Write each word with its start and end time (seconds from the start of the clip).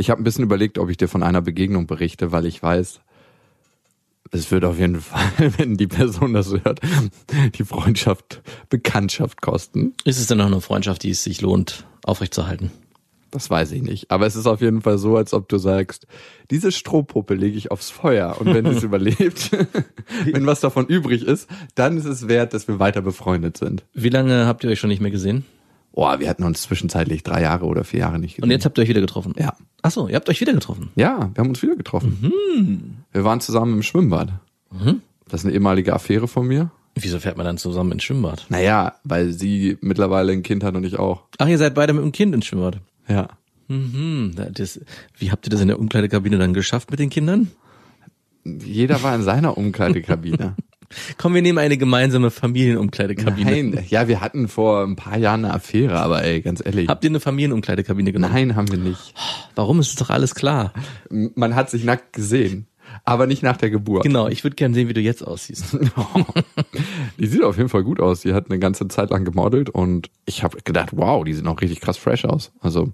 Ich 0.00 0.08
habe 0.08 0.22
ein 0.22 0.24
bisschen 0.24 0.44
überlegt, 0.44 0.78
ob 0.78 0.88
ich 0.88 0.96
dir 0.96 1.08
von 1.08 1.22
einer 1.22 1.42
Begegnung 1.42 1.86
berichte, 1.86 2.32
weil 2.32 2.46
ich 2.46 2.62
weiß, 2.62 3.00
es 4.30 4.50
wird 4.50 4.64
auf 4.64 4.78
jeden 4.78 5.02
Fall, 5.02 5.30
wenn 5.58 5.76
die 5.76 5.88
Person 5.88 6.32
das 6.32 6.50
hört, 6.50 6.80
die 7.58 7.64
Freundschaft, 7.64 8.40
Bekanntschaft 8.70 9.42
kosten. 9.42 9.92
Ist 10.04 10.18
es 10.18 10.26
denn 10.26 10.38
noch 10.38 10.46
eine 10.46 10.62
Freundschaft, 10.62 11.02
die 11.02 11.10
es 11.10 11.22
sich 11.22 11.42
lohnt, 11.42 11.86
aufrechtzuerhalten? 12.02 12.70
Das 13.30 13.50
weiß 13.50 13.72
ich 13.72 13.82
nicht. 13.82 14.10
Aber 14.10 14.26
es 14.26 14.36
ist 14.36 14.46
auf 14.46 14.62
jeden 14.62 14.80
Fall 14.80 14.96
so, 14.96 15.18
als 15.18 15.34
ob 15.34 15.50
du 15.50 15.58
sagst, 15.58 16.06
diese 16.50 16.72
Strohpuppe 16.72 17.34
lege 17.34 17.58
ich 17.58 17.70
aufs 17.70 17.90
Feuer 17.90 18.40
und 18.40 18.54
wenn 18.54 18.64
es 18.64 18.82
überlebt, 18.82 19.50
wenn 20.24 20.46
was 20.46 20.60
davon 20.60 20.86
übrig 20.86 21.24
ist, 21.24 21.46
dann 21.74 21.98
ist 21.98 22.06
es 22.06 22.26
wert, 22.26 22.54
dass 22.54 22.68
wir 22.68 22.78
weiter 22.78 23.02
befreundet 23.02 23.58
sind. 23.58 23.84
Wie 23.92 24.08
lange 24.08 24.46
habt 24.46 24.64
ihr 24.64 24.70
euch 24.70 24.80
schon 24.80 24.88
nicht 24.88 25.02
mehr 25.02 25.10
gesehen? 25.10 25.44
Boah, 25.92 26.20
wir 26.20 26.28
hatten 26.28 26.44
uns 26.44 26.62
zwischenzeitlich 26.62 27.22
drei 27.22 27.42
Jahre 27.42 27.66
oder 27.66 27.84
vier 27.84 28.00
Jahre 28.00 28.18
nicht 28.18 28.36
gesehen. 28.36 28.44
Und 28.44 28.50
jetzt 28.50 28.64
habt 28.64 28.78
ihr 28.78 28.82
euch 28.82 28.88
wieder 28.88 29.00
getroffen? 29.00 29.34
Ja. 29.38 29.54
Ach 29.82 29.90
so, 29.90 30.08
ihr 30.08 30.14
habt 30.14 30.28
euch 30.28 30.40
wieder 30.40 30.52
getroffen. 30.52 30.90
Ja, 30.94 31.30
wir 31.34 31.40
haben 31.40 31.48
uns 31.48 31.62
wieder 31.62 31.76
getroffen. 31.76 33.02
Wir 33.12 33.24
waren 33.24 33.40
zusammen 33.40 33.74
im 33.74 33.82
Schwimmbad. 33.82 34.32
Das 35.28 35.40
ist 35.40 35.46
eine 35.46 35.54
ehemalige 35.54 35.92
Affäre 35.92 36.28
von 36.28 36.46
mir. 36.46 36.70
Wieso 36.94 37.18
fährt 37.18 37.36
man 37.36 37.46
dann 37.46 37.58
zusammen 37.58 37.92
ins 37.92 38.04
Schwimmbad? 38.04 38.46
Naja, 38.48 38.94
weil 39.04 39.32
sie 39.32 39.78
mittlerweile 39.80 40.32
ein 40.32 40.42
Kind 40.42 40.64
hat 40.64 40.74
und 40.74 40.84
ich 40.84 40.98
auch. 40.98 41.22
Ach, 41.38 41.46
ihr 41.46 41.58
seid 41.58 41.74
beide 41.74 41.92
mit 41.92 42.02
dem 42.02 42.12
Kind 42.12 42.34
ins 42.34 42.46
Schwimmbad. 42.46 42.80
Ja. 43.08 43.28
Hm, 43.68 44.34
das, 44.52 44.80
wie 45.16 45.30
habt 45.30 45.46
ihr 45.46 45.50
das 45.50 45.60
in 45.60 45.68
der 45.68 45.78
Umkleidekabine 45.78 46.38
dann 46.38 46.54
geschafft 46.54 46.90
mit 46.90 46.98
den 46.98 47.10
Kindern? 47.10 47.50
Jeder 48.44 49.02
war 49.02 49.14
in 49.14 49.22
seiner 49.22 49.56
Umkleidekabine. 49.56 50.56
Komm, 51.18 51.34
wir 51.34 51.42
nehmen 51.42 51.58
eine 51.58 51.76
gemeinsame 51.76 52.30
Familienumkleidekabine. 52.30 53.50
Nein, 53.50 53.84
ja, 53.88 54.08
wir 54.08 54.20
hatten 54.20 54.48
vor 54.48 54.82
ein 54.82 54.96
paar 54.96 55.16
Jahren 55.18 55.44
eine 55.44 55.54
Affäre, 55.54 56.00
aber 56.00 56.24
ey, 56.24 56.40
ganz 56.40 56.60
ehrlich. 56.64 56.88
Habt 56.88 57.04
ihr 57.04 57.10
eine 57.10 57.20
Familienumkleidekabine 57.20 58.12
genommen? 58.12 58.34
Nein, 58.34 58.56
haben 58.56 58.70
wir 58.70 58.78
nicht. 58.78 59.14
Warum? 59.54 59.78
Es 59.78 59.90
ist 59.90 60.00
doch 60.00 60.10
alles 60.10 60.34
klar. 60.34 60.72
Man 61.08 61.54
hat 61.54 61.70
sich 61.70 61.84
nackt 61.84 62.12
gesehen, 62.12 62.66
aber 63.04 63.26
nicht 63.28 63.42
nach 63.44 63.56
der 63.56 63.70
Geburt. 63.70 64.02
Genau, 64.02 64.26
ich 64.26 64.42
würde 64.42 64.56
gern 64.56 64.74
sehen, 64.74 64.88
wie 64.88 64.92
du 64.94 65.00
jetzt 65.00 65.22
aussiehst. 65.22 65.76
Die 67.18 67.26
sieht 67.26 67.42
auf 67.44 67.56
jeden 67.56 67.68
Fall 67.68 67.84
gut 67.84 68.00
aus. 68.00 68.22
Die 68.22 68.32
hat 68.32 68.50
eine 68.50 68.58
ganze 68.58 68.88
Zeit 68.88 69.10
lang 69.10 69.24
gemodelt 69.24 69.70
und 69.70 70.10
ich 70.26 70.42
habe 70.42 70.58
gedacht, 70.64 70.90
wow, 70.92 71.24
die 71.24 71.34
sieht 71.34 71.46
auch 71.46 71.60
richtig 71.60 71.80
krass 71.80 71.98
fresh 71.98 72.24
aus. 72.24 72.50
Also 72.60 72.92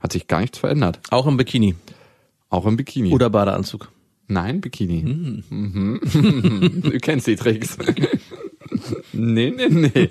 hat 0.00 0.12
sich 0.12 0.26
gar 0.26 0.40
nichts 0.40 0.58
verändert. 0.58 1.00
Auch 1.10 1.26
im 1.26 1.36
Bikini 1.36 1.76
Auch 2.50 2.66
im 2.66 2.76
Bikini. 2.76 3.12
oder 3.12 3.30
Badeanzug. 3.30 3.90
Nein, 4.32 4.60
Bikini. 4.60 5.02
Mhm. 5.48 6.00
du 6.82 6.98
kennst 6.98 7.26
die 7.26 7.36
Tricks. 7.36 7.76
nee, 9.12 9.50
nee, 9.50 9.68
nee. 9.68 10.10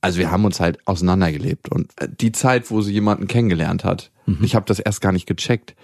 Also 0.00 0.18
wir 0.18 0.30
haben 0.30 0.44
uns 0.44 0.60
halt 0.60 0.86
auseinandergelebt 0.86 1.68
und 1.70 1.92
die 2.20 2.32
Zeit, 2.32 2.70
wo 2.70 2.82
sie 2.82 2.92
jemanden 2.92 3.28
kennengelernt 3.28 3.84
hat, 3.84 4.10
ich 4.40 4.54
habe 4.54 4.66
das 4.66 4.78
erst 4.78 5.00
gar 5.00 5.12
nicht 5.12 5.26
gecheckt. 5.26 5.74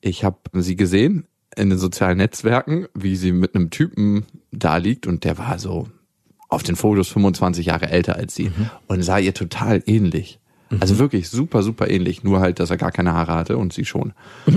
Ich 0.00 0.24
habe 0.24 0.38
sie 0.52 0.76
gesehen 0.76 1.26
in 1.56 1.70
den 1.70 1.78
sozialen 1.78 2.18
Netzwerken, 2.18 2.86
wie 2.94 3.16
sie 3.16 3.32
mit 3.32 3.54
einem 3.54 3.70
Typen 3.70 4.26
da 4.52 4.76
liegt 4.76 5.06
und 5.06 5.24
der 5.24 5.38
war 5.38 5.58
so 5.58 5.88
auf 6.48 6.62
den 6.62 6.76
Fotos 6.76 7.08
25 7.08 7.66
Jahre 7.66 7.88
älter 7.88 8.16
als 8.16 8.34
sie 8.34 8.50
und 8.86 9.02
sah 9.02 9.18
ihr 9.18 9.34
total 9.34 9.82
ähnlich. 9.86 10.38
Also 10.80 10.98
wirklich 10.98 11.28
super, 11.28 11.62
super 11.62 11.88
ähnlich, 11.88 12.24
nur 12.24 12.40
halt, 12.40 12.58
dass 12.58 12.70
er 12.70 12.76
gar 12.76 12.92
keine 12.92 13.12
Haare 13.12 13.34
hatte 13.34 13.56
und 13.56 13.72
sie 13.72 13.84
schon. 13.84 14.12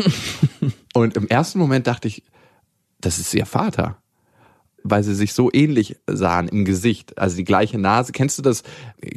Und 0.93 1.15
im 1.15 1.27
ersten 1.27 1.59
Moment 1.59 1.85
dachte 1.85 2.07
ich, 2.07 2.23
das 2.99 3.19
ist 3.19 3.33
ihr 3.33 3.45
Vater. 3.45 4.01
Weil 4.83 5.03
sie 5.03 5.15
sich 5.15 5.33
so 5.33 5.49
ähnlich 5.51 5.97
sahen 6.07 6.47
im 6.47 6.63
Gesicht. 6.63 7.17
Also 7.17 7.35
die 7.35 7.43
gleiche 7.43 7.77
Nase. 7.77 8.11
Kennst 8.11 8.37
du 8.37 8.41
das? 8.41 8.63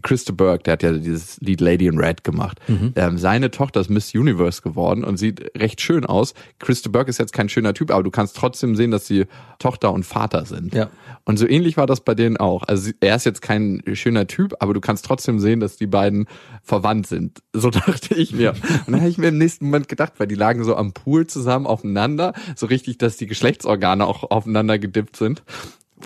Christa 0.02 0.32
Burke, 0.32 0.64
der 0.64 0.72
hat 0.72 0.82
ja 0.82 0.92
dieses 0.92 1.40
Lied 1.40 1.60
Lady 1.60 1.86
in 1.86 1.98
Red 1.98 2.24
gemacht. 2.24 2.60
Ähm, 2.96 3.18
seine 3.18 3.50
Tochter 3.50 3.80
ist 3.80 3.90
Miss 3.90 4.14
Universe 4.14 4.62
geworden 4.62 5.04
und 5.04 5.16
sieht 5.16 5.52
recht 5.56 5.80
schön 5.80 6.04
aus. 6.06 6.34
Christa 6.58 6.90
Burke 6.90 7.10
ist 7.10 7.18
jetzt 7.18 7.32
kein 7.32 7.48
schöner 7.48 7.74
Typ, 7.74 7.90
aber 7.90 8.02
du 8.02 8.10
kannst 8.10 8.36
trotzdem 8.36 8.74
sehen, 8.74 8.90
dass 8.90 9.06
sie 9.06 9.26
Tochter 9.58 9.92
und 9.92 10.04
Vater 10.04 10.44
sind. 10.44 10.74
Ja. 10.74 10.90
Und 11.24 11.38
so 11.38 11.46
ähnlich 11.46 11.76
war 11.76 11.86
das 11.86 12.00
bei 12.00 12.14
denen 12.14 12.36
auch. 12.36 12.62
Also 12.64 12.90
er 13.00 13.16
ist 13.16 13.24
jetzt 13.24 13.42
kein 13.42 13.82
schöner 13.92 14.26
Typ, 14.26 14.54
aber 14.60 14.74
du 14.74 14.80
kannst 14.80 15.04
trotzdem 15.04 15.38
sehen, 15.38 15.60
dass 15.60 15.76
die 15.76 15.86
beiden 15.86 16.26
verwandt 16.62 17.06
sind. 17.06 17.42
So 17.52 17.70
dachte 17.70 18.14
ich 18.14 18.32
mir. 18.32 18.52
Und 18.86 18.92
dann 18.92 19.00
habe 19.00 19.10
ich 19.10 19.18
mir 19.18 19.28
im 19.28 19.38
nächsten 19.38 19.66
Moment 19.66 19.88
gedacht, 19.88 20.14
weil 20.18 20.26
die 20.26 20.34
lagen 20.34 20.64
so 20.64 20.76
am 20.76 20.92
Pool 20.92 21.26
zusammen 21.26 21.66
aufeinander, 21.66 22.32
so 22.56 22.66
richtig, 22.66 22.98
dass 22.98 23.16
die 23.16 23.26
Geschlechtsorgane 23.26 24.06
auch 24.06 24.30
aufeinander 24.30 24.78
gedippt 24.78 25.16
sind. 25.16 25.42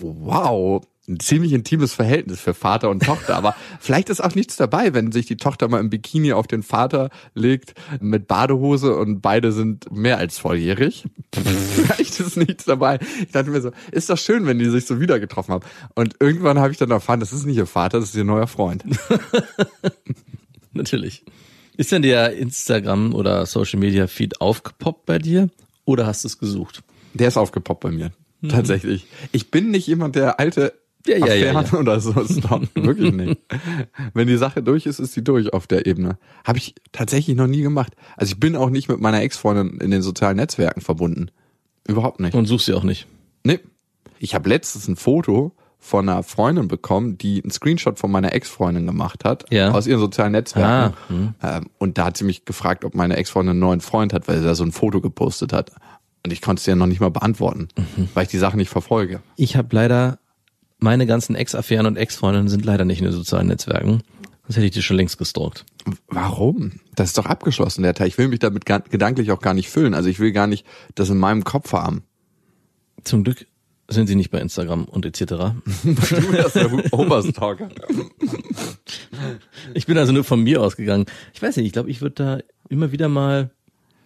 Wow. 0.01 0.85
Ein 1.07 1.19
ziemlich 1.19 1.53
intimes 1.53 1.93
Verhältnis 1.93 2.39
für 2.39 2.55
Vater 2.55 2.89
und 2.89 3.03
Tochter, 3.03 3.35
aber 3.35 3.55
vielleicht 3.79 4.09
ist 4.09 4.21
auch 4.21 4.33
nichts 4.33 4.55
dabei, 4.55 4.95
wenn 4.95 5.11
sich 5.11 5.27
die 5.27 5.37
Tochter 5.37 5.67
mal 5.67 5.79
im 5.79 5.91
Bikini 5.91 6.33
auf 6.33 6.47
den 6.47 6.63
Vater 6.63 7.11
legt 7.35 7.75
mit 7.99 8.27
Badehose 8.27 8.95
und 8.95 9.21
beide 9.21 9.51
sind 9.51 9.91
mehr 9.91 10.17
als 10.17 10.39
volljährig. 10.39 11.05
vielleicht 11.31 12.19
ist 12.19 12.37
nichts 12.37 12.65
dabei. 12.65 12.97
Ich 13.21 13.31
dachte 13.31 13.51
mir 13.51 13.61
so, 13.61 13.71
ist 13.91 14.09
doch 14.09 14.17
schön, 14.17 14.47
wenn 14.47 14.57
die 14.57 14.67
sich 14.69 14.87
so 14.87 14.99
wieder 14.99 15.19
getroffen 15.19 15.53
haben. 15.53 15.65
Und 15.93 16.15
irgendwann 16.19 16.57
habe 16.57 16.71
ich 16.71 16.79
dann 16.79 16.89
erfahren, 16.89 17.19
das 17.19 17.33
ist 17.33 17.45
nicht 17.45 17.57
ihr 17.57 17.67
Vater, 17.67 17.99
das 17.99 18.09
ist 18.09 18.15
ihr 18.15 18.23
neuer 18.23 18.47
Freund. 18.47 18.83
Natürlich. 20.73 21.23
Ist 21.77 21.91
denn 21.91 22.01
der 22.01 22.35
Instagram 22.35 23.13
oder 23.13 23.45
Social 23.45 23.79
Media 23.79 24.07
Feed 24.07 24.41
aufgepoppt 24.41 25.05
bei 25.05 25.19
dir 25.19 25.49
oder 25.83 26.07
hast 26.07 26.23
du 26.23 26.29
es 26.29 26.39
gesucht? 26.39 26.81
Der 27.13 27.27
ist 27.27 27.37
aufgepoppt 27.37 27.81
bei 27.81 27.91
mir. 27.91 28.11
Tatsächlich. 28.49 29.05
Ich 29.31 29.51
bin 29.51 29.71
nicht 29.71 29.87
jemand, 29.87 30.15
der 30.15 30.39
alte 30.39 30.73
Ja, 31.07 31.17
ja, 31.17 31.33
ja, 31.33 31.51
Affären 31.55 31.79
oder 31.81 31.99
so 31.99 32.11
stoppt. 32.25 32.69
Wirklich 32.75 33.13
nicht. 33.13 33.39
Wenn 34.13 34.27
die 34.27 34.37
Sache 34.37 34.63
durch 34.63 34.85
ist, 34.85 34.99
ist 34.99 35.13
sie 35.13 35.23
durch 35.23 35.53
auf 35.53 35.67
der 35.67 35.85
Ebene. 35.85 36.17
Habe 36.45 36.57
ich 36.57 36.75
tatsächlich 36.91 37.35
noch 37.35 37.47
nie 37.47 37.61
gemacht. 37.61 37.93
Also 38.17 38.31
ich 38.33 38.39
bin 38.39 38.55
auch 38.55 38.69
nicht 38.69 38.89
mit 38.89 38.99
meiner 38.99 39.21
Ex-Freundin 39.21 39.79
in 39.79 39.91
den 39.91 40.01
sozialen 40.01 40.37
Netzwerken 40.37 40.81
verbunden. 40.81 41.29
Überhaupt 41.87 42.19
nicht. 42.19 42.33
Und 42.33 42.45
suchst 42.47 42.65
sie 42.65 42.73
auch 42.73 42.83
nicht. 42.83 43.07
Nee. 43.43 43.59
Ich 44.19 44.33
habe 44.33 44.49
letztens 44.49 44.87
ein 44.87 44.95
Foto 44.95 45.51
von 45.77 46.09
einer 46.09 46.23
Freundin 46.23 46.67
bekommen, 46.67 47.19
die 47.19 47.43
einen 47.43 47.51
Screenshot 47.51 47.99
von 47.99 48.09
meiner 48.09 48.33
Ex-Freundin 48.33 48.87
gemacht 48.87 49.23
hat, 49.23 49.45
Ja. 49.51 49.69
aus 49.69 49.85
ihren 49.85 49.99
sozialen 49.99 50.31
Netzwerken. 50.31 50.95
Ah, 50.95 51.09
hm. 51.09 51.35
Ähm, 51.43 51.65
und 51.77 51.99
da 51.99 52.05
hat 52.05 52.17
sie 52.17 52.23
mich 52.23 52.43
gefragt, 52.45 52.83
ob 52.85 52.95
meine 52.95 53.17
Ex-Freundin 53.17 53.51
einen 53.51 53.59
neuen 53.59 53.81
Freund 53.81 54.11
hat, 54.11 54.27
weil 54.27 54.39
sie 54.39 54.45
da 54.45 54.55
so 54.55 54.63
ein 54.63 54.71
Foto 54.71 54.99
gepostet 54.99 55.53
hat. 55.53 55.71
Und 56.25 56.33
ich 56.33 56.41
konnte 56.41 56.59
es 56.59 56.65
ja 56.65 56.75
noch 56.75 56.87
nicht 56.87 56.99
mal 56.99 57.11
beantworten, 57.11 57.67
Mhm. 57.77 58.09
weil 58.15 58.23
ich 58.23 58.29
die 58.31 58.39
Sache 58.39 58.57
nicht 58.57 58.69
verfolge. 58.69 59.21
Ich 59.35 59.55
habe 59.55 59.67
leider, 59.75 60.17
meine 60.79 61.05
ganzen 61.05 61.35
Ex-Affären 61.35 61.85
und 61.85 61.97
Ex-Freundinnen 61.97 62.47
sind 62.47 62.65
leider 62.65 62.83
nicht 62.83 62.97
in 62.97 63.05
den 63.05 63.13
sozialen 63.13 63.45
Netzwerken. 63.45 64.01
Sonst 64.47 64.55
hätte 64.57 64.65
ich 64.65 64.71
die 64.71 64.81
schon 64.81 64.97
längst 64.97 65.19
gestalkt. 65.19 65.65
Warum? 66.07 66.79
Das 66.95 67.09
ist 67.09 67.17
doch 67.19 67.27
abgeschlossen, 67.27 67.83
der 67.83 67.93
Teil. 67.93 68.07
Ich 68.07 68.17
will 68.17 68.27
mich 68.27 68.39
damit 68.39 68.65
gedanklich 68.65 69.31
auch 69.31 69.39
gar 69.39 69.53
nicht 69.53 69.69
füllen. 69.69 69.93
Also 69.93 70.09
ich 70.09 70.19
will 70.19 70.31
gar 70.31 70.47
nicht 70.47 70.65
das 70.95 71.11
in 71.11 71.17
meinem 71.19 71.43
Kopf 71.43 71.73
haben. 71.73 72.01
Zum 73.03 73.23
Glück 73.23 73.45
sind 73.87 74.07
sie 74.07 74.15
nicht 74.15 74.31
bei 74.31 74.39
Instagram 74.41 74.85
und 74.85 75.05
etc. 75.05 75.19
Du 75.83 76.31
wärst 76.31 76.55
der 76.55 76.71
Oberstalker. 76.91 77.69
Ich 79.75 79.85
bin 79.85 79.95
also 79.99 80.11
nur 80.11 80.23
von 80.23 80.41
mir 80.41 80.59
ausgegangen. 80.63 81.05
Ich 81.35 81.41
weiß 81.43 81.57
nicht, 81.57 81.67
ich 81.67 81.73
glaube, 81.73 81.91
ich 81.91 82.01
würde 82.01 82.15
da 82.15 82.39
immer 82.67 82.91
wieder 82.91 83.09
mal, 83.09 83.51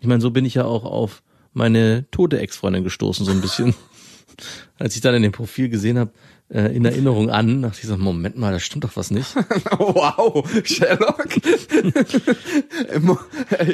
ich 0.02 0.08
meine, 0.08 0.20
so 0.20 0.32
bin 0.32 0.44
ich 0.44 0.56
ja 0.56 0.66
auch 0.66 0.84
auf 0.84 1.24
meine 1.54 2.06
tote 2.12 2.40
Ex-Freundin 2.40 2.84
gestoßen, 2.84 3.26
so 3.26 3.32
ein 3.32 3.42
bisschen. 3.42 3.74
Als 4.78 4.96
ich 4.96 5.02
dann 5.02 5.16
in 5.16 5.24
dem 5.24 5.34
Profil 5.34 5.68
gesehen 5.68 5.98
habe, 6.00 6.12
äh, 6.48 6.74
in 6.74 6.86
Erinnerung 6.86 7.30
an, 7.30 7.62
dachte 7.64 7.80
ich 7.82 7.88
so, 7.88 7.98
Moment 7.98 8.38
mal, 8.38 8.54
da 8.54 8.60
stimmt 8.60 8.86
doch 8.86 8.96
was 8.96 9.12
nicht. 9.12 9.36
Wow, 9.78 10.50
Sherlock. 10.64 11.28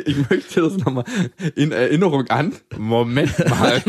ich 0.05 0.29
möchte 0.29 0.61
das 0.61 0.77
nochmal 0.77 1.03
in 1.55 1.71
Erinnerung 1.71 2.27
an. 2.29 2.53
Moment 2.77 3.37
mal. 3.49 3.81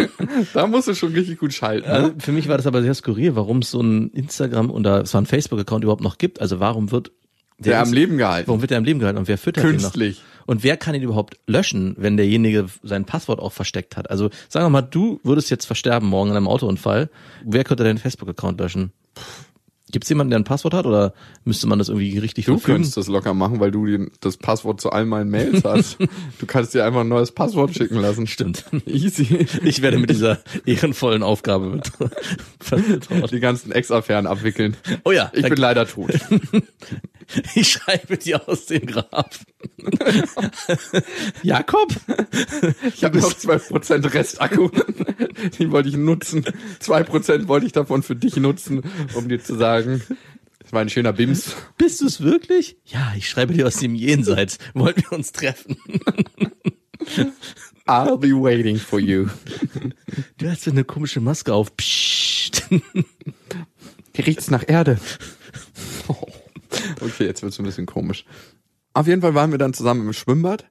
Da 0.52 0.66
musst 0.66 0.88
du 0.88 0.94
schon 0.94 1.12
richtig 1.12 1.38
gut 1.38 1.52
schalten. 1.54 1.88
Also 1.88 2.08
Ne? 2.08 2.14
für 2.18 2.32
mich 2.32 2.48
war 2.48 2.56
das 2.56 2.66
aber 2.66 2.82
sehr 2.82 2.94
skurril, 2.94 3.36
warum 3.36 3.58
es 3.58 3.70
so 3.70 3.80
ein 3.80 4.10
Instagram 4.10 4.70
oder 4.70 5.06
so 5.06 5.18
ein 5.18 5.26
Facebook-Account 5.26 5.84
überhaupt 5.84 6.02
noch 6.02 6.18
gibt. 6.18 6.40
Also 6.40 6.60
warum 6.60 6.90
wird 6.90 7.12
Der 7.58 7.80
am 7.80 7.88
ist- 7.88 7.94
Leben 7.94 8.18
gehalten. 8.18 8.48
Warum 8.48 8.60
wird 8.60 8.70
der 8.70 8.78
am 8.78 8.84
Leben 8.84 9.00
gehalten 9.00 9.18
und 9.18 9.28
wer 9.28 9.38
füttert 9.38 9.64
Künstlich. 9.64 10.18
ihn 10.18 10.22
noch? 10.22 10.35
Und 10.46 10.62
wer 10.62 10.76
kann 10.76 10.94
ihn 10.94 11.02
überhaupt 11.02 11.36
löschen, 11.46 11.94
wenn 11.98 12.16
derjenige 12.16 12.66
sein 12.82 13.04
Passwort 13.04 13.40
auch 13.40 13.52
versteckt 13.52 13.96
hat? 13.96 14.10
Also 14.10 14.30
sagen 14.48 14.64
wir 14.66 14.70
mal, 14.70 14.82
du 14.82 15.20
würdest 15.22 15.50
jetzt 15.50 15.66
versterben 15.66 16.08
morgen 16.08 16.30
in 16.30 16.36
einem 16.36 16.48
Autounfall. 16.48 17.10
Wer 17.44 17.64
könnte 17.64 17.84
deinen 17.84 17.98
Facebook-Account 17.98 18.60
löschen? 18.60 18.92
Gibt's 19.92 20.08
jemanden, 20.08 20.30
der 20.30 20.40
ein 20.40 20.44
Passwort 20.44 20.74
hat 20.74 20.84
oder 20.84 21.14
müsste 21.44 21.68
man 21.68 21.78
das 21.78 21.88
irgendwie 21.88 22.18
richtig 22.18 22.44
Du 22.46 22.54
verfügen? 22.54 22.74
könntest 22.78 22.96
das 22.96 23.06
locker 23.06 23.34
machen, 23.34 23.60
weil 23.60 23.70
du 23.70 24.08
das 24.20 24.36
Passwort 24.36 24.80
zu 24.80 24.90
all 24.90 25.06
meinen 25.06 25.30
Mails 25.30 25.62
hast. 25.62 25.98
du 26.40 26.46
kannst 26.46 26.74
dir 26.74 26.84
einfach 26.84 27.02
ein 27.02 27.08
neues 27.08 27.30
Passwort 27.30 27.72
schicken 27.72 27.98
lassen. 28.00 28.26
Stimmt. 28.26 28.64
Easy. 28.86 29.46
Ich 29.62 29.82
werde 29.82 29.98
mit 29.98 30.10
dieser 30.10 30.40
ehrenvollen 30.66 31.22
Aufgabe 31.22 31.66
mit. 31.66 31.92
Die 33.30 33.40
ganzen 33.40 33.70
Ex-Affären 33.70 34.26
abwickeln. 34.26 34.76
Oh 35.04 35.12
ja, 35.12 35.30
Ich 35.32 35.48
bin 35.48 35.56
leider 35.56 35.86
tot. 35.86 36.10
Ich 37.54 37.72
schreibe 37.72 38.16
dir 38.18 38.48
aus 38.48 38.66
dem 38.66 38.86
Grab. 38.86 39.34
Jakob? 41.42 41.94
Ich 42.94 43.04
habe 43.04 43.18
noch 43.18 43.32
12% 43.32 44.12
Restakku. 44.12 44.70
Die 45.58 45.70
wollte 45.70 45.88
ich 45.88 45.96
nutzen. 45.96 46.44
2% 46.80 47.48
wollte 47.48 47.66
ich 47.66 47.72
davon 47.72 48.02
für 48.02 48.16
dich 48.16 48.36
nutzen, 48.36 48.82
um 49.14 49.28
dir 49.28 49.42
zu 49.42 49.56
sagen, 49.56 50.02
das 50.60 50.72
war 50.72 50.80
ein 50.80 50.88
schöner 50.88 51.12
Bims. 51.12 51.54
Bist 51.78 52.00
du 52.00 52.06
es 52.06 52.20
wirklich? 52.20 52.76
Ja, 52.84 53.12
ich 53.16 53.28
schreibe 53.28 53.52
dir 53.52 53.66
aus 53.66 53.76
dem 53.76 53.94
Jenseits. 53.94 54.58
Wollen 54.74 54.96
wir 54.96 55.12
uns 55.12 55.32
treffen? 55.32 55.76
I'll 57.86 58.18
be 58.18 58.32
waiting 58.32 58.76
for 58.76 58.98
you. 58.98 59.28
Du 60.38 60.50
hast 60.50 60.62
so 60.62 60.72
eine 60.72 60.82
komische 60.82 61.20
Maske 61.20 61.54
auf. 61.54 61.76
Psst. 61.76 62.68
Hier 64.14 64.26
riecht's 64.26 64.50
nach 64.50 64.64
Erde. 64.66 64.98
Okay, 67.00 67.24
jetzt 67.26 67.42
wird's 67.42 67.58
ein 67.58 67.64
bisschen 67.64 67.86
komisch. 67.86 68.24
Auf 68.94 69.06
jeden 69.06 69.20
Fall 69.20 69.34
waren 69.34 69.50
wir 69.50 69.58
dann 69.58 69.74
zusammen 69.74 70.06
im 70.06 70.12
Schwimmbad. 70.12 70.66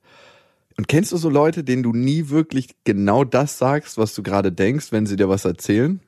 Und 0.77 0.87
kennst 0.87 1.11
du 1.11 1.17
so 1.17 1.29
Leute, 1.29 1.63
denen 1.63 1.83
du 1.83 1.93
nie 1.93 2.29
wirklich 2.29 2.69
genau 2.83 3.23
das 3.23 3.57
sagst, 3.57 3.97
was 3.97 4.13
du 4.13 4.23
gerade 4.23 4.51
denkst, 4.51 4.91
wenn 4.91 5.05
sie 5.05 5.15
dir 5.15 5.29
was 5.29 5.45
erzählen? 5.45 6.01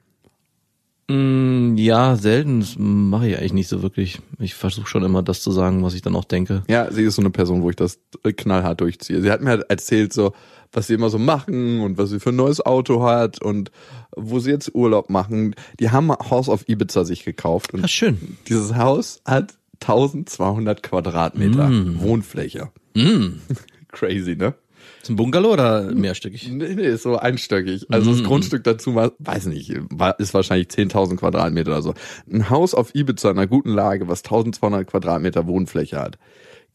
Mm, 1.09 1.77
ja, 1.77 2.17
selten. 2.17 2.59
Das 2.59 2.75
mache 2.77 3.29
ich 3.29 3.38
eigentlich 3.38 3.53
nicht 3.53 3.67
so 3.69 3.81
wirklich. 3.81 4.19
Ich 4.39 4.55
versuche 4.55 4.88
schon 4.88 5.03
immer 5.03 5.23
das 5.23 5.41
zu 5.41 5.51
sagen, 5.51 5.83
was 5.83 5.94
ich 5.94 6.01
dann 6.01 6.15
auch 6.15 6.25
denke. 6.25 6.63
Ja, 6.67 6.91
sie 6.91 7.03
ist 7.03 7.15
so 7.15 7.21
eine 7.21 7.29
Person, 7.29 7.61
wo 7.61 7.69
ich 7.69 7.77
das 7.77 8.00
knallhart 8.23 8.81
durchziehe. 8.81 9.21
Sie 9.21 9.31
hat 9.31 9.41
mir 9.41 9.51
halt 9.51 9.69
erzählt, 9.69 10.11
so, 10.11 10.33
was 10.73 10.88
sie 10.88 10.95
immer 10.95 11.09
so 11.09 11.17
machen 11.17 11.79
und 11.79 11.97
was 11.97 12.09
sie 12.09 12.19
für 12.19 12.31
ein 12.31 12.35
neues 12.35 12.65
Auto 12.65 13.03
hat 13.03 13.41
und 13.41 13.71
wo 14.17 14.39
sie 14.39 14.51
jetzt 14.51 14.75
Urlaub 14.75 15.09
machen. 15.09 15.55
Die 15.79 15.91
haben 15.91 16.11
Haus 16.11 16.50
auf 16.50 16.67
Ibiza 16.67 17.05
sich 17.05 17.23
gekauft 17.23 17.73
und 17.73 17.85
Ach, 17.85 17.89
schön. 17.89 18.38
dieses 18.50 18.75
Haus 18.75 19.21
hat 19.23 19.53
1200 19.81 20.83
Quadratmeter 20.83 21.69
Wohnfläche. 22.00 22.69
Crazy, 23.91 24.35
ne? 24.35 24.53
Ist 25.01 25.09
ein 25.09 25.15
Bungalow 25.15 25.53
oder 25.53 25.91
mehrstöckig? 25.94 26.50
Nee, 26.51 26.74
nee, 26.75 26.88
ist 26.88 27.03
so 27.03 27.18
einstöckig. 27.18 27.85
Also 27.89 28.12
das 28.12 28.24
Grundstück 28.24 28.63
dazu 28.63 28.95
war, 28.95 29.13
weiß 29.19 29.45
nicht, 29.47 29.74
war, 29.91 30.19
ist 30.19 30.33
wahrscheinlich 30.33 30.68
10.000 30.68 31.18
Quadratmeter 31.18 31.71
oder 31.71 31.81
so. 31.81 31.94
Ein 32.31 32.50
Haus 32.50 32.74
auf 32.74 32.94
Ibiza 32.95 33.31
in 33.31 33.38
einer 33.38 33.47
guten 33.47 33.69
Lage, 33.69 34.07
was 34.07 34.24
1200 34.24 34.88
Quadratmeter 34.88 35.47
Wohnfläche 35.47 36.00
hat. 36.00 36.18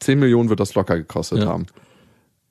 10 0.00 0.18
Millionen 0.18 0.48
wird 0.48 0.60
das 0.60 0.74
locker 0.74 0.96
gekostet 0.96 1.40
Ja. 1.40 1.46
haben. 1.46 1.66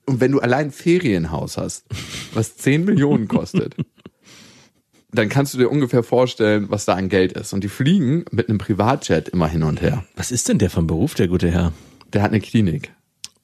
Und 0.06 0.20
wenn 0.20 0.32
du 0.32 0.40
allein 0.40 0.68
ein 0.68 0.72
Ferienhaus 0.72 1.58
hast, 1.58 1.86
was 2.34 2.58
10 2.58 2.86
Millionen 2.86 3.28
kostet, 3.28 3.76
dann 5.14 5.30
kannst 5.30 5.54
du 5.54 5.58
dir 5.58 5.70
ungefähr 5.70 6.04
vorstellen, 6.04 6.68
was 6.70 6.86
da 6.86 6.94
an 6.94 7.10
Geld 7.10 7.34
ist. 7.34 7.54
Und 7.54 7.64
die 7.64 7.70
fliegen 7.70 8.26
mit 8.32 8.50
einem 8.50 8.58
Privatjet 8.58 9.30
immer 9.30 9.48
hin 9.48 9.64
und 9.64 9.82
her. 9.82 10.04
Was 10.16 10.32
ist 10.32 10.50
denn 10.50 10.58
der 10.58 10.70
vom 10.70 10.88
Beruf, 10.88 11.16
der 11.16 11.28
gute 11.28 11.52
Herr? 11.52 11.74
Der 12.14 12.22
hat 12.22 12.32
eine 12.32 12.42
Klinik. 12.42 12.92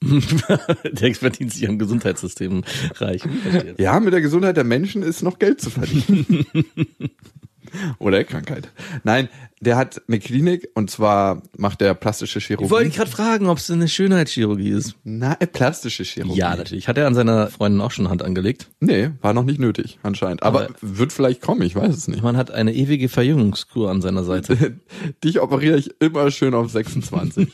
der 0.00 1.14
verdient 1.14 1.52
sich 1.52 1.68
am 1.68 1.78
Gesundheitssystem 1.78 2.62
reich. 2.96 3.22
Ja, 3.78 3.98
mit 3.98 4.12
der 4.12 4.20
Gesundheit 4.20 4.56
der 4.56 4.64
Menschen 4.64 5.02
ist 5.02 5.22
noch 5.22 5.38
Geld 5.38 5.60
zu 5.60 5.70
verdienen. 5.70 6.46
Oder 7.98 8.24
Krankheit. 8.24 8.70
Nein, 9.04 9.28
der 9.60 9.76
hat 9.76 10.00
eine 10.06 10.18
Klinik 10.20 10.68
und 10.74 10.88
zwar 10.90 11.42
macht 11.56 11.82
er 11.82 11.94
plastische 11.94 12.38
Ich 12.38 12.48
wollte 12.50 12.64
Chirurgie. 12.66 12.90
gerade 12.90 13.10
fragen, 13.10 13.46
ob 13.48 13.58
es 13.58 13.70
eine 13.70 13.88
Schönheitschirurgie 13.88 14.70
ist. 14.70 14.94
Na, 15.04 15.36
äh, 15.40 15.46
plastische 15.46 16.04
Chirurgie. 16.04 16.38
Ja, 16.38 16.54
natürlich. 16.54 16.86
Hat 16.86 16.96
er 16.96 17.06
an 17.08 17.14
seiner 17.14 17.48
Freundin 17.48 17.80
auch 17.80 17.90
schon 17.90 18.08
Hand 18.08 18.22
angelegt? 18.22 18.68
Nee, 18.80 19.10
war 19.20 19.34
noch 19.34 19.42
nicht 19.44 19.58
nötig, 19.58 19.98
anscheinend. 20.04 20.42
Aber, 20.44 20.64
Aber- 20.66 20.74
wird 20.80 21.12
vielleicht 21.12 21.40
kommen, 21.42 21.62
ich 21.62 21.74
weiß 21.74 21.94
es 21.96 22.06
nicht. 22.08 22.22
Man 22.22 22.36
hat 22.36 22.50
eine 22.52 22.72
ewige 22.72 23.08
Verjüngungskur 23.08 23.90
an 23.90 24.00
seiner 24.00 24.22
Seite. 24.22 24.78
Dich 25.24 25.40
operiere 25.40 25.76
ich 25.76 25.90
immer 26.00 26.30
schön 26.30 26.54
auf 26.54 26.70
26. 26.70 27.48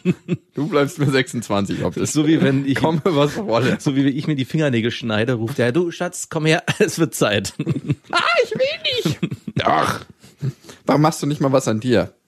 du 0.55 0.69
bleibst 0.69 0.99
mir 0.99 1.11
26 1.11 1.85
optisch. 1.85 2.11
So 2.11 2.27
wie 2.27 2.43
wenn 2.43 2.67
ich, 2.67 2.75
Komme, 2.77 3.00
was 3.05 3.37
wolle. 3.38 3.79
so 3.81 3.97
wie 3.97 4.05
wenn 4.05 4.17
ich 4.17 4.27
mir 4.27 4.37
die 4.37 4.44
Fingernägel 4.44 4.91
schneide, 4.91 5.35
ruft 5.35 5.59
er, 5.59 5.73
du 5.73 5.91
Schatz, 5.91 6.29
komm 6.29 6.44
her, 6.44 6.62
es 6.79 6.99
wird 6.99 7.15
Zeit. 7.15 7.55
Ah, 8.11 8.19
ich 8.44 8.50
will 8.50 9.12
nicht. 9.12 9.19
Ach, 9.62 10.05
warum 10.85 11.03
machst 11.03 11.23
du 11.23 11.27
nicht 11.27 11.41
mal 11.41 11.53
was 11.53 11.69
an 11.69 11.81
dir? 11.81 12.15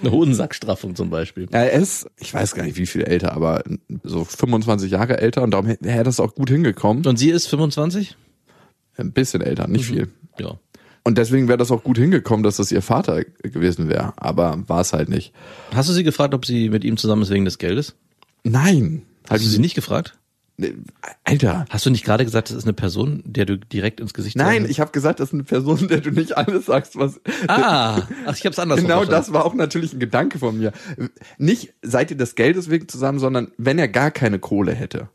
Eine 0.00 0.10
Hodensackstraffung 0.10 0.96
zum 0.96 1.10
Beispiel. 1.10 1.46
Ja, 1.52 1.60
er 1.60 1.80
ist, 1.80 2.10
ich 2.18 2.34
weiß 2.34 2.54
gar 2.54 2.64
nicht 2.64 2.76
wie 2.76 2.86
viel 2.86 3.02
älter, 3.02 3.32
aber 3.32 3.62
so 4.02 4.24
25 4.24 4.90
Jahre 4.90 5.18
älter 5.18 5.42
und 5.42 5.52
darum 5.52 5.72
wäre 5.80 6.04
das 6.04 6.18
auch 6.18 6.34
gut 6.34 6.50
hingekommen. 6.50 7.06
Und 7.06 7.16
sie 7.16 7.30
ist 7.30 7.46
25? 7.46 8.16
Ein 8.96 9.12
bisschen 9.12 9.40
älter, 9.40 9.68
nicht 9.68 9.86
viel. 9.86 10.08
Ja. 10.38 10.58
Und 11.04 11.18
deswegen 11.18 11.46
wäre 11.46 11.58
das 11.58 11.70
auch 11.70 11.84
gut 11.84 11.98
hingekommen, 11.98 12.42
dass 12.42 12.56
das 12.56 12.72
ihr 12.72 12.82
Vater 12.82 13.22
gewesen 13.24 13.88
wäre. 13.88 14.14
Aber 14.16 14.58
war 14.66 14.80
es 14.80 14.92
halt 14.92 15.08
nicht. 15.08 15.32
Hast 15.72 15.88
du 15.88 15.92
sie 15.92 16.02
gefragt, 16.02 16.34
ob 16.34 16.44
sie 16.44 16.68
mit 16.68 16.82
ihm 16.82 16.96
zusammen 16.96 17.22
ist 17.22 17.30
wegen 17.30 17.44
des 17.44 17.58
Geldes? 17.58 17.94
Nein. 18.42 19.02
Hast 19.28 19.44
du 19.44 19.48
sie 19.48 19.60
nicht 19.60 19.76
gefragt? 19.76 20.18
Alter. 21.24 21.66
Hast 21.68 21.84
du 21.84 21.90
nicht 21.90 22.04
gerade 22.04 22.24
gesagt, 22.24 22.48
das 22.48 22.56
ist 22.56 22.64
eine 22.64 22.72
Person, 22.72 23.22
der 23.26 23.44
du 23.44 23.58
direkt 23.58 24.00
ins 24.00 24.14
Gesicht 24.14 24.36
Nein, 24.36 24.62
sagst? 24.62 24.70
ich 24.70 24.80
habe 24.80 24.90
gesagt, 24.90 25.20
das 25.20 25.28
ist 25.28 25.34
eine 25.34 25.44
Person, 25.44 25.88
der 25.88 26.00
du 26.00 26.10
nicht 26.10 26.36
alles 26.36 26.66
sagst, 26.66 26.96
was. 26.96 27.20
Ah, 27.46 28.02
ach, 28.26 28.36
ich 28.36 28.46
hab's 28.46 28.58
anders 28.58 28.80
Genau 28.80 29.04
das 29.04 29.32
war 29.32 29.44
auch 29.44 29.54
natürlich 29.54 29.92
ein 29.92 30.00
Gedanke 30.00 30.38
von 30.38 30.56
mir. 30.58 30.72
Nicht 31.36 31.74
seid 31.82 32.10
ihr 32.10 32.16
des 32.16 32.34
Geldes 32.36 32.70
wegen 32.70 32.88
zusammen, 32.88 33.18
sondern 33.18 33.52
wenn 33.58 33.78
er 33.78 33.88
gar 33.88 34.10
keine 34.10 34.38
Kohle 34.38 34.72
hätte, 34.72 35.08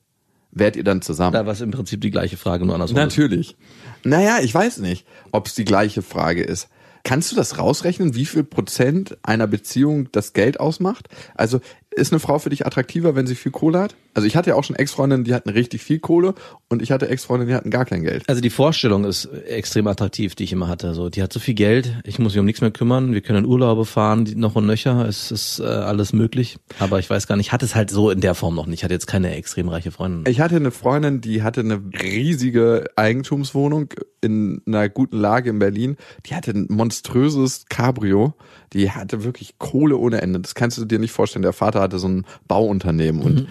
wärt 0.51 0.75
ihr 0.75 0.83
dann 0.83 1.01
zusammen. 1.01 1.33
Da 1.33 1.45
war 1.45 1.53
es 1.53 1.61
im 1.61 1.71
Prinzip 1.71 2.01
die 2.01 2.11
gleiche 2.11 2.37
Frage, 2.37 2.65
nur 2.65 2.75
andersrum. 2.75 2.97
Natürlich. 2.97 3.55
Naja, 4.03 4.39
ich 4.41 4.53
weiß 4.53 4.77
nicht, 4.79 5.07
ob 5.31 5.47
es 5.47 5.55
die 5.55 5.65
gleiche 5.65 6.01
Frage 6.01 6.43
ist. 6.43 6.69
Kannst 7.03 7.31
du 7.31 7.35
das 7.35 7.57
rausrechnen, 7.57 8.13
wie 8.13 8.25
viel 8.25 8.43
Prozent 8.43 9.17
einer 9.23 9.47
Beziehung 9.47 10.11
das 10.11 10.33
Geld 10.33 10.59
ausmacht? 10.59 11.09
Also 11.33 11.59
ist 11.89 12.13
eine 12.13 12.19
Frau 12.19 12.37
für 12.37 12.49
dich 12.49 12.65
attraktiver, 12.65 13.15
wenn 13.15 13.27
sie 13.27 13.35
viel 13.35 13.51
Kohle 13.51 13.79
hat? 13.79 13.95
Also 14.13 14.27
ich 14.27 14.35
hatte 14.35 14.51
ja 14.51 14.55
auch 14.55 14.63
schon 14.63 14.75
Ex-Freundinnen, 14.75 15.23
die 15.23 15.33
hatten 15.33 15.49
richtig 15.49 15.81
viel 15.83 15.99
Kohle 15.99 16.33
und 16.69 16.81
ich 16.81 16.91
hatte 16.91 17.07
Ex-Freundinnen, 17.07 17.49
die 17.49 17.55
hatten 17.55 17.69
gar 17.69 17.85
kein 17.85 18.03
Geld. 18.03 18.23
Also 18.27 18.41
die 18.41 18.49
Vorstellung 18.49 19.05
ist 19.05 19.25
extrem 19.25 19.87
attraktiv, 19.87 20.35
die 20.35 20.43
ich 20.43 20.51
immer 20.51 20.67
hatte. 20.67 20.93
So, 20.93 21.09
die 21.09 21.21
hat 21.21 21.31
so 21.31 21.39
viel 21.39 21.53
Geld, 21.53 21.99
ich 22.03 22.19
muss 22.19 22.33
mich 22.33 22.39
um 22.39 22.45
nichts 22.45 22.61
mehr 22.61 22.71
kümmern, 22.71 23.13
wir 23.13 23.21
können 23.21 23.45
in 23.45 23.49
Urlaube 23.49 23.85
fahren, 23.85 24.27
noch 24.35 24.55
und 24.55 24.65
nöcher, 24.65 25.07
es 25.07 25.31
ist 25.31 25.59
äh, 25.59 25.63
alles 25.63 26.13
möglich. 26.13 26.57
Aber 26.79 26.99
ich 26.99 27.09
weiß 27.09 27.27
gar 27.27 27.35
nicht, 27.37 27.47
ich 27.47 27.53
hatte 27.53 27.65
es 27.65 27.75
halt 27.75 27.89
so 27.89 28.09
in 28.09 28.21
der 28.21 28.35
Form 28.35 28.55
noch 28.55 28.65
nicht. 28.65 28.79
Ich 28.79 28.83
hatte 28.83 28.93
jetzt 28.93 29.07
keine 29.07 29.35
extrem 29.35 29.69
reiche 29.69 29.91
Freundin. 29.91 30.31
Ich 30.31 30.39
hatte 30.39 30.55
eine 30.55 30.71
Freundin, 30.71 31.21
die 31.21 31.43
hatte 31.43 31.61
eine 31.61 31.81
riesige 32.01 32.85
Eigentumswohnung 32.95 33.89
in 34.21 34.61
einer 34.65 34.87
guten 34.89 35.17
Lage 35.17 35.49
in 35.49 35.59
Berlin. 35.59 35.97
Die 36.25 36.35
hatte 36.35 36.51
ein 36.51 36.67
monströses 36.69 37.65
Cabrio. 37.69 38.35
Die 38.73 38.91
hatte 38.91 39.23
wirklich 39.23 39.57
Kohle 39.57 39.97
ohne 39.97 40.21
Ende. 40.21 40.39
Das 40.39 40.55
kannst 40.55 40.77
du 40.77 40.85
dir 40.85 40.99
nicht 40.99 41.11
vorstellen. 41.11 41.41
Der 41.41 41.53
Vater 41.53 41.81
hatte 41.81 41.99
so 41.99 42.07
ein 42.07 42.25
Bauunternehmen 42.47 43.21
und 43.21 43.47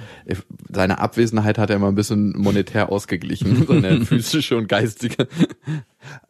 seine 0.72 0.98
Abwesenheit 0.98 1.58
hat 1.58 1.70
er 1.70 1.76
immer 1.76 1.88
ein 1.88 1.94
bisschen 1.94 2.36
monetär 2.36 2.90
ausgeglichen. 2.90 3.66
Seine 3.66 4.00
physische 4.04 4.56
und 4.56 4.68
geistige. 4.68 5.28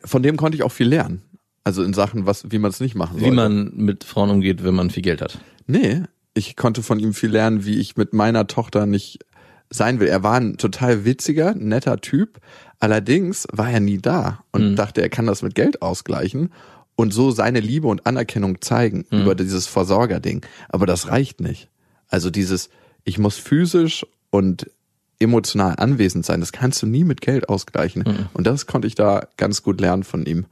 Von 0.05 0.23
dem 0.23 0.37
konnte 0.37 0.57
ich 0.57 0.63
auch 0.63 0.73
viel 0.73 0.89
lernen. 0.89 1.23
Also 1.65 1.83
in 1.83 1.93
Sachen, 1.93 2.27
was, 2.27 2.51
wie 2.51 2.59
man 2.59 2.71
es 2.71 2.81
nicht 2.81 2.95
machen 2.95 3.19
soll. 3.19 3.31
Wie 3.31 3.35
man 3.35 3.73
mit 3.75 4.05
Frauen 4.05 4.31
umgeht, 4.31 4.65
wenn 4.65 4.75
man 4.75 4.91
viel 4.91 5.03
Geld 5.03 5.21
hat. 5.21 5.39
Nee, 5.67 6.03
ich 6.35 6.57
konnte 6.57 6.83
von 6.83 6.99
ihm 6.99 7.13
viel 7.13 7.31
lernen, 7.31 7.65
wie 7.65 7.79
ich 7.79 7.97
mit 7.97 8.13
meiner 8.13 8.47
Tochter 8.47 8.87
nicht 8.87 9.21
sein 9.69 10.01
will. 10.01 10.09
Er 10.09 10.23
war 10.23 10.37
ein 10.37 10.57
total 10.57 11.05
witziger, 11.05 11.55
netter 11.55 12.01
Typ. 12.01 12.41
Allerdings 12.79 13.47
war 13.53 13.71
er 13.71 13.81
nie 13.81 13.99
da 13.99 14.41
und 14.53 14.77
dachte, 14.77 15.03
er 15.03 15.11
kann 15.11 15.27
das 15.27 15.43
mit 15.43 15.55
Geld 15.55 15.83
ausgleichen 15.83 16.51
und 16.97 17.13
so 17.13 17.31
seine 17.31 17.61
Liebe 17.61 17.89
und 17.89 18.07
Anerkennung 18.07 18.61
zeigen 18.61 19.05
über 19.11 19.35
dieses 19.35 19.67
Versorgerding. 19.67 20.45
Aber 20.71 20.87
das 20.87 21.09
reicht 21.09 21.41
nicht. 21.41 21.69
Also 22.09 22.31
dieses, 22.31 22.71
ich 23.05 23.19
muss 23.19 23.37
physisch 23.37 24.07
und 24.31 24.71
emotional 25.19 25.75
anwesend 25.77 26.25
sein, 26.25 26.41
das 26.41 26.53
kannst 26.53 26.83
du 26.83 26.87
nie 26.87 27.05
mit 27.05 27.21
Geld 27.21 27.49
ausgleichen. 27.49 28.29
Und 28.33 28.47
das 28.47 28.67
konnte 28.67 28.89
ich 28.89 28.95
da 28.95 29.29
ganz 29.37 29.63
gut 29.63 29.81
lernen 29.81 30.03
von 30.03 30.25
ihm. 30.25 30.47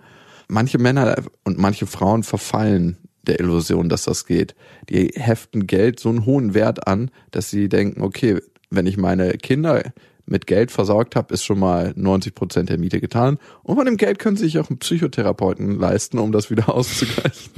Manche 0.46 0.78
Männer 0.78 1.16
und 1.44 1.58
manche 1.58 1.86
Frauen 1.86 2.22
verfallen 2.22 2.98
der 3.26 3.40
Illusion, 3.40 3.88
dass 3.88 4.04
das 4.04 4.26
geht. 4.26 4.54
Die 4.88 5.12
heften 5.14 5.66
Geld 5.66 6.00
so 6.00 6.08
einen 6.08 6.26
hohen 6.26 6.54
Wert 6.54 6.86
an, 6.86 7.10
dass 7.30 7.50
sie 7.50 7.68
denken, 7.68 8.02
okay, 8.02 8.40
wenn 8.70 8.86
ich 8.86 8.96
meine 8.96 9.32
Kinder 9.32 9.82
mit 10.26 10.46
Geld 10.46 10.70
versorgt 10.70 11.16
habe, 11.16 11.32
ist 11.32 11.44
schon 11.44 11.58
mal 11.58 11.92
90 11.96 12.34
Prozent 12.34 12.68
der 12.68 12.78
Miete 12.78 13.00
getan. 13.00 13.38
Und 13.62 13.76
von 13.76 13.86
dem 13.86 13.96
Geld 13.96 14.18
können 14.18 14.36
sie 14.36 14.44
sich 14.44 14.58
auch 14.58 14.68
einen 14.68 14.78
Psychotherapeuten 14.78 15.78
leisten, 15.78 16.18
um 16.18 16.32
das 16.32 16.50
wieder 16.50 16.68
auszugleichen. 16.74 17.50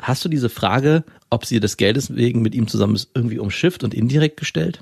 Hast 0.00 0.24
du 0.24 0.28
diese 0.28 0.48
Frage, 0.48 1.04
ob 1.34 1.44
sie 1.44 1.60
des 1.60 1.76
Geldes 1.76 2.14
wegen 2.16 2.42
mit 2.42 2.54
ihm 2.54 2.66
zusammen 2.68 2.94
ist, 2.94 3.10
irgendwie 3.14 3.38
umschifft 3.38 3.84
und 3.84 3.92
indirekt 3.94 4.38
gestellt? 4.38 4.80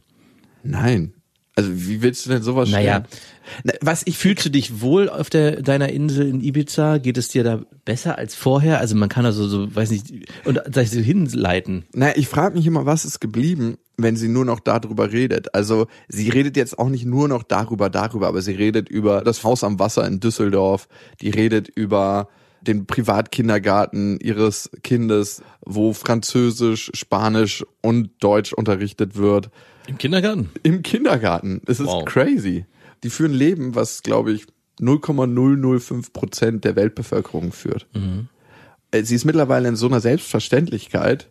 Nein. 0.62 1.14
Also 1.54 1.70
wie 1.74 2.00
willst 2.00 2.24
du 2.24 2.30
denn 2.30 2.42
sowas 2.42 2.70
Naja. 2.70 3.04
stellen? 3.04 3.76
Was 3.82 4.02
ich 4.06 4.16
Fühlst 4.16 4.46
du 4.46 4.50
dich 4.50 4.80
wohl 4.80 5.10
auf 5.10 5.28
der 5.28 5.60
deiner 5.60 5.90
Insel 5.90 6.26
in 6.26 6.40
Ibiza? 6.40 6.96
Geht 6.96 7.18
es 7.18 7.28
dir 7.28 7.44
da 7.44 7.60
besser 7.84 8.16
als 8.16 8.34
vorher? 8.34 8.78
Also 8.78 8.94
man 8.96 9.10
kann 9.10 9.26
also 9.26 9.46
so, 9.46 9.74
weiß 9.74 9.90
nicht, 9.90 10.06
und 10.44 10.62
sag 10.72 10.84
ich 10.84 10.90
so 10.90 11.00
hinleiten. 11.00 11.84
Na, 11.92 12.16
ich 12.16 12.28
frage 12.28 12.56
mich 12.56 12.66
immer, 12.66 12.86
was 12.86 13.04
ist 13.04 13.20
geblieben, 13.20 13.76
wenn 13.98 14.16
sie 14.16 14.28
nur 14.28 14.46
noch 14.46 14.60
darüber 14.60 15.12
redet. 15.12 15.54
Also 15.54 15.88
sie 16.08 16.30
redet 16.30 16.56
jetzt 16.56 16.78
auch 16.78 16.88
nicht 16.88 17.04
nur 17.04 17.28
noch 17.28 17.42
darüber, 17.42 17.90
darüber, 17.90 18.28
aber 18.28 18.40
sie 18.40 18.52
redet 18.54 18.88
über 18.88 19.20
das 19.20 19.44
Haus 19.44 19.62
am 19.62 19.78
Wasser 19.78 20.06
in 20.06 20.20
Düsseldorf. 20.20 20.88
Die 21.20 21.28
redet 21.30 21.68
über 21.68 22.28
den 22.66 22.86
Privatkindergarten 22.86 24.18
ihres 24.20 24.70
Kindes, 24.82 25.42
wo 25.64 25.92
Französisch, 25.92 26.90
Spanisch 26.94 27.64
und 27.80 28.10
Deutsch 28.20 28.52
unterrichtet 28.52 29.16
wird. 29.16 29.50
Im 29.86 29.98
Kindergarten? 29.98 30.50
Im 30.62 30.82
Kindergarten. 30.82 31.60
Es 31.66 31.80
ist 31.80 31.86
Wow. 31.86 32.04
crazy. 32.04 32.66
Die 33.02 33.10
führen 33.10 33.32
Leben, 33.32 33.74
was, 33.74 34.02
glaube 34.02 34.32
ich, 34.32 34.46
0,005 34.80 36.12
Prozent 36.12 36.64
der 36.64 36.76
Weltbevölkerung 36.76 37.52
führt. 37.52 37.86
Äh, 38.90 39.02
Sie 39.02 39.14
ist 39.14 39.24
mittlerweile 39.24 39.68
in 39.68 39.76
so 39.76 39.86
einer 39.86 40.00
Selbstverständlichkeit, 40.00 41.28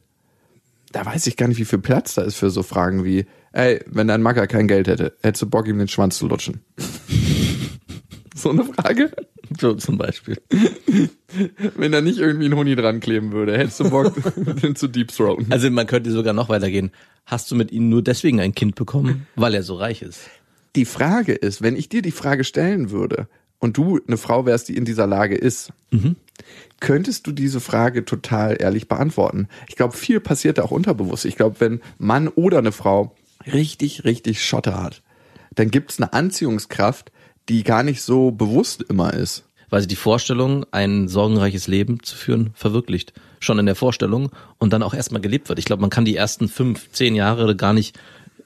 da 0.92 1.06
weiß 1.06 1.28
ich 1.28 1.38
gar 1.38 1.48
nicht, 1.48 1.58
wie 1.60 1.66
viel 1.66 1.80
Platz 1.80 2.16
da 2.16 2.22
ist 2.24 2.36
für 2.36 2.50
so 2.50 2.64
Fragen 2.64 3.06
wie, 3.06 3.26
ey, 3.54 3.82
wenn 3.88 4.08
dein 4.10 4.22
Macker 4.22 4.46
kein 4.48 4.68
Geld 4.68 4.88
hätte, 4.88 5.16
hättest 5.22 5.44
du 5.44 5.50
Bock, 5.50 5.68
ihm 5.68 5.78
den 5.80 5.88
Schwanz 5.88 6.18
zu 6.18 6.28
lutschen? 6.28 6.62
so 8.36 8.50
eine 8.50 8.66
Frage? 8.66 9.12
So 9.60 9.74
zum 9.76 9.98
Beispiel. 9.98 10.38
Wenn 11.76 11.92
da 11.92 12.02
nicht 12.02 12.20
irgendwie 12.20 12.46
ein 12.46 12.56
Huni 12.56 12.76
dran 12.76 13.00
kleben 13.00 13.32
würde, 13.32 13.58
hättest 13.58 13.80
du 13.82 13.90
Bock, 13.90 14.14
den 14.62 14.76
zu 14.76 14.88
deep 14.88 15.12
throaten? 15.12 15.48
Also 15.50 15.70
man 15.70 15.88
könnte 15.88 16.12
sogar 16.12 16.34
noch 16.34 16.50
weitergehen. 16.50 16.92
Hast 17.26 17.52
du 17.52 17.56
mit 17.56 17.72
ihm 17.72 17.90
nur 17.90 18.02
deswegen 18.02 18.40
ein 18.40 18.56
Kind 18.56 18.76
bekommen, 18.76 19.28
weil 19.36 19.54
er 19.54 19.64
so 19.64 19.76
reich 19.76 20.02
ist? 20.02 20.22
Die 20.76 20.86
Frage 20.86 21.34
ist, 21.34 21.62
wenn 21.62 21.76
ich 21.76 21.90
dir 21.90 22.02
die 22.02 22.12
Frage 22.12 22.44
stellen 22.44 22.92
würde 22.92 23.28
und 23.60 23.78
du 23.78 24.00
eine 24.08 24.18
Frau 24.18 24.46
wärst, 24.46 24.70
die 24.70 24.78
in 24.78 24.86
dieser 24.86 25.06
Lage 25.06 25.36
ist, 25.36 25.72
könntest 26.80 27.28
du 27.28 27.32
diese 27.32 27.60
Frage 27.60 28.06
total 28.06 28.58
ehrlich 28.60 28.88
beantworten? 28.88 29.48
Ich 29.68 29.76
glaube, 29.76 29.96
viel 29.96 30.20
passiert 30.20 30.58
da 30.58 30.64
auch 30.64 30.72
unterbewusst. 30.72 31.26
Ich 31.26 31.36
glaube, 31.36 31.58
wenn 31.60 31.82
Mann 31.98 32.28
oder 32.30 32.58
eine 32.60 32.72
Frau 32.72 33.16
richtig, 33.46 34.04
richtig 34.04 34.44
Schotter 34.44 34.82
hat, 34.82 35.02
dann 35.56 35.70
gibt 35.70 35.92
es 35.92 36.00
eine 36.00 36.14
Anziehungskraft, 36.14 37.12
die 37.50 37.64
gar 37.64 37.84
nicht 37.84 38.02
so 38.02 38.32
bewusst 38.32 38.84
immer 38.84 39.14
ist. 39.14 39.44
Weil 39.70 39.82
sie 39.82 39.88
die 39.88 39.96
Vorstellung, 39.96 40.66
ein 40.72 41.08
sorgenreiches 41.08 41.68
Leben 41.68 42.04
zu 42.04 42.16
führen, 42.16 42.52
verwirklicht. 42.56 43.14
Schon 43.40 43.58
in 43.58 43.66
der 43.66 43.76
Vorstellung 43.76 44.32
und 44.58 44.74
dann 44.74 44.84
auch 44.84 44.94
erstmal 44.94 45.22
gelebt 45.22 45.48
wird. 45.48 45.60
Ich 45.60 45.66
glaube, 45.66 45.82
man 45.82 45.90
kann 45.90 46.06
die 46.06 46.16
ersten 46.16 46.50
fünf, 46.50 46.92
zehn 46.92 47.16
Jahre 47.16 47.56
gar 47.56 47.74
nicht 47.74 47.98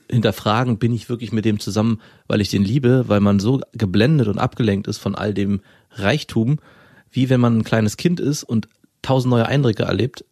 hinterfragen, 0.10 0.78
bin 0.78 0.94
ich 0.94 1.10
wirklich 1.10 1.32
mit 1.32 1.46
dem 1.46 1.60
zusammen, 1.60 2.00
weil 2.28 2.42
ich 2.42 2.50
den 2.50 2.64
liebe, 2.64 3.06
weil 3.08 3.22
man 3.22 3.40
so 3.40 3.62
geblendet 3.74 4.28
und 4.28 4.38
abgelenkt 4.38 4.88
ist 4.88 5.00
von 5.00 5.16
all 5.16 5.34
dem 5.34 5.62
Reichtum, 5.92 6.60
wie 7.12 7.30
wenn 7.30 7.40
man 7.40 7.58
ein 7.58 7.64
kleines 7.64 7.98
Kind 7.98 8.20
ist 8.20 8.44
und 8.44 8.68
tausend 9.02 9.32
neue 9.32 9.48
Eindrücke 9.48 9.84
erlebt, 9.84 10.25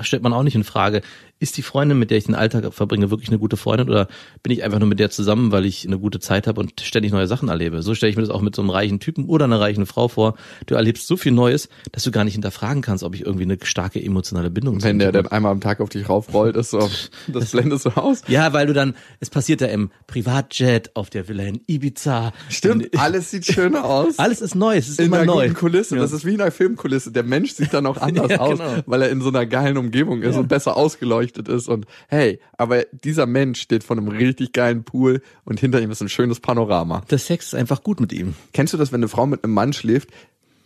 stellt 0.00 0.22
man 0.22 0.32
auch 0.32 0.42
nicht 0.42 0.54
in 0.54 0.64
Frage, 0.64 1.02
ist 1.40 1.56
die 1.56 1.62
Freundin, 1.62 1.98
mit 1.98 2.10
der 2.10 2.18
ich 2.18 2.24
den 2.24 2.34
Alltag 2.36 2.72
verbringe, 2.72 3.10
wirklich 3.10 3.28
eine 3.30 3.38
gute 3.38 3.56
Freundin 3.56 3.88
oder 3.88 4.06
bin 4.42 4.52
ich 4.52 4.62
einfach 4.62 4.78
nur 4.78 4.86
mit 4.88 5.00
der 5.00 5.10
zusammen, 5.10 5.50
weil 5.50 5.64
ich 5.66 5.86
eine 5.86 5.98
gute 5.98 6.20
Zeit 6.20 6.46
habe 6.46 6.60
und 6.60 6.80
ständig 6.80 7.10
neue 7.12 7.26
Sachen 7.26 7.48
erlebe? 7.48 7.82
So 7.82 7.94
stelle 7.94 8.10
ich 8.10 8.16
mir 8.16 8.22
das 8.22 8.30
auch 8.30 8.42
mit 8.42 8.54
so 8.54 8.62
einem 8.62 8.70
reichen 8.70 9.00
Typen 9.00 9.24
oder 9.24 9.46
einer 9.46 9.58
reichen 9.58 9.86
Frau 9.86 10.06
vor. 10.08 10.36
Du 10.66 10.74
erlebst 10.76 11.06
so 11.08 11.16
viel 11.16 11.32
Neues, 11.32 11.68
dass 11.92 12.04
du 12.04 12.10
gar 12.10 12.24
nicht 12.24 12.34
hinterfragen 12.34 12.82
kannst, 12.82 13.02
ob 13.02 13.14
ich 13.14 13.22
irgendwie 13.24 13.44
eine 13.44 13.58
starke 13.62 14.00
emotionale 14.04 14.50
Bindung 14.50 14.78
zu 14.80 14.86
Wenn 14.86 14.98
der 14.98 15.08
habe. 15.08 15.22
dann 15.22 15.32
einmal 15.32 15.50
am 15.52 15.60
Tag 15.60 15.80
auf 15.80 15.88
dich 15.88 16.08
raufrollt, 16.08 16.56
ist 16.56 16.70
so, 16.70 16.88
das 17.28 17.50
blendest 17.52 17.86
du 17.86 17.90
aus. 17.96 18.22
Ja, 18.28 18.52
weil 18.52 18.66
du 18.66 18.74
dann, 18.74 18.94
es 19.18 19.30
passiert 19.30 19.62
ja 19.62 19.68
im 19.68 19.90
Privatjet, 20.06 20.94
auf 20.94 21.08
der 21.08 21.26
Villa 21.28 21.44
in 21.44 21.60
Ibiza. 21.66 22.32
Stimmt, 22.50 22.86
In, 22.86 22.98
alles 22.98 23.30
sieht 23.30 23.46
schöner 23.46 23.84
aus. 23.86 24.18
alles 24.18 24.42
ist 24.42 24.54
neu, 24.54 24.76
es 24.76 24.88
ist 24.90 25.00
in 25.00 25.06
immer 25.06 25.24
neu. 25.24 25.44
guten 25.48 25.54
Kulisse. 25.58 25.96
Ja. 25.96 26.02
Das 26.02 26.12
ist 26.12 26.26
wie 26.26 26.34
in 26.34 26.40
einer 26.42 26.50
Filmkulisse. 26.50 27.10
Der 27.12 27.22
Mensch 27.22 27.52
sieht 27.54 27.72
dann 27.72 27.86
auch 27.86 27.96
anders 28.00 28.30
Ja, 28.30 28.40
aus, 28.40 28.58
genau. 28.58 28.82
weil 28.84 29.00
er 29.02 29.08
in 29.10 29.22
so 29.22 29.28
einer 29.30 29.46
geilen 29.46 29.78
Umgebung 29.78 30.20
ist 30.22 30.36
und 30.36 30.48
besser 30.48 30.76
ausgeleuchtet 30.76 31.29
ist. 31.38 31.68
Und 31.68 31.86
hey, 32.08 32.40
aber 32.56 32.84
dieser 32.92 33.26
Mensch 33.26 33.60
steht 33.60 33.84
vor 33.84 33.96
einem 33.96 34.08
richtig 34.08 34.52
geilen 34.52 34.84
Pool 34.84 35.22
und 35.44 35.60
hinter 35.60 35.80
ihm 35.80 35.90
ist 35.90 36.00
ein 36.00 36.08
schönes 36.08 36.40
Panorama. 36.40 37.02
Der 37.10 37.18
Sex 37.18 37.46
ist 37.46 37.54
einfach 37.54 37.82
gut 37.82 38.00
mit 38.00 38.12
ihm. 38.12 38.34
Kennst 38.52 38.72
du 38.72 38.78
das, 38.78 38.92
wenn 38.92 39.00
eine 39.00 39.08
Frau 39.08 39.26
mit 39.26 39.44
einem 39.44 39.54
Mann 39.54 39.72
schläft, 39.72 40.10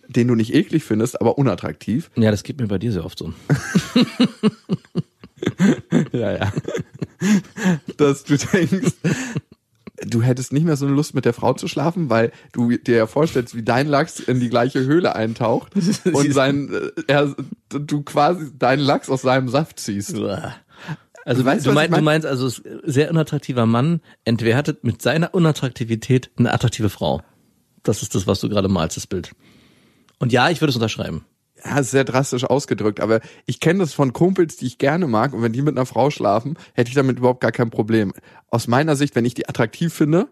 den 0.09 0.28
du 0.28 0.35
nicht 0.35 0.54
eklig 0.54 0.85
findest, 0.85 1.21
aber 1.21 1.38
unattraktiv? 1.38 2.11
Ja, 2.16 2.30
das 2.30 2.42
geht 2.42 2.61
mir 2.61 2.68
bei 2.68 2.78
dir 2.78 2.92
sehr 2.92 3.04
oft 3.04 3.18
so. 3.18 3.33
Ja, 6.12 6.33
ja. 6.33 6.52
Dass 7.97 8.25
du 8.25 8.37
denkst, 8.37 8.92
du 10.14 10.23
hättest 10.23 10.52
nicht 10.52 10.64
mehr 10.64 10.76
so 10.76 10.87
eine 10.87 10.94
Lust 10.94 11.14
mit 11.14 11.25
der 11.25 11.33
Frau 11.33 11.54
zu 11.54 11.66
schlafen, 11.66 12.09
weil 12.09 12.30
du 12.52 12.76
dir 12.76 12.97
ja 12.97 13.06
vorstellst, 13.06 13.54
wie 13.56 13.62
dein 13.62 13.88
Lachs 13.88 14.21
in 14.21 14.38
die 14.38 14.49
gleiche 14.49 14.85
Höhle 14.85 15.14
eintaucht 15.14 15.73
und 16.12 16.33
sein, 16.33 16.73
äh, 16.73 17.02
er, 17.09 17.35
du 17.68 18.02
quasi 18.02 18.56
deinen 18.56 18.80
Lachs 18.80 19.11
aus 19.11 19.23
seinem 19.23 19.49
Saft 19.49 19.80
ziehst. 19.80 20.14
Also 21.26 21.44
Weißt 21.44 21.66
du, 21.66 21.71
du, 21.71 21.76
was 21.76 21.88
mein, 21.88 21.90
du 21.90 22.02
meinst 22.02 22.26
also, 22.26 22.49
sehr 22.85 23.11
unattraktiver 23.11 23.66
Mann 23.66 24.00
entwertet 24.25 24.85
mit 24.85 25.02
seiner 25.02 25.35
Unattraktivität 25.35 26.30
eine 26.37 26.52
attraktive 26.52 26.90
Frau. 26.90 27.23
Das 27.83 28.02
ist 28.02 28.14
das, 28.14 28.26
was 28.26 28.40
du 28.40 28.49
gerade 28.49 28.68
malst, 28.68 28.97
das 28.97 29.06
Bild. 29.06 29.33
Und 30.18 30.33
ja, 30.33 30.50
ich 30.50 30.61
würde 30.61 30.71
es 30.71 30.76
unterschreiben. 30.76 31.25
Ja, 31.64 31.78
ist 31.78 31.92
sehr 31.92 32.04
drastisch 32.04 32.44
ausgedrückt, 32.44 33.00
aber 33.00 33.21
ich 33.47 33.59
kenne 33.59 33.78
das 33.80 33.94
von 33.94 34.12
Kumpels, 34.12 34.56
die 34.56 34.66
ich 34.66 34.78
gerne 34.78 35.06
mag 35.06 35.33
und 35.33 35.42
wenn 35.42 35.52
die 35.52 35.62
mit 35.62 35.76
einer 35.76 35.87
Frau 35.87 36.11
schlafen, 36.11 36.59
hätte 36.75 36.88
ich 36.88 36.94
damit 36.94 37.18
überhaupt 37.18 37.40
gar 37.40 37.52
kein 37.52 37.71
Problem. 37.71 38.12
Aus 38.50 38.68
meiner 38.68 38.97
Sicht, 38.97 39.14
wenn 39.16 39.25
ich 39.25 39.35
die 39.35 39.49
attraktiv 39.49 39.92
finde, 39.92 40.28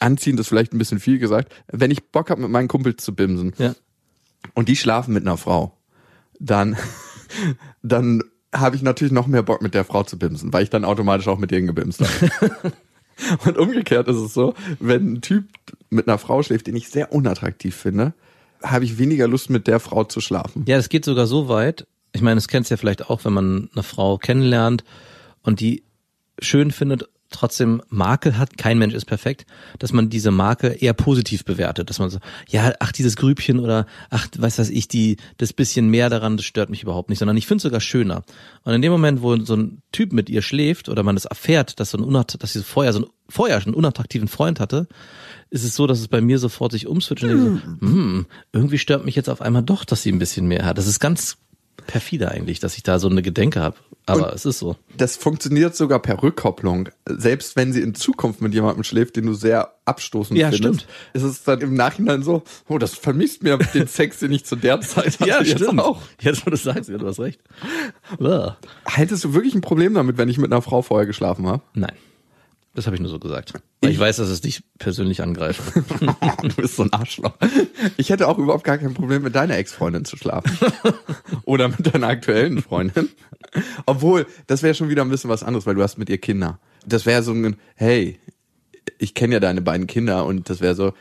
anziehend 0.00 0.40
ist 0.40 0.48
vielleicht 0.48 0.72
ein 0.72 0.78
bisschen 0.78 1.00
viel 1.00 1.18
gesagt, 1.18 1.54
wenn 1.68 1.90
ich 1.90 2.10
Bock 2.10 2.30
habe, 2.30 2.42
mit 2.42 2.50
meinen 2.50 2.68
Kumpels 2.68 3.04
zu 3.04 3.14
bimsen 3.14 3.52
Ja. 3.58 3.74
und 4.54 4.68
die 4.68 4.76
schlafen 4.76 5.14
mit 5.14 5.24
einer 5.24 5.36
Frau, 5.36 5.76
dann, 6.40 6.76
dann 7.82 8.22
habe 8.52 8.74
ich 8.76 8.82
natürlich 8.82 9.12
noch 9.12 9.26
mehr 9.26 9.42
Bock, 9.42 9.62
mit 9.62 9.74
der 9.74 9.84
Frau 9.84 10.02
zu 10.02 10.18
bimsen, 10.18 10.52
weil 10.52 10.64
ich 10.64 10.70
dann 10.70 10.84
automatisch 10.84 11.28
auch 11.28 11.38
mit 11.38 11.50
denen 11.50 11.66
gebimst 11.66 12.00
habe. 12.00 12.72
und 13.44 13.58
umgekehrt 13.58 14.08
ist 14.08 14.16
es 14.16 14.34
so, 14.34 14.54
wenn 14.80 15.12
ein 15.14 15.20
Typ 15.20 15.44
mit 15.90 16.08
einer 16.08 16.18
Frau 16.18 16.42
schläft, 16.42 16.66
den 16.66 16.76
ich 16.76 16.88
sehr 16.88 17.12
unattraktiv 17.12 17.76
finde, 17.76 18.14
habe 18.62 18.84
ich 18.84 18.98
weniger 18.98 19.28
Lust, 19.28 19.50
mit 19.50 19.66
der 19.66 19.80
Frau 19.80 20.04
zu 20.04 20.20
schlafen. 20.20 20.64
Ja, 20.66 20.76
das 20.76 20.88
geht 20.88 21.04
sogar 21.04 21.26
so 21.26 21.48
weit. 21.48 21.86
Ich 22.12 22.22
meine, 22.22 22.36
das 22.36 22.48
kennst 22.48 22.70
du 22.70 22.74
ja 22.74 22.76
vielleicht 22.76 23.10
auch, 23.10 23.24
wenn 23.24 23.32
man 23.32 23.70
eine 23.74 23.82
Frau 23.82 24.18
kennenlernt 24.18 24.84
und 25.42 25.60
die 25.60 25.82
schön 26.40 26.70
findet, 26.70 27.08
trotzdem 27.30 27.82
Makel 27.88 28.38
hat, 28.38 28.56
kein 28.56 28.78
Mensch 28.78 28.94
ist 28.94 29.04
perfekt, 29.04 29.46
dass 29.78 29.92
man 29.92 30.08
diese 30.08 30.30
Marke 30.30 30.68
eher 30.68 30.94
positiv 30.94 31.44
bewertet, 31.44 31.90
dass 31.90 31.98
man 31.98 32.10
so, 32.10 32.18
ja, 32.48 32.72
ach, 32.80 32.92
dieses 32.92 33.16
Grübchen 33.16 33.60
oder 33.60 33.86
ach, 34.10 34.28
weiß 34.36 34.58
was 34.58 34.70
ich, 34.70 34.88
die, 34.88 35.16
das 35.36 35.52
bisschen 35.52 35.88
mehr 35.88 36.10
daran, 36.10 36.36
das 36.36 36.46
stört 36.46 36.70
mich 36.70 36.82
überhaupt 36.82 37.10
nicht, 37.10 37.18
sondern 37.18 37.36
ich 37.36 37.46
finde 37.46 37.58
es 37.58 37.62
sogar 37.64 37.80
schöner. 37.80 38.24
Und 38.64 38.74
in 38.74 38.82
dem 38.82 38.92
Moment, 38.92 39.22
wo 39.22 39.36
so 39.36 39.56
ein 39.56 39.82
Typ 39.92 40.12
mit 40.12 40.30
ihr 40.30 40.42
schläft 40.42 40.88
oder 40.88 41.02
man 41.02 41.16
das 41.16 41.26
erfährt, 41.26 41.80
dass 41.80 41.90
so 41.90 41.98
ein 41.98 42.04
unatt, 42.04 42.42
dass 42.42 42.54
sie 42.54 42.62
vorher 42.62 42.92
so 42.92 43.00
ein, 43.00 43.06
vorher 43.28 43.60
schon 43.60 43.74
einen 43.74 43.78
unattraktiven 43.78 44.28
Freund 44.28 44.58
hatte, 44.58 44.88
ist 45.50 45.64
es 45.64 45.74
so, 45.74 45.86
dass 45.86 46.00
es 46.00 46.08
bei 46.08 46.20
mir 46.20 46.38
sofort 46.38 46.72
sich 46.72 46.86
umswitcht 46.86 47.24
und 47.24 47.30
ich 47.30 47.62
so, 47.62 47.86
hm, 47.86 48.26
irgendwie 48.52 48.78
stört 48.78 49.04
mich 49.04 49.16
jetzt 49.16 49.28
auf 49.28 49.42
einmal 49.42 49.62
doch, 49.62 49.84
dass 49.84 50.02
sie 50.02 50.12
ein 50.12 50.18
bisschen 50.18 50.46
mehr 50.46 50.64
hat. 50.64 50.78
Das 50.78 50.86
ist 50.86 51.00
ganz 51.00 51.38
perfide 51.88 52.30
eigentlich, 52.30 52.60
dass 52.60 52.76
ich 52.76 52.84
da 52.84 53.00
so 53.00 53.08
eine 53.08 53.22
Gedenke 53.22 53.60
habe. 53.60 53.76
Aber 54.06 54.28
Und- 54.28 54.34
es 54.36 54.46
ist 54.46 54.60
so. 54.60 54.76
Das 54.96 55.16
funktioniert 55.16 55.74
sogar 55.74 55.98
per 56.00 56.22
Rückkopplung. 56.22 56.88
Selbst 57.06 57.56
wenn 57.56 57.72
sie 57.72 57.80
in 57.80 57.94
Zukunft 57.96 58.40
mit 58.40 58.54
jemandem 58.54 58.84
schläft, 58.84 59.16
den 59.16 59.26
du 59.26 59.34
sehr 59.34 59.74
abstoßend 59.84 60.38
Ja, 60.38 60.50
findest, 60.50 60.82
stimmt. 60.82 60.86
ist 61.14 61.22
es 61.24 61.42
dann 61.42 61.60
im 61.60 61.74
Nachhinein 61.74 62.22
so, 62.22 62.42
oh, 62.68 62.78
das 62.78 62.94
vermisst 62.94 63.42
mir 63.42 63.58
den 63.58 63.88
Sex, 63.88 64.20
den 64.20 64.30
ich 64.32 64.44
zu 64.44 64.54
der 64.56 64.80
Zeit 64.80 65.18
hatte. 65.18 65.30
jetzt 65.44 65.66
auch. 65.78 66.00
Jetzt, 66.20 66.46
wo 66.46 66.50
du 66.50 66.56
sagst, 66.56 66.88
ja, 66.88 66.98
du 66.98 67.06
hast 67.06 67.18
recht. 67.20 67.40
Uah. 68.18 68.56
Haltest 68.86 69.24
du 69.24 69.34
wirklich 69.34 69.54
ein 69.54 69.60
Problem 69.62 69.94
damit, 69.94 70.16
wenn 70.18 70.28
ich 70.28 70.38
mit 70.38 70.52
einer 70.52 70.62
Frau 70.62 70.82
vorher 70.82 71.06
geschlafen 71.06 71.46
habe? 71.46 71.62
Nein. 71.74 71.92
Das 72.78 72.86
habe 72.86 72.94
ich 72.94 73.02
nur 73.02 73.10
so 73.10 73.18
gesagt. 73.18 73.54
Weil 73.80 73.90
ich 73.90 73.98
weiß, 73.98 74.18
dass 74.18 74.28
es 74.28 74.40
dich 74.40 74.62
persönlich 74.78 75.20
angreift. 75.20 75.60
du 76.42 76.54
bist 76.54 76.76
so 76.76 76.84
ein 76.84 76.92
Arschloch. 76.92 77.36
Ich 77.96 78.10
hätte 78.10 78.28
auch 78.28 78.38
überhaupt 78.38 78.62
gar 78.62 78.78
kein 78.78 78.94
Problem, 78.94 79.22
mit 79.22 79.34
deiner 79.34 79.56
Ex-Freundin 79.56 80.04
zu 80.04 80.16
schlafen. 80.16 80.56
Oder 81.44 81.70
mit 81.70 81.92
deiner 81.92 82.06
aktuellen 82.06 82.62
Freundin. 82.62 83.08
Obwohl, 83.84 84.28
das 84.46 84.62
wäre 84.62 84.76
schon 84.76 84.90
wieder 84.90 85.02
ein 85.02 85.10
bisschen 85.10 85.28
was 85.28 85.42
anderes, 85.42 85.66
weil 85.66 85.74
du 85.74 85.82
hast 85.82 85.98
mit 85.98 86.08
ihr 86.08 86.18
Kinder. 86.18 86.60
Das 86.86 87.04
wäre 87.04 87.24
so 87.24 87.32
ein, 87.32 87.56
hey, 87.74 88.20
ich 89.00 89.14
kenne 89.14 89.34
ja 89.34 89.40
deine 89.40 89.60
beiden 89.60 89.88
Kinder 89.88 90.24
und 90.24 90.48
das 90.48 90.60
wäre 90.60 90.76
so, 90.76 90.92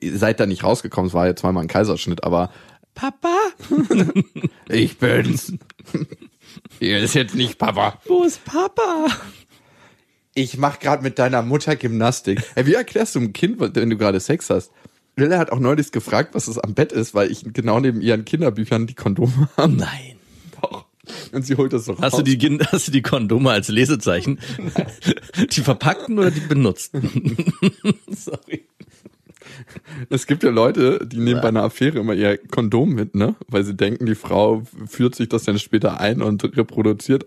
ihr 0.00 0.16
seid 0.16 0.38
da 0.38 0.46
nicht 0.46 0.62
rausgekommen, 0.62 1.08
es 1.08 1.14
war 1.14 1.26
ja 1.26 1.34
zweimal 1.34 1.64
ein 1.64 1.68
Kaiserschnitt, 1.68 2.22
aber 2.22 2.52
Papa? 2.94 3.36
ich 4.68 4.96
bin's. 4.98 5.54
Hier 6.78 7.00
ist 7.00 7.14
jetzt 7.14 7.34
nicht 7.34 7.58
Papa. 7.58 8.00
Wo 8.06 8.22
ist 8.22 8.44
Papa? 8.44 9.08
Ich 10.38 10.58
mach 10.58 10.80
gerade 10.80 11.02
mit 11.02 11.18
deiner 11.18 11.40
Mutter 11.40 11.76
Gymnastik. 11.76 12.42
Hey, 12.54 12.66
wie 12.66 12.74
erklärst 12.74 13.14
du 13.14 13.20
einem 13.20 13.32
Kind, 13.32 13.58
wenn 13.58 13.88
du 13.88 13.96
gerade 13.96 14.20
Sex 14.20 14.50
hast? 14.50 14.70
Lilla 15.16 15.38
hat 15.38 15.50
auch 15.50 15.60
neulich 15.60 15.92
gefragt, 15.92 16.34
was 16.34 16.46
es 16.46 16.58
am 16.58 16.74
Bett 16.74 16.92
ist, 16.92 17.14
weil 17.14 17.32
ich 17.32 17.54
genau 17.54 17.80
neben 17.80 18.02
ihren 18.02 18.26
Kinderbüchern 18.26 18.86
die 18.86 18.92
Kondome 18.92 19.48
habe. 19.56 19.72
Nein. 19.72 20.16
Doch. 20.60 20.84
Und 21.32 21.46
sie 21.46 21.56
holt 21.56 21.72
das 21.72 21.86
so 21.86 21.92
raus. 21.92 22.02
Hast 22.02 22.18
du 22.18 22.22
die, 22.22 22.58
hast 22.70 22.88
du 22.88 22.92
die 22.92 23.00
Kondome 23.00 23.50
als 23.50 23.68
Lesezeichen? 23.68 24.38
Die 25.50 25.60
verpackten 25.62 26.18
oder 26.18 26.30
die 26.30 26.40
benutzten? 26.40 27.36
Sorry. 28.08 28.66
Es 30.10 30.26
gibt 30.26 30.42
ja 30.42 30.50
Leute, 30.50 31.06
die 31.06 31.18
nehmen 31.18 31.40
bei 31.40 31.48
einer 31.48 31.62
Affäre 31.62 31.98
immer 31.98 32.14
ihr 32.14 32.38
Kondom 32.38 32.94
mit, 32.94 33.14
ne? 33.14 33.34
Weil 33.48 33.64
sie 33.64 33.74
denken, 33.74 34.06
die 34.06 34.14
Frau 34.14 34.62
führt 34.86 35.14
sich 35.14 35.28
das 35.28 35.44
dann 35.44 35.58
später 35.58 36.00
ein 36.00 36.22
und 36.22 36.44
reproduziert 36.56 37.26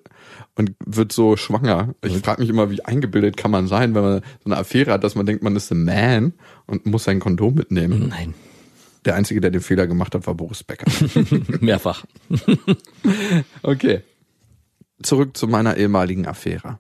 und 0.56 0.72
wird 0.86 1.12
so 1.12 1.38
schwanger. 1.38 1.96
Ich 2.04 2.18
frage 2.18 2.42
mich 2.42 2.50
immer, 2.50 2.70
wie 2.72 2.84
eingebildet 2.84 3.38
kann 3.38 3.52
man 3.52 3.68
sein, 3.68 3.96
wenn 3.96 4.04
man 4.04 4.22
so 4.44 4.46
eine 4.46 4.58
Affäre 4.58 4.92
hat, 4.92 5.04
dass 5.04 5.16
man 5.16 5.26
denkt, 5.26 5.44
man 5.44 5.56
ist 5.56 5.72
ein 5.72 5.84
Man 5.86 6.34
und 6.66 6.86
muss 6.86 7.06
sein 7.06 7.20
Kondom 7.20 7.56
mitnehmen. 7.56 8.10
Nein, 8.10 8.34
Der 9.06 9.16
Einzige, 9.16 9.42
der 9.42 9.52
den 9.52 9.62
Fehler 9.62 9.88
gemacht 9.88 10.14
hat, 10.16 10.28
war 10.28 10.36
Boris 10.36 10.64
Becker. 10.64 10.86
mehrfach. 11.62 12.06
Okay. 13.64 14.02
Zurück 15.02 15.38
zu 15.38 15.48
meiner 15.48 15.78
ehemaligen 15.78 16.28
Affäre. 16.28 16.80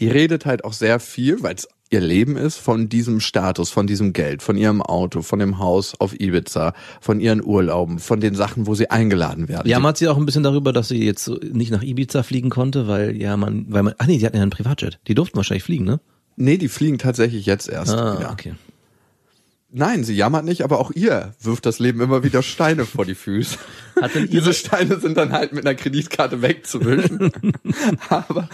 Die 0.00 0.08
redet 0.08 0.44
halt 0.44 0.64
auch 0.64 0.72
sehr 0.72 0.98
viel, 0.98 1.42
weil 1.42 1.54
es 1.54 1.68
ihr 1.94 2.00
Leben 2.00 2.36
ist, 2.36 2.58
von 2.58 2.88
diesem 2.88 3.20
Status, 3.20 3.70
von 3.70 3.86
diesem 3.86 4.12
Geld, 4.12 4.42
von 4.42 4.56
ihrem 4.56 4.82
Auto, 4.82 5.22
von 5.22 5.38
dem 5.38 5.58
Haus 5.58 5.94
auf 5.98 6.18
Ibiza, 6.20 6.74
von 7.00 7.20
ihren 7.20 7.42
Urlauben, 7.42 8.00
von 8.00 8.20
den 8.20 8.34
Sachen, 8.34 8.66
wo 8.66 8.74
sie 8.74 8.90
eingeladen 8.90 9.48
werden. 9.48 9.68
Jammert 9.68 9.96
sie 9.96 10.08
auch 10.08 10.16
ein 10.16 10.26
bisschen 10.26 10.42
darüber, 10.42 10.72
dass 10.72 10.88
sie 10.88 11.04
jetzt 11.04 11.28
nicht 11.28 11.70
nach 11.70 11.82
Ibiza 11.82 12.22
fliegen 12.22 12.50
konnte, 12.50 12.88
weil 12.88 13.16
ja 13.16 13.36
man, 13.36 13.66
weil 13.68 13.84
man, 13.84 13.94
ach 13.98 14.06
nee, 14.06 14.18
die 14.18 14.26
hatten 14.26 14.36
ja 14.36 14.42
einen 14.42 14.50
Privatjet. 14.50 14.98
Die 15.06 15.14
durften 15.14 15.36
wahrscheinlich 15.36 15.62
fliegen, 15.62 15.84
ne? 15.84 16.00
nee, 16.36 16.56
die 16.56 16.68
fliegen 16.68 16.98
tatsächlich 16.98 17.46
jetzt 17.46 17.68
erst. 17.68 17.94
Ah, 17.94 18.18
ja. 18.20 18.32
okay. 18.32 18.54
Nein, 19.76 20.04
sie 20.04 20.14
jammert 20.14 20.44
nicht, 20.44 20.62
aber 20.62 20.78
auch 20.78 20.92
ihr 20.92 21.34
wirft 21.42 21.66
das 21.66 21.80
Leben 21.80 22.00
immer 22.00 22.22
wieder 22.22 22.44
Steine 22.44 22.84
vor 22.86 23.04
die 23.04 23.16
Füße. 23.16 23.58
Hat 24.00 24.14
denn 24.14 24.28
Diese 24.30 24.54
Steine 24.54 25.00
sind 25.00 25.16
dann 25.16 25.32
halt 25.32 25.52
mit 25.52 25.66
einer 25.66 25.74
Kreditkarte 25.74 26.42
wegzuwischen. 26.42 27.32
aber 28.08 28.48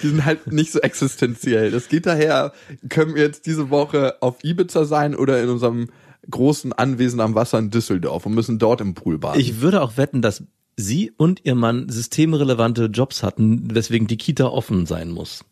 die 0.00 0.06
sind 0.06 0.24
halt 0.24 0.52
nicht 0.52 0.70
so 0.70 0.78
existenziell. 0.78 1.72
Das 1.72 1.88
geht 1.88 2.06
daher, 2.06 2.52
können 2.88 3.16
wir 3.16 3.22
jetzt 3.22 3.46
diese 3.46 3.70
Woche 3.70 4.22
auf 4.22 4.44
Ibiza 4.44 4.84
sein 4.84 5.16
oder 5.16 5.42
in 5.42 5.48
unserem 5.48 5.88
großen 6.30 6.72
Anwesen 6.72 7.18
am 7.18 7.34
Wasser 7.34 7.58
in 7.58 7.70
Düsseldorf 7.70 8.24
und 8.26 8.34
müssen 8.34 8.60
dort 8.60 8.80
im 8.80 8.94
Pool 8.94 9.18
baden. 9.18 9.40
ich 9.40 9.62
würde 9.62 9.82
auch 9.82 9.96
wetten, 9.96 10.22
dass 10.22 10.44
sie 10.76 11.10
und 11.16 11.44
ihr 11.44 11.56
Mann 11.56 11.88
systemrelevante 11.88 12.84
Jobs 12.84 13.24
hatten, 13.24 13.74
weswegen 13.74 14.06
die 14.06 14.16
Kita 14.16 14.46
offen 14.46 14.86
sein 14.86 15.10
muss. 15.10 15.44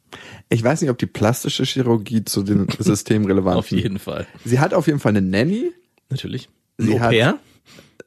Ich 0.49 0.63
weiß 0.63 0.81
nicht, 0.81 0.91
ob 0.91 0.99
die 0.99 1.07
plastische 1.07 1.65
Chirurgie 1.65 2.25
zu 2.25 2.43
den 2.43 2.67
Systemrelevanten. 2.79 3.59
Auf 3.59 3.71
jeden 3.71 3.99
Fall. 3.99 4.27
Sie 4.45 4.59
hat 4.59 4.75
auf 4.75 4.87
jeden 4.87 4.99
Fall 5.01 5.11
eine 5.11 5.23
Nanny. 5.23 5.73
Natürlich. 6.09 6.49
Sie 6.79 6.95
Au 6.95 7.01
hat- 7.01 7.11
pair? 7.11 7.39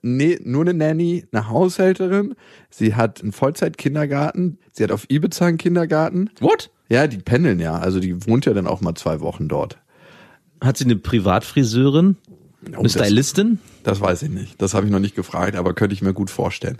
Nee, 0.06 0.38
nur 0.44 0.64
eine 0.64 0.74
Nanny, 0.74 1.26
eine 1.32 1.48
Haushälterin. 1.50 2.36
Sie 2.70 2.94
hat 2.96 3.22
einen 3.22 3.32
Vollzeit-Kindergarten. 3.32 4.58
Sie 4.74 4.84
hat 4.84 4.92
auf 4.92 5.06
Ibiza 5.10 5.46
einen 5.46 5.58
Kindergarten. 5.58 6.30
What? 6.42 6.72
Ja, 6.90 7.08
die 7.08 7.20
pendeln 7.20 7.60
ja. 7.62 7.76
Also 7.78 8.02
die 8.02 8.28
wohnt 8.28 8.46
ja 8.46 8.54
dann 8.54 8.68
auch 8.68 8.82
mal 8.82 8.96
zwei 8.96 9.22
Wochen 9.22 9.48
dort. 9.48 9.78
Hat 10.62 10.78
sie 10.78 10.84
eine 10.86 10.98
Privatfriseurin? 10.98 12.18
Oh, 12.28 12.68
Eine 12.80 12.84
das- 12.84 12.92
Stylistin? 12.94 13.60
Das 13.84 14.02
weiß 14.02 14.24
ich 14.24 14.30
nicht. 14.30 14.62
Das 14.62 14.74
habe 14.74 14.86
ich 14.86 14.92
noch 14.92 15.00
nicht 15.00 15.16
gefragt, 15.16 15.56
aber 15.56 15.74
könnte 15.74 15.94
ich 15.94 16.02
mir 16.02 16.14
gut 16.14 16.30
vorstellen. 16.30 16.80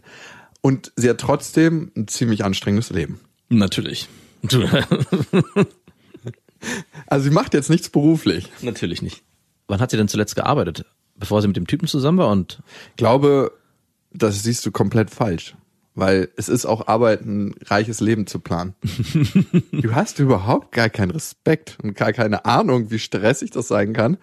Und 0.62 0.92
sie 0.98 1.10
hat 1.10 1.20
trotzdem 1.20 1.92
ein 1.96 2.08
ziemlich 2.10 2.44
anstrengendes 2.44 2.90
Leben. 2.90 3.20
Natürlich. 3.50 4.10
Also 7.08 7.26
sie 7.26 7.32
macht 7.32 7.54
jetzt 7.54 7.70
nichts 7.70 7.90
beruflich. 7.90 8.50
Natürlich 8.62 9.02
nicht. 9.02 9.24
Wann 9.68 9.80
hat 9.80 9.92
sie 9.92 9.98
denn 9.98 10.08
zuletzt 10.08 10.36
gearbeitet? 10.36 10.86
Bevor 11.16 11.42
sie 11.42 11.48
mit 11.48 11.58
dem 11.58 11.68
Typen 11.68 11.88
zusammen 11.88 12.18
war 12.18 12.32
und 12.32 12.62
Ich 12.92 12.96
glaube, 12.96 13.52
das 14.12 14.44
siehst 14.44 14.66
du 14.66 14.72
komplett 14.72 15.10
falsch. 15.10 15.56
Weil 15.96 16.30
es 16.38 16.50
ist 16.50 16.66
auch 16.66 16.88
Arbeit, 16.88 17.22
ein 17.22 17.54
reiches 17.66 18.00
Leben 18.00 18.26
zu 18.26 18.40
planen. 18.40 18.74
du 19.72 19.94
hast 19.94 20.18
überhaupt 20.18 20.72
gar 20.72 20.90
keinen 20.90 21.12
Respekt 21.12 21.78
und 21.84 21.96
gar 21.96 22.14
keine 22.14 22.46
Ahnung, 22.46 22.90
wie 22.90 22.98
stressig 22.98 23.52
das 23.52 23.68
sein 23.68 23.94
kann, 23.94 24.18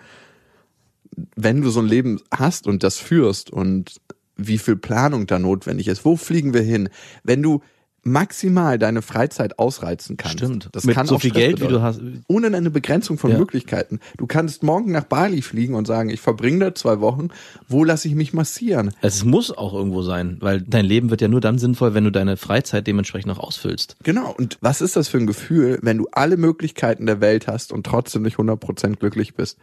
wenn 1.36 1.60
du 1.62 1.70
so 1.70 1.80
ein 1.80 1.86
Leben 1.86 2.20
hast 2.32 2.66
und 2.66 2.82
das 2.82 2.98
führst 2.98 3.50
und 3.50 4.00
wie 4.36 4.58
viel 4.58 4.76
Planung 4.76 5.28
da 5.28 5.38
notwendig 5.38 5.86
ist. 5.86 6.04
Wo 6.04 6.16
fliegen 6.16 6.54
wir 6.54 6.62
hin? 6.62 6.88
Wenn 7.22 7.42
du 7.42 7.62
maximal 8.02 8.78
deine 8.78 9.02
Freizeit 9.02 9.58
ausreizen 9.58 10.16
kannst. 10.16 10.38
Stimmt. 10.38 10.68
Das 10.72 10.84
Mit 10.84 10.94
kann 10.94 11.06
so 11.06 11.16
auch 11.16 11.20
viel 11.20 11.30
Stress 11.30 11.42
Geld, 11.44 11.56
wie 11.58 11.64
du 11.64 11.66
bedeuten. 11.78 11.82
hast. 11.84 12.00
Ohne 12.28 12.46
eine 12.56 12.70
Begrenzung 12.70 13.18
von 13.18 13.30
Ja. 13.30 13.38
Möglichkeiten. 13.38 14.00
Du 14.16 14.26
kannst 14.26 14.62
morgen 14.62 14.90
nach 14.92 15.04
Bali 15.04 15.42
fliegen 15.42 15.74
und 15.74 15.86
sagen, 15.86 16.08
ich 16.10 16.20
verbringe 16.20 16.58
da 16.64 16.74
zwei 16.74 17.00
Wochen. 17.00 17.28
Wo 17.68 17.84
lasse 17.84 18.08
ich 18.08 18.14
mich 18.14 18.32
massieren? 18.32 18.92
Es 19.02 19.24
muss 19.24 19.50
auch 19.50 19.74
irgendwo 19.74 20.02
sein, 20.02 20.38
weil 20.40 20.62
dein 20.62 20.84
Leben 20.86 21.10
wird 21.10 21.20
ja 21.20 21.28
nur 21.28 21.40
dann 21.40 21.58
sinnvoll, 21.58 21.92
wenn 21.94 22.04
du 22.04 22.10
deine 22.10 22.36
Freizeit 22.36 22.86
dementsprechend 22.86 23.28
noch 23.28 23.38
ausfüllst. 23.38 23.96
Genau. 24.02 24.34
Und 24.36 24.56
was 24.60 24.80
ist 24.80 24.96
das 24.96 25.08
für 25.08 25.18
ein 25.18 25.26
Gefühl, 25.26 25.78
wenn 25.82 25.98
du 25.98 26.08
alle 26.12 26.36
Möglichkeiten 26.36 27.06
der 27.06 27.20
Welt 27.20 27.46
hast 27.46 27.72
und 27.72 27.84
trotzdem 27.84 28.22
nicht 28.22 28.38
100% 28.38 28.98
glücklich 28.98 29.34
bist? 29.34 29.58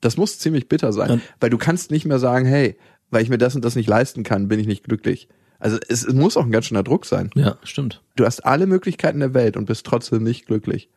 Das 0.00 0.16
muss 0.16 0.38
ziemlich 0.38 0.68
bitter 0.68 0.92
sein, 0.92 1.10
Und- 1.10 1.22
weil 1.40 1.50
du 1.50 1.58
kannst 1.58 1.90
nicht 1.90 2.06
mehr 2.06 2.18
sagen, 2.18 2.44
hey, 2.46 2.76
weil 3.10 3.22
ich 3.22 3.28
mir 3.28 3.38
das 3.38 3.54
und 3.54 3.64
das 3.64 3.76
nicht 3.76 3.88
leisten 3.88 4.22
kann, 4.22 4.48
bin 4.48 4.58
ich 4.58 4.66
nicht 4.66 4.84
glücklich. 4.84 5.28
Also 5.62 5.78
es, 5.88 6.04
es 6.04 6.12
muss 6.12 6.36
auch 6.36 6.44
ein 6.44 6.50
ganz 6.50 6.66
schöner 6.66 6.82
Druck 6.82 7.06
sein. 7.06 7.30
Ja, 7.36 7.56
stimmt. 7.62 8.02
Du 8.16 8.24
hast 8.24 8.44
alle 8.44 8.66
Möglichkeiten 8.66 9.20
der 9.20 9.32
Welt 9.32 9.56
und 9.56 9.66
bist 9.66 9.86
trotzdem 9.86 10.24
nicht 10.24 10.46
glücklich. 10.46 10.88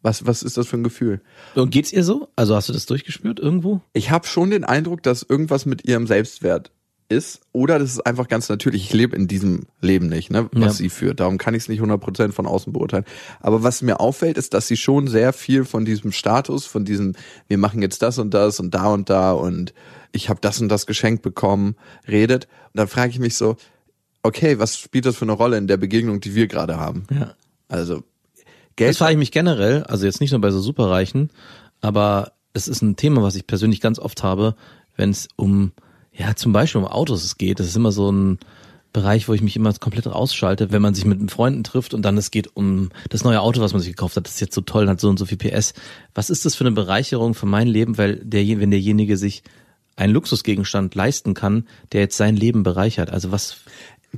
Was, 0.00 0.24
was 0.24 0.42
ist 0.42 0.56
das 0.56 0.66
für 0.66 0.78
ein 0.78 0.82
Gefühl? 0.82 1.20
Und 1.54 1.72
geht's 1.72 1.92
ihr 1.92 2.02
so? 2.02 2.28
Also 2.36 2.56
hast 2.56 2.70
du 2.70 2.72
das 2.72 2.86
durchgespürt 2.86 3.38
irgendwo? 3.38 3.82
Ich 3.92 4.10
habe 4.10 4.26
schon 4.26 4.50
den 4.50 4.64
Eindruck, 4.64 5.02
dass 5.02 5.22
irgendwas 5.22 5.66
mit 5.66 5.84
ihrem 5.84 6.06
Selbstwert 6.06 6.70
ist 7.08 7.40
oder 7.52 7.78
das 7.78 7.90
ist 7.92 8.06
einfach 8.06 8.28
ganz 8.28 8.48
natürlich. 8.48 8.84
Ich 8.84 8.92
lebe 8.92 9.14
in 9.16 9.28
diesem 9.28 9.66
Leben 9.80 10.08
nicht, 10.08 10.30
ne, 10.30 10.48
was 10.52 10.62
Ja. 10.62 10.70
sie 10.84 10.88
führt. 10.88 11.20
Darum 11.20 11.38
kann 11.38 11.54
ich 11.54 11.62
es 11.64 11.68
nicht 11.68 11.80
100% 11.80 12.32
von 12.32 12.46
außen 12.46 12.72
beurteilen. 12.72 13.04
Aber 13.40 13.62
was 13.62 13.82
mir 13.82 14.00
auffällt, 14.00 14.38
ist, 14.38 14.54
dass 14.54 14.66
sie 14.66 14.76
schon 14.76 15.06
sehr 15.08 15.32
viel 15.32 15.64
von 15.64 15.84
diesem 15.84 16.12
Status, 16.12 16.66
von 16.66 16.84
diesem, 16.84 17.14
wir 17.48 17.58
machen 17.58 17.82
jetzt 17.82 18.02
das 18.02 18.18
und 18.18 18.34
das 18.34 18.58
und 18.60 18.74
da 18.74 18.86
und 18.92 19.08
da 19.10 19.32
und 19.32 19.72
ich 20.12 20.28
habe 20.28 20.40
das 20.40 20.60
und 20.60 20.68
das 20.68 20.86
geschenkt 20.86 21.22
bekommen, 21.22 21.76
redet. 22.08 22.46
Und 22.72 22.78
dann 22.78 22.88
frage 22.88 23.10
ich 23.10 23.18
mich 23.18 23.36
so, 23.36 23.56
okay, 24.22 24.58
was 24.58 24.76
spielt 24.78 25.06
das 25.06 25.16
für 25.16 25.24
eine 25.24 25.32
Rolle 25.32 25.56
in 25.58 25.66
der 25.68 25.76
Begegnung, 25.76 26.20
die 26.20 26.34
wir 26.34 26.48
gerade 26.48 26.78
haben? 26.78 27.04
Ja. 27.12 27.34
Also 27.68 28.02
Das 28.34 28.44
Geld 28.76 28.96
frage 28.96 29.12
ich 29.12 29.18
mich 29.18 29.32
generell, 29.32 29.84
also 29.84 30.06
jetzt 30.06 30.20
nicht 30.20 30.32
nur 30.32 30.40
bei 30.40 30.50
so 30.50 30.60
Superreichen, 30.60 31.30
aber 31.80 32.32
es 32.52 32.68
ist 32.68 32.82
ein 32.82 32.96
Thema, 32.96 33.22
was 33.22 33.36
ich 33.36 33.46
persönlich 33.46 33.80
ganz 33.80 33.98
oft 33.98 34.22
habe, 34.22 34.56
wenn 34.96 35.10
es 35.10 35.28
um, 35.36 35.72
ja, 36.16 36.34
zum 36.34 36.52
Beispiel 36.52 36.80
um 36.80 36.86
Autos 36.86 37.36
geht. 37.36 37.60
Das 37.60 37.66
ist 37.66 37.76
immer 37.76 37.92
so 37.92 38.10
ein 38.10 38.38
Bereich, 38.92 39.28
wo 39.28 39.34
ich 39.34 39.42
mich 39.42 39.56
immer 39.56 39.72
komplett 39.74 40.06
rausschalte, 40.06 40.72
wenn 40.72 40.80
man 40.80 40.94
sich 40.94 41.04
mit 41.04 41.30
Freunden 41.30 41.64
trifft 41.64 41.92
und 41.92 42.02
dann 42.02 42.16
es 42.16 42.30
geht 42.30 42.56
um 42.56 42.90
das 43.10 43.24
neue 43.24 43.42
Auto, 43.42 43.60
was 43.60 43.72
man 43.72 43.82
sich 43.82 43.90
gekauft 43.90 44.16
hat, 44.16 44.26
das 44.26 44.34
ist 44.34 44.40
jetzt 44.40 44.54
so 44.54 44.62
toll, 44.62 44.88
hat 44.88 45.00
so 45.00 45.10
und 45.10 45.18
so 45.18 45.26
viel 45.26 45.36
PS. 45.36 45.74
Was 46.14 46.30
ist 46.30 46.46
das 46.46 46.54
für 46.54 46.64
eine 46.64 46.72
Bereicherung 46.72 47.34
für 47.34 47.44
mein 47.44 47.68
Leben, 47.68 47.98
weil 47.98 48.16
der, 48.16 48.46
wenn 48.58 48.70
derjenige 48.70 49.18
sich 49.18 49.42
einen 49.96 50.12
Luxusgegenstand 50.12 50.94
leisten 50.94 51.34
kann, 51.34 51.66
der 51.92 52.02
jetzt 52.02 52.16
sein 52.16 52.36
Leben 52.36 52.62
bereichert. 52.62 53.10
Also 53.10 53.32
was, 53.32 53.58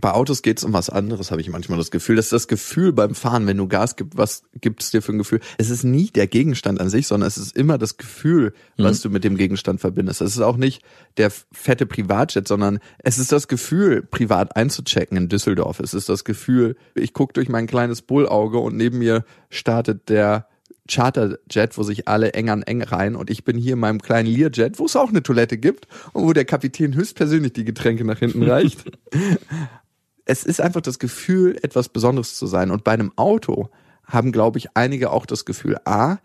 Bei 0.00 0.12
Autos 0.12 0.42
geht's 0.42 0.64
um 0.64 0.72
was 0.72 0.90
anderes, 0.90 1.30
habe 1.30 1.40
ich 1.40 1.48
manchmal 1.48 1.78
das 1.78 1.90
Gefühl. 1.90 2.16
Das 2.16 2.26
ist 2.26 2.32
das 2.32 2.48
Gefühl 2.48 2.92
beim 2.92 3.14
Fahren, 3.14 3.46
wenn 3.46 3.56
du 3.56 3.68
Gas 3.68 3.96
gibst, 3.96 4.16
was 4.16 4.42
gibt's 4.60 4.90
dir 4.90 5.02
für 5.02 5.12
ein 5.12 5.18
Gefühl? 5.18 5.40
Es 5.58 5.70
ist 5.70 5.84
nie 5.84 6.10
der 6.10 6.26
Gegenstand 6.26 6.80
an 6.80 6.90
sich, 6.90 7.06
sondern 7.06 7.28
es 7.28 7.36
ist 7.36 7.56
immer 7.56 7.78
das 7.78 7.96
Gefühl, 7.96 8.52
was 8.76 9.00
du 9.00 9.10
mit 9.10 9.24
dem 9.24 9.36
Gegenstand 9.36 9.80
verbindest. 9.80 10.20
Es 10.20 10.34
ist 10.34 10.42
auch 10.42 10.56
nicht 10.56 10.82
der 11.16 11.30
fette 11.52 11.86
Privatjet, 11.86 12.48
sondern 12.48 12.78
es 12.98 13.18
ist 13.18 13.32
das 13.32 13.48
Gefühl, 13.48 14.02
privat 14.02 14.56
einzuchecken 14.56 15.16
in 15.16 15.28
Düsseldorf. 15.28 15.80
Es 15.80 15.94
ist 15.94 16.08
das 16.08 16.24
Gefühl, 16.24 16.76
ich 16.94 17.12
gucke 17.12 17.32
durch 17.32 17.48
mein 17.48 17.66
kleines 17.66 18.02
Bullauge 18.02 18.58
und 18.58 18.76
neben 18.76 18.98
mir 18.98 19.24
startet 19.50 20.08
der 20.08 20.48
Charterjet, 20.88 21.76
wo 21.76 21.82
sich 21.82 22.08
alle 22.08 22.32
eng 22.32 22.48
an 22.48 22.62
eng 22.62 22.82
rein 22.82 23.14
und 23.14 23.30
ich 23.30 23.44
bin 23.44 23.58
hier 23.58 23.74
in 23.74 23.78
meinem 23.78 24.00
kleinen 24.00 24.28
Learjet, 24.28 24.78
wo 24.78 24.86
es 24.86 24.96
auch 24.96 25.10
eine 25.10 25.22
Toilette 25.22 25.58
gibt 25.58 25.86
und 26.12 26.24
wo 26.24 26.32
der 26.32 26.44
Kapitän 26.44 26.94
höchstpersönlich 26.94 27.52
die 27.52 27.64
Getränke 27.64 28.04
nach 28.04 28.18
hinten 28.18 28.42
reicht 28.42 28.84
es 30.28 30.44
ist 30.44 30.60
einfach 30.60 30.82
das 30.82 30.98
Gefühl, 30.98 31.58
etwas 31.62 31.88
Besonderes 31.88 32.36
zu 32.36 32.46
sein. 32.46 32.70
Und 32.70 32.84
bei 32.84 32.92
einem 32.92 33.12
Auto 33.16 33.70
haben, 34.04 34.30
glaube 34.30 34.58
ich, 34.58 34.68
einige 34.76 35.10
auch 35.10 35.24
das 35.24 35.46
Gefühl, 35.46 35.78
a, 35.86 36.18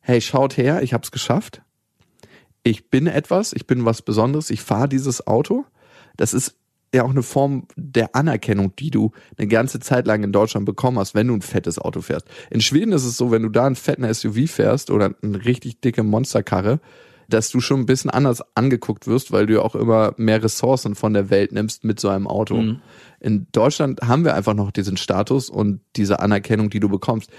hey, 0.00 0.20
schaut 0.20 0.56
her, 0.56 0.82
ich 0.82 0.94
habe 0.94 1.02
es 1.02 1.10
geschafft. 1.10 1.60
Ich 2.62 2.90
bin 2.90 3.08
etwas, 3.08 3.52
ich 3.52 3.66
bin 3.66 3.84
was 3.84 4.02
Besonderes, 4.02 4.50
ich 4.50 4.62
fahre 4.62 4.88
dieses 4.88 5.26
Auto. 5.26 5.64
Das 6.16 6.32
ist 6.32 6.54
ja 6.94 7.02
auch 7.02 7.10
eine 7.10 7.24
Form 7.24 7.66
der 7.74 8.14
Anerkennung, 8.14 8.76
die 8.76 8.92
du 8.92 9.10
eine 9.36 9.48
ganze 9.48 9.80
Zeit 9.80 10.06
lang 10.06 10.22
in 10.22 10.30
Deutschland 10.30 10.64
bekommen 10.64 11.00
hast, 11.00 11.16
wenn 11.16 11.26
du 11.26 11.34
ein 11.34 11.42
fettes 11.42 11.80
Auto 11.80 12.02
fährst. 12.02 12.28
In 12.50 12.60
Schweden 12.60 12.92
ist 12.92 13.04
es 13.04 13.16
so, 13.16 13.32
wenn 13.32 13.42
du 13.42 13.48
da 13.48 13.66
einen 13.66 13.74
fetten 13.74 14.14
SUV 14.14 14.48
fährst 14.48 14.92
oder 14.92 15.12
eine 15.22 15.44
richtig 15.44 15.80
dicke 15.80 16.04
Monsterkarre, 16.04 16.78
dass 17.28 17.50
du 17.50 17.60
schon 17.60 17.80
ein 17.80 17.86
bisschen 17.86 18.10
anders 18.10 18.42
angeguckt 18.54 19.06
wirst, 19.06 19.32
weil 19.32 19.46
du 19.46 19.54
ja 19.54 19.60
auch 19.60 19.74
immer 19.74 20.14
mehr 20.16 20.42
Ressourcen 20.42 20.94
von 20.94 21.14
der 21.14 21.30
Welt 21.30 21.52
nimmst 21.52 21.84
mit 21.84 22.00
so 22.00 22.08
einem 22.08 22.26
Auto. 22.26 22.56
In 23.20 23.46
Deutschland 23.52 24.02
haben 24.02 24.24
wir 24.24 24.34
einfach 24.34 24.54
noch 24.54 24.70
diesen 24.70 24.96
Status 24.96 25.48
und 25.48 25.80
diese 25.96 26.20
Anerkennung, 26.20 26.70
die 26.70 26.80
du 26.80 26.88
bekommst. 26.88 27.30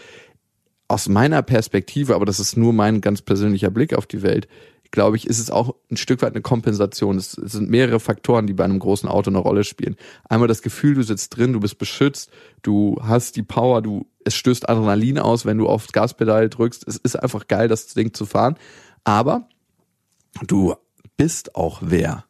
Aus 0.87 1.09
meiner 1.09 1.41
Perspektive, 1.41 2.15
aber 2.15 2.25
das 2.25 2.39
ist 2.39 2.57
nur 2.57 2.73
mein 2.73 3.01
ganz 3.01 3.21
persönlicher 3.21 3.71
Blick 3.71 3.95
auf 3.95 4.05
die 4.05 4.21
Welt, 4.21 4.47
glaube 4.95 5.17
ich, 5.17 5.27
ist 5.27 5.39
es 5.39 5.51
auch 5.51 5.75
ein 5.91 5.97
Stück 5.97 6.23
weit 6.23 6.33
eine 6.33 6.41
Kompensation. 6.41 7.17
Es, 7.17 7.37
es 7.37 7.51
sind 7.51 7.69
mehrere 7.69 7.99
Faktoren, 7.99 8.47
die 8.47 8.53
bei 8.53 8.63
einem 8.63 8.79
großen 8.79 9.07
Auto 9.07 9.29
eine 9.29 9.37
Rolle 9.37 9.63
spielen. 9.63 9.95
Einmal 10.27 10.47
das 10.47 10.61
Gefühl, 10.61 10.95
du 10.95 11.03
sitzt 11.03 11.37
drin, 11.37 11.53
du 11.53 11.59
bist 11.59 11.77
beschützt, 11.77 12.31
du 12.63 12.97
hast 13.01 13.35
die 13.35 13.43
Power, 13.43 13.81
du, 13.81 14.07
es 14.23 14.35
stößt 14.35 14.67
Adrenalin 14.67 15.19
aus, 15.19 15.45
wenn 15.45 15.57
du 15.57 15.67
aufs 15.67 15.91
Gaspedal 15.91 16.49
drückst. 16.49 16.87
Es 16.87 16.97
ist 16.97 17.15
einfach 17.15 17.47
geil, 17.47 17.67
das 17.67 17.93
Ding 17.93 18.13
zu 18.13 18.25
fahren. 18.25 18.55
Aber 19.03 19.47
du 20.47 20.75
bist 21.17 21.55
auch 21.55 21.79
wer 21.81 22.25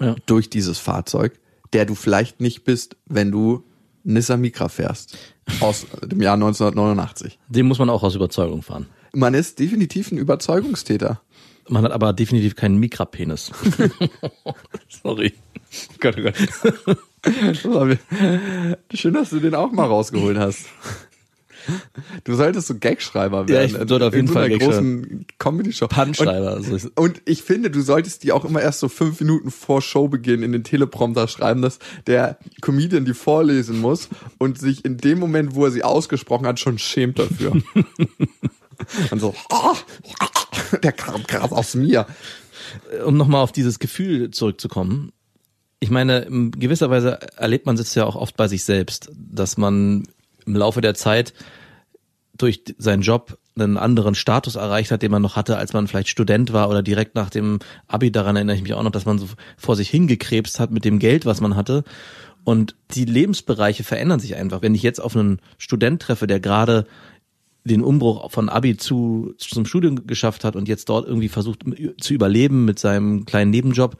Ja. 0.00 0.16
durch 0.26 0.48
dieses 0.50 0.78
Fahrzeug, 0.78 1.38
der 1.72 1.84
du 1.86 1.94
vielleicht 1.94 2.40
nicht 2.40 2.64
bist, 2.64 2.96
wenn 3.06 3.30
du 3.30 3.64
Nissan 4.02 4.40
Micra 4.40 4.68
fährst. 4.68 5.16
Aus 5.60 5.86
dem 6.02 6.22
Jahr 6.22 6.34
1989. 6.34 7.38
Den 7.48 7.66
muss 7.66 7.78
man 7.78 7.90
auch 7.90 8.02
aus 8.02 8.14
Überzeugung 8.14 8.62
fahren. 8.62 8.86
Man 9.12 9.34
ist 9.34 9.58
definitiv 9.58 10.10
ein 10.10 10.18
Überzeugungstäter. 10.18 11.20
Man 11.68 11.82
hat 11.84 11.92
aber 11.92 12.12
definitiv 12.12 12.56
keinen 12.56 12.78
Mikrapenis. 12.78 13.50
Sorry. 15.02 15.34
Gott, 16.00 16.16
oh 16.18 16.22
Gott. 16.22 17.98
Schön, 18.94 19.14
dass 19.14 19.30
du 19.30 19.40
den 19.40 19.54
auch 19.54 19.70
mal 19.72 19.86
rausgeholt 19.86 20.38
hast. 20.38 20.66
Du 22.24 22.34
solltest 22.34 22.68
so 22.68 22.74
Gagschreiber 22.78 23.42
Ja, 23.42 23.48
werden. 23.48 23.66
ich 23.82 23.88
sollte 23.88 24.06
auf 24.06 24.14
jeden 24.14 24.28
Fall 24.28 24.50
großen 24.58 25.26
Comedy-Show. 25.38 25.88
Punchschreiber. 25.88 26.56
Und, 26.56 26.72
Also, 26.72 26.88
und 26.96 27.22
ich 27.24 27.42
finde, 27.42 27.70
du 27.70 27.80
solltest 27.80 28.22
die 28.22 28.32
auch 28.32 28.44
immer 28.44 28.60
erst 28.62 28.80
so 28.80 28.88
fünf 28.88 29.20
Minuten 29.20 29.50
vor 29.50 29.82
Showbeginn 29.82 30.42
in 30.42 30.52
den 30.52 30.64
Teleprompter 30.64 31.28
schreiben, 31.28 31.62
dass 31.62 31.78
der 32.06 32.38
Comedian 32.60 33.04
die 33.04 33.14
vorlesen 33.14 33.80
muss 33.80 34.08
und 34.38 34.58
sich 34.58 34.84
in 34.84 34.96
dem 34.96 35.18
Moment, 35.18 35.54
wo 35.54 35.64
er 35.64 35.70
sie 35.70 35.82
ausgesprochen 35.84 36.46
hat, 36.46 36.58
schon 36.60 36.78
schämt 36.78 37.18
dafür. 37.18 37.52
und 39.10 39.20
so, 39.20 39.34
"Ah, 39.50 39.74
der 40.82 40.92
kam 40.92 41.22
gerade 41.24 41.52
aus 41.54 41.74
mir. 41.74 42.06
um 43.04 43.16
nochmal 43.16 43.42
auf 43.42 43.52
dieses 43.52 43.78
Gefühl 43.78 44.30
zurückzukommen. 44.30 45.10
Ich 45.80 45.90
meine, 45.90 46.20
in 46.20 46.50
gewisser 46.52 46.90
Weise 46.90 47.18
erlebt 47.36 47.66
man 47.66 47.76
es 47.76 47.94
ja 47.94 48.04
auch 48.04 48.14
oft 48.16 48.36
bei 48.36 48.46
sich 48.48 48.64
selbst, 48.64 49.10
dass 49.16 49.56
man 49.56 50.06
im 50.46 50.56
Laufe 50.56 50.80
der 50.80 50.94
Zeit 50.94 51.32
durch 52.36 52.62
seinen 52.78 53.02
Job 53.02 53.38
einen 53.58 53.76
anderen 53.76 54.14
Status 54.14 54.56
erreicht 54.56 54.90
hat, 54.90 55.02
den 55.02 55.10
man 55.10 55.22
noch 55.22 55.36
hatte, 55.36 55.58
als 55.58 55.72
man 55.72 55.86
vielleicht 55.86 56.08
Student 56.08 56.52
war 56.52 56.70
oder 56.70 56.82
direkt 56.82 57.14
nach 57.14 57.30
dem 57.30 57.58
Abi. 57.86 58.10
Daran 58.10 58.36
erinnere 58.36 58.56
ich 58.56 58.62
mich 58.62 58.74
auch 58.74 58.82
noch, 58.82 58.90
dass 58.90 59.04
man 59.04 59.18
so 59.18 59.28
vor 59.56 59.76
sich 59.76 59.90
hingekrebst 59.90 60.60
hat 60.60 60.70
mit 60.70 60.84
dem 60.84 60.98
Geld, 60.98 61.26
was 61.26 61.40
man 61.40 61.56
hatte. 61.56 61.84
Und 62.44 62.76
die 62.92 63.04
Lebensbereiche 63.04 63.84
verändern 63.84 64.20
sich 64.20 64.36
einfach. 64.36 64.62
Wenn 64.62 64.74
ich 64.74 64.82
jetzt 64.82 65.00
auf 65.00 65.14
einen 65.14 65.40
Student 65.58 66.00
treffe, 66.00 66.26
der 66.26 66.40
gerade 66.40 66.86
den 67.64 67.82
Umbruch 67.82 68.30
von 68.30 68.48
Abi 68.48 68.76
zu 68.78 69.34
zum 69.36 69.66
Studium 69.66 70.06
geschafft 70.06 70.44
hat 70.44 70.56
und 70.56 70.66
jetzt 70.66 70.88
dort 70.88 71.06
irgendwie 71.06 71.28
versucht 71.28 71.64
zu 72.00 72.14
überleben 72.14 72.64
mit 72.64 72.78
seinem 72.78 73.26
kleinen 73.26 73.50
Nebenjob 73.50 73.98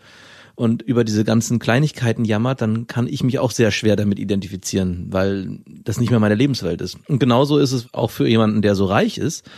und 0.61 0.83
über 0.83 1.05
diese 1.05 1.25
ganzen 1.25 1.59
Kleinigkeiten 1.59 2.27
jammert, 2.27 2.61
dann 2.61 2.87
kann 2.87 3.07
ich 3.07 3.25
mich 3.25 3.39
auch 3.39 3.51
sehr 3.51 3.71
schwer 3.71 3.97
damit 3.97 4.19
identifizieren, 4.19 5.07
weil 5.09 5.61
das 5.67 5.99
nicht 5.99 6.11
mehr 6.11 6.21
meine 6.21 6.35
Lebenswelt 6.35 6.83
ist. 6.83 6.99
Und 7.09 7.19
genauso 7.19 7.57
ist 7.57 7.73
es 7.73 7.87
auch 7.95 8.11
für 8.11 8.29
jemanden, 8.29 8.61
der 8.61 8.75
so 8.75 8.85
reich 8.85 9.17
ist, 9.17 9.49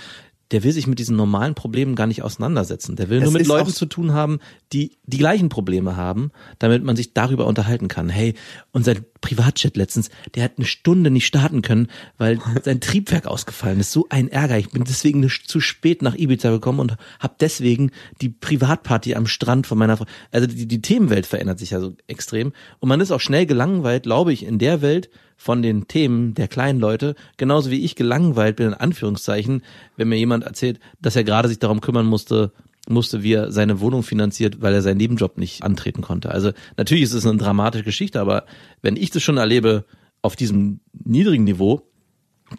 der 0.53 0.63
will 0.63 0.73
sich 0.73 0.87
mit 0.87 0.99
diesen 0.99 1.17
normalen 1.17 1.55
Problemen 1.55 1.95
gar 1.95 2.07
nicht 2.07 2.23
auseinandersetzen. 2.23 2.95
Der 2.97 3.09
will 3.09 3.19
Es 3.19 3.25
nur 3.25 3.33
mit 3.33 3.47
Leuten 3.47 3.73
zu 3.73 3.87
tun 3.87 4.13
haben, 4.13 4.39
die 4.73 4.99
die 5.05 5.19
gleichen 5.19 5.49
Probleme 5.49 5.97
haben, 5.97 6.31
damit 6.59 6.85
man 6.85 6.95
sich 6.95 7.15
darüber 7.15 7.47
unterhalten 7.47 7.89
kann. 7.89 8.11
Hey, 8.11 8.35
unser 8.71 8.95
Privatjet 9.23 9.77
letztens, 9.77 10.11
der 10.35 10.45
hat 10.45 10.53
eine 10.59 10.67
Stunde 10.67 11.11
nicht 11.11 11.27
starten 11.27 11.63
können, 11.63 11.89
weil 12.19 12.39
sein 12.65 12.81
Triebwerk 12.81 13.27
ausgefallen 13.27 13.81
ist. 13.81 13.93
So 13.93 14.07
ein 14.11 14.29
Ärger. 14.29 14.59
Ich 14.59 14.71
bin 14.71 14.85
deswegen 14.85 15.27
zu 15.29 15.61
spät 15.61 16.03
nach 16.03 16.15
Ibiza 16.15 16.51
gekommen 16.51 16.81
und 16.81 16.97
habe 17.19 17.35
deswegen 17.41 17.91
die 18.21 18.29
Privatparty 18.29 19.15
am 19.15 19.27
Strand 19.27 19.67
von 19.67 19.79
meiner 19.79 19.97
Frau. 19.97 20.07
Also 20.31 20.47
die, 20.47 20.69
die 20.69 20.83
Themenwelt 20.83 21.27
verändert 21.27 21.59
sich 21.59 21.71
ja 21.71 21.81
so 21.81 21.95
extrem. 22.07 22.53
Und 22.79 22.89
man 22.91 23.01
ist 23.01 23.11
auch 23.11 23.21
schnell 23.21 23.47
gelangweilt, 23.47 24.03
glaube 24.03 24.33
ich, 24.33 24.45
in 24.45 24.59
der 24.59 24.83
Welt 24.83 25.09
von 25.43 25.61
den 25.61 25.89
Themen 25.89 26.35
der 26.35 26.47
kleinen 26.47 26.79
Leute, 26.79 27.17
genauso 27.37 27.73
wie 27.73 27.85
ich 27.85 27.97
gelangweilt 27.97 28.55
bin, 28.55 28.69
in 28.69 28.75
Anführungszeichen, 28.75 29.63
wenn 29.97 30.09
mir 30.09 30.17
jemand 30.17 30.45
erzählt, 30.45 30.79
dass 31.01 31.17
er 31.17 31.25
gerade 31.25 31.49
sich 31.49 31.59
darum 31.59 31.81
kümmern 31.81 32.07
musste, 32.07 32.53
musste, 32.89 33.25
wie 33.25 33.33
er 33.33 33.51
seine 33.51 33.81
Wohnung 33.81 34.05
finanziert, 34.05 34.63
weil 34.63 34.73
er 34.73 34.83
seinen 34.83 34.99
Nebenjob 34.99 35.39
nicht 35.39 35.65
antreten 35.65 36.01
konnte. 36.01 36.31
Also 36.31 36.53
natürlich 36.77 37.03
ist 37.03 37.13
es 37.13 37.27
eine 37.27 37.39
dramatische 37.39 37.83
Geschichte, 37.83 38.21
aber 38.21 38.45
wenn 38.83 38.95
ich 38.95 39.11
das 39.11 39.25
schon 39.25 39.37
erlebe 39.37 39.85
auf 40.21 40.37
diesem 40.37 40.79
niedrigen 40.93 41.43
Niveau, 41.43 41.83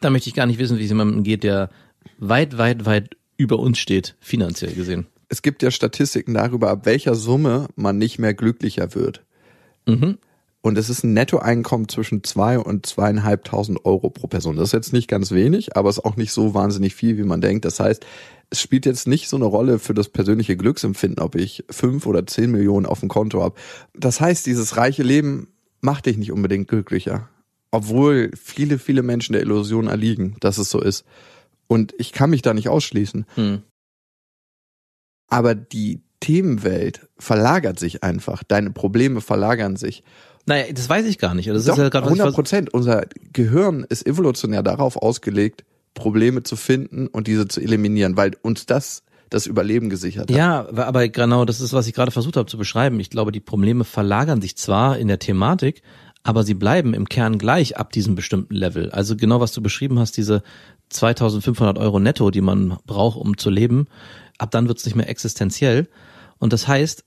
dann 0.01 0.11
möchte 0.11 0.27
ich 0.27 0.35
gar 0.35 0.45
nicht 0.45 0.59
wissen, 0.59 0.77
wie 0.77 0.83
es 0.83 0.89
jemandem 0.89 1.23
geht, 1.23 1.43
der 1.43 1.69
weit, 2.17 2.57
weit, 2.57 2.85
weit 2.85 3.15
über 3.37 3.59
uns 3.59 3.79
steht, 3.79 4.17
finanziell 4.19 4.73
gesehen. 4.73 5.07
Es 5.29 5.41
gibt 5.41 5.63
ja 5.63 5.71
Statistiken 5.71 6.33
darüber, 6.33 6.69
ab 6.69 6.85
welcher 6.85 7.15
Summe 7.15 7.69
man 7.77 7.97
nicht 7.97 8.19
mehr 8.19 8.33
glücklicher 8.33 8.93
wird. 8.93 9.23
Und 10.65 10.77
es 10.77 10.89
ist 10.89 11.03
ein 11.03 11.13
Nettoeinkommen 11.13 11.89
zwischen 11.89 12.23
zwei 12.23 12.57
und 12.57 12.85
zweieinhalbtausend 12.85 13.83
Euro 13.83 14.09
pro 14.09 14.27
Person. 14.27 14.55
Das 14.55 14.69
ist 14.69 14.71
jetzt 14.71 14.93
nicht 14.93 15.09
ganz 15.09 15.31
wenig, 15.31 15.75
aber 15.75 15.89
es 15.89 15.97
ist 15.97 16.05
auch 16.05 16.15
nicht 16.15 16.31
so 16.31 16.53
wahnsinnig 16.53 16.95
viel, 16.95 17.17
wie 17.17 17.23
man 17.23 17.41
denkt. 17.41 17.65
Das 17.65 17.81
heißt, 17.81 18.05
es 18.49 18.61
spielt 18.61 18.85
jetzt 18.85 19.05
nicht 19.05 19.27
so 19.27 19.35
eine 19.35 19.43
Rolle 19.43 19.77
für 19.77 19.93
das 19.93 20.07
persönliche 20.07 20.55
Glücksempfinden, 20.55 21.21
ob 21.21 21.35
ich 21.35 21.65
fünf 21.69 22.05
oder 22.05 22.25
zehn 22.25 22.49
Millionen 22.49 22.85
auf 22.85 23.01
dem 23.01 23.09
Konto 23.09 23.43
habe. 23.43 23.55
Das 23.93 24.21
heißt, 24.21 24.45
dieses 24.45 24.77
reiche 24.77 25.03
Leben 25.03 25.49
macht 25.81 26.05
dich 26.05 26.17
nicht 26.17 26.31
unbedingt 26.31 26.69
glücklicher. 26.69 27.27
Obwohl 27.71 28.31
viele, 28.41 28.79
viele 28.79 29.03
Menschen 29.03 29.33
der 29.33 29.41
Illusion 29.41 29.87
erliegen, 29.87 30.37
dass 30.39 30.57
es 30.57 30.69
so 30.69 30.79
ist. 30.79 31.03
Und 31.67 31.93
ich 31.97 32.13
kann 32.13 32.29
mich 32.29 32.41
da 32.41 32.53
nicht 32.53 32.69
ausschließen. 32.69 33.25
Aber 35.27 35.55
die 35.55 36.03
Themenwelt 36.21 37.09
verlagert 37.17 37.79
sich 37.79 38.01
einfach. 38.01 38.43
Deine 38.43 38.71
Probleme 38.71 39.19
verlagern 39.19 39.75
sich. 39.75 40.03
Naja, 40.45 40.65
das 40.73 40.89
weiß 40.89 41.05
ich 41.05 41.17
gar 41.17 41.33
nicht. 41.33 41.47
Das 41.49 41.65
Doch, 41.65 41.73
ist 41.73 41.77
ja 41.79 41.87
ich 41.87 41.93
100 41.93 42.17
vers- 42.17 42.33
Prozent. 42.35 42.73
Unser 42.73 43.05
Gehirn 43.31 43.85
ist 43.87 44.05
evolutionär 44.05 44.63
darauf 44.63 44.97
ausgelegt, 44.97 45.63
Probleme 45.93 46.43
zu 46.43 46.55
finden 46.55 47.07
und 47.07 47.27
diese 47.27 47.47
zu 47.47 47.61
eliminieren, 47.61 48.17
weil 48.17 48.31
uns 48.41 48.65
das 48.65 49.03
das 49.29 49.47
Überleben 49.47 49.89
gesichert 49.89 50.29
hat. 50.29 50.37
Ja, 50.37 50.67
aber 50.75 51.07
genau, 51.07 51.43
das 51.43 51.59
ist, 51.59 51.73
was 51.73 51.87
ich 51.87 51.93
gerade 51.93 52.11
versucht 52.11 52.37
habe 52.37 52.45
zu 52.45 52.57
beschreiben. 52.57 52.99
Ich 52.99 53.09
glaube, 53.09 53.31
die 53.31 53.39
Probleme 53.39 53.83
verlagern 53.83 54.41
sich 54.41 54.55
zwar 54.57 54.97
in 54.99 55.07
der 55.07 55.17
Thematik, 55.17 55.81
aber 56.21 56.43
sie 56.43 56.53
bleiben 56.53 56.93
im 56.93 57.09
Kern 57.09 57.39
gleich 57.39 57.77
ab 57.77 57.91
diesem 57.91 58.13
bestimmten 58.13 58.53
Level. 58.53 58.91
Also 58.91 59.15
genau, 59.15 59.39
was 59.39 59.51
du 59.51 59.61
beschrieben 59.61 59.97
hast, 59.97 60.17
diese 60.17 60.43
2500 60.89 61.77
Euro 61.79 61.99
netto, 61.99 62.29
die 62.31 62.41
man 62.41 62.77
braucht, 62.85 63.17
um 63.17 63.37
zu 63.37 63.49
leben, 63.49 63.87
ab 64.37 64.51
dann 64.51 64.67
wird's 64.67 64.85
nicht 64.85 64.95
mehr 64.95 65.09
existenziell. 65.09 65.87
Und 66.37 66.53
das 66.53 66.67
heißt, 66.67 67.03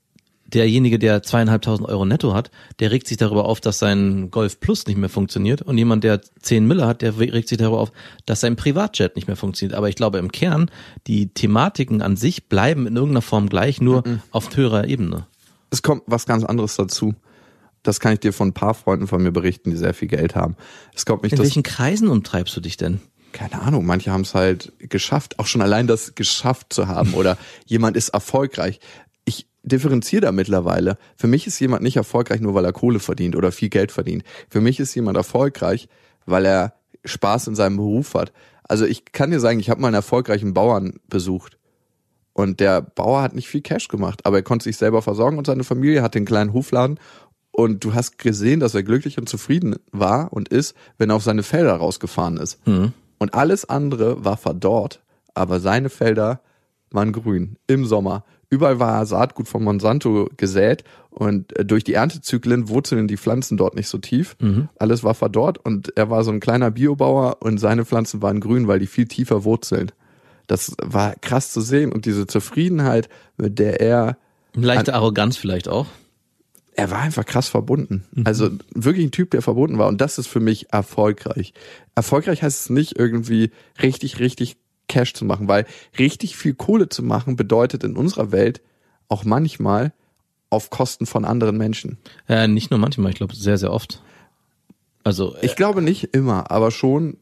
derjenige, 0.47 0.97
der 0.97 1.23
zweieinhalbtausend 1.23 1.87
Euro 1.87 2.05
netto 2.05 2.33
hat, 2.33 2.51
der 2.79 2.91
regt 2.91 3.07
sich 3.07 3.17
darüber 3.17 3.45
auf, 3.45 3.59
dass 3.61 3.79
sein 3.79 4.31
Golf 4.31 4.59
Plus 4.59 4.87
nicht 4.87 4.97
mehr 4.97 5.09
funktioniert. 5.09 5.61
Und 5.61 5.77
jemand, 5.77 6.03
der 6.03 6.21
10 6.21 6.65
Mille 6.65 6.87
hat, 6.87 7.01
der 7.01 7.19
regt 7.19 7.49
sich 7.49 7.57
darüber 7.57 7.79
auf, 7.79 7.91
dass 8.25 8.39
sein 8.39 8.55
Privatjet 8.55 9.15
nicht 9.15 9.27
mehr 9.27 9.35
funktioniert. 9.35 9.77
Aber 9.77 9.89
ich 9.89 9.95
glaube 9.95 10.17
im 10.17 10.31
Kern, 10.31 10.71
die 11.07 11.27
Thematiken 11.29 12.01
an 12.01 12.15
sich 12.15 12.47
bleiben 12.47 12.87
in 12.87 12.95
irgendeiner 12.95 13.21
Form 13.21 13.49
gleich, 13.49 13.81
nur 13.81 14.03
auf 14.31 14.55
höherer 14.55 14.87
Ebene. 14.87 15.27
Es 15.69 15.81
kommt 15.81 16.03
was 16.07 16.25
ganz 16.25 16.43
anderes 16.43 16.75
dazu. 16.75 17.13
Das 17.83 17.99
kann 17.99 18.13
ich 18.13 18.19
dir 18.19 18.33
von 18.33 18.49
ein 18.49 18.53
paar 18.53 18.73
Freunden 18.73 19.07
von 19.07 19.21
mir 19.21 19.31
berichten, 19.31 19.69
die 19.69 19.77
sehr 19.77 19.93
viel 19.93 20.07
Geld 20.07 20.35
haben. 20.35 20.55
Es 20.95 21.05
kommt 21.05 21.23
nicht 21.23 21.33
In 21.33 21.39
welchen 21.39 21.63
Kreisen 21.63 22.07
umtreibst 22.07 22.55
du 22.55 22.61
dich 22.61 22.77
denn? 22.77 22.99
keine 23.37 23.61
Ahnung, 23.61 23.85
manche 23.85 24.11
haben 24.11 24.21
es 24.21 24.33
halt 24.33 24.73
geschafft, 24.79 25.37
auch 25.37 25.45
schon 25.45 25.61
allein 25.61 25.85
das 25.85 26.15
geschafft 26.15 26.73
zu 26.73 26.87
haben 26.87 27.13
oder 27.13 27.37
jemand 27.65 27.95
ist 27.95 28.09
erfolgreich. 28.09 28.79
Differenziere 29.67 30.21
da 30.21 30.31
mittlerweile. 30.31 30.97
Für 31.15 31.27
mich 31.27 31.47
ist 31.47 31.59
jemand 31.59 31.83
nicht 31.83 31.97
erfolgreich, 31.97 32.41
nur 32.41 32.53
weil 32.53 32.65
er 32.65 32.73
Kohle 32.73 32.99
verdient 32.99 33.35
oder 33.35 33.51
viel 33.51 33.69
Geld 33.69 33.91
verdient. 33.91 34.23
Für 34.49 34.61
mich 34.61 34.79
ist 34.79 34.95
jemand 34.95 35.17
erfolgreich, 35.17 35.87
weil 36.25 36.45
er 36.45 36.73
Spaß 37.05 37.47
in 37.47 37.55
seinem 37.55 37.77
Beruf 37.77 38.13
hat. 38.13 38.33
Also 38.63 38.85
ich 38.85 39.05
kann 39.05 39.31
dir 39.31 39.39
sagen, 39.39 39.59
ich 39.59 39.69
habe 39.69 39.81
mal 39.81 39.87
einen 39.87 39.95
erfolgreichen 39.95 40.53
Bauern 40.53 40.99
besucht. 41.07 41.57
Und 42.33 42.59
der 42.59 42.81
Bauer 42.81 43.21
hat 43.21 43.33
nicht 43.33 43.47
viel 43.47 43.61
Cash 43.61 43.87
gemacht, 43.87 44.25
aber 44.25 44.37
er 44.37 44.43
konnte 44.43 44.65
sich 44.65 44.77
selber 44.77 45.01
versorgen 45.01 45.37
und 45.39 45.47
seine 45.47 45.63
Familie 45.63 46.03
hat 46.03 46.13
den 46.13 46.25
kleinen 46.25 46.53
Hofladen. 46.53 46.99
Und 47.51 47.83
du 47.83 47.95
hast 47.95 48.19
gesehen, 48.19 48.59
dass 48.59 48.75
er 48.75 48.83
glücklich 48.83 49.17
und 49.17 49.27
zufrieden 49.27 49.77
war 49.91 50.31
und 50.31 50.49
ist, 50.49 50.75
wenn 50.99 51.09
er 51.09 51.15
auf 51.15 51.23
seine 51.23 51.41
Felder 51.41 51.75
rausgefahren 51.75 52.37
ist. 52.37 52.59
Und 53.17 53.33
alles 53.33 53.65
andere 53.67 54.23
war 54.23 54.37
verdorrt, 54.37 55.01
aber 55.33 55.59
seine 55.59 55.89
Felder 55.89 56.41
waren 56.91 57.11
grün 57.11 57.57
im 57.65 57.85
Sommer. 57.85 58.23
Überall 58.49 58.79
war 58.79 59.05
Saatgut 59.05 59.47
von 59.47 59.63
Monsanto 59.63 60.29
gesät 60.37 60.83
und 61.09 61.57
äh, 61.57 61.65
durch 61.65 61.83
die 61.83 61.93
Erntezyklen 61.93 62.69
wurzeln 62.69 63.07
die 63.07 63.17
Pflanzen 63.17 63.57
dort 63.57 63.75
nicht 63.75 63.89
so 63.89 63.97
tief. 63.97 64.37
Alles 64.79 65.03
war 65.03 65.13
verdorrt 65.15 65.57
und 65.57 65.91
er 65.97 66.09
war 66.09 66.23
so 66.23 66.31
ein 66.31 66.39
kleiner 66.39 66.71
Biobauer 66.71 67.37
und 67.41 67.57
seine 67.57 67.83
Pflanzen 67.85 68.21
waren 68.21 68.39
grün, 68.39 68.67
weil 68.67 68.79
die 68.79 68.87
viel 68.87 69.07
tiefer 69.07 69.43
wurzeln. 69.43 69.91
Das 70.47 70.73
war 70.81 71.15
krass 71.19 71.51
zu 71.51 71.59
sehen 71.59 71.91
und 71.91 72.05
diese 72.05 72.25
Zufriedenheit, 72.25 73.09
mit 73.35 73.59
der 73.59 73.81
er 73.81 74.17
Leichte 74.53 74.93
Arroganz 74.93 75.35
vielleicht 75.37 75.67
auch. 75.67 75.87
er 76.77 76.89
war 76.89 76.99
einfach 76.99 77.25
krass 77.25 77.49
verbunden. 77.49 78.05
Also 78.23 78.49
wirklich 78.73 79.05
ein 79.05 79.11
Typ, 79.11 79.31
der 79.31 79.41
verbunden 79.41 79.77
war. 79.77 79.87
Und 79.87 79.99
das 79.99 80.17
ist 80.17 80.27
für 80.27 80.39
mich 80.39 80.71
erfolgreich. 80.71 81.53
Erfolgreich 81.95 82.43
heißt 82.43 82.61
es 82.61 82.69
nicht 82.69 82.97
irgendwie 82.97 83.51
richtig, 83.81 84.19
richtig 84.19 84.55
Cash 84.87 85.13
zu 85.13 85.25
machen, 85.25 85.47
weil 85.47 85.65
richtig 85.99 86.35
viel 86.37 86.53
Kohle 86.53 86.89
zu 86.89 87.03
machen 87.03 87.35
bedeutet 87.35 87.83
in 87.83 87.95
unserer 87.95 88.31
Welt 88.31 88.61
auch 89.09 89.23
manchmal 89.23 89.93
auf 90.49 90.69
Kosten 90.69 91.05
von 91.05 91.25
anderen 91.25 91.57
Menschen. 91.57 91.97
Äh, 92.27 92.47
nicht 92.47 92.71
nur 92.71 92.79
manchmal, 92.79 93.11
ich 93.11 93.17
glaube 93.17 93.35
sehr, 93.35 93.57
sehr 93.57 93.71
oft. 93.71 94.01
Also, 95.03 95.35
äh, 95.35 95.45
Ich 95.45 95.55
glaube 95.55 95.81
nicht 95.81 96.15
immer, 96.15 96.51
aber 96.51 96.71
schon 96.71 97.17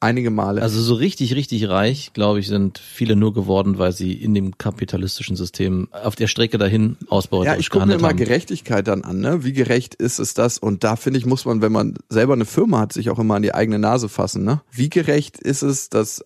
einige 0.00 0.30
Male. 0.30 0.62
also 0.62 0.80
so 0.80 0.94
richtig, 0.94 1.34
richtig 1.34 1.68
reich, 1.68 2.12
glaube 2.14 2.40
ich, 2.40 2.48
sind 2.48 2.78
viele 2.78 3.16
nur 3.16 3.34
geworden, 3.34 3.76
weil 3.78 3.92
sie 3.92 4.14
in 4.14 4.32
dem 4.34 4.56
kapitalistischen 4.56 5.36
System 5.36 5.88
auf 5.92 6.16
der 6.16 6.26
Strecke 6.26 6.56
dahin 6.56 6.96
ausbeuterisch 7.08 7.54
ja, 7.54 7.60
ich 7.60 7.68
gucke 7.70 7.84
mir 7.86 7.94
immer 7.94 8.08
haben. 8.08 8.16
Gerechtigkeit 8.16 8.88
dann 8.88 9.04
an, 9.04 9.20
ne? 9.20 9.44
Wie 9.44 9.52
gerecht 9.52 9.94
ist 9.94 10.18
es 10.18 10.32
das? 10.32 10.56
Und 10.58 10.84
da 10.84 10.96
finde 10.96 11.18
ich, 11.18 11.26
muss 11.26 11.44
man, 11.44 11.60
wenn 11.60 11.72
man 11.72 11.94
selber 12.08 12.32
eine 12.32 12.46
Firma 12.46 12.80
hat, 12.80 12.94
sich 12.94 13.10
auch 13.10 13.18
immer 13.18 13.34
an 13.34 13.42
die 13.42 13.54
eigene 13.54 13.78
Nase 13.78 14.08
fassen, 14.08 14.44
ne? 14.44 14.62
Wie 14.72 14.88
gerecht 14.88 15.38
ist 15.38 15.62
es, 15.62 15.90
dass 15.90 16.24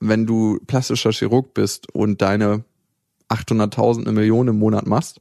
wenn 0.00 0.26
du 0.26 0.58
plastischer 0.66 1.12
Chirurg 1.12 1.54
bist 1.54 1.92
und 1.92 2.22
deine 2.22 2.64
800.000 3.28 4.02
eine 4.02 4.12
Million 4.12 4.48
im 4.48 4.58
Monat 4.58 4.86
machst, 4.86 5.20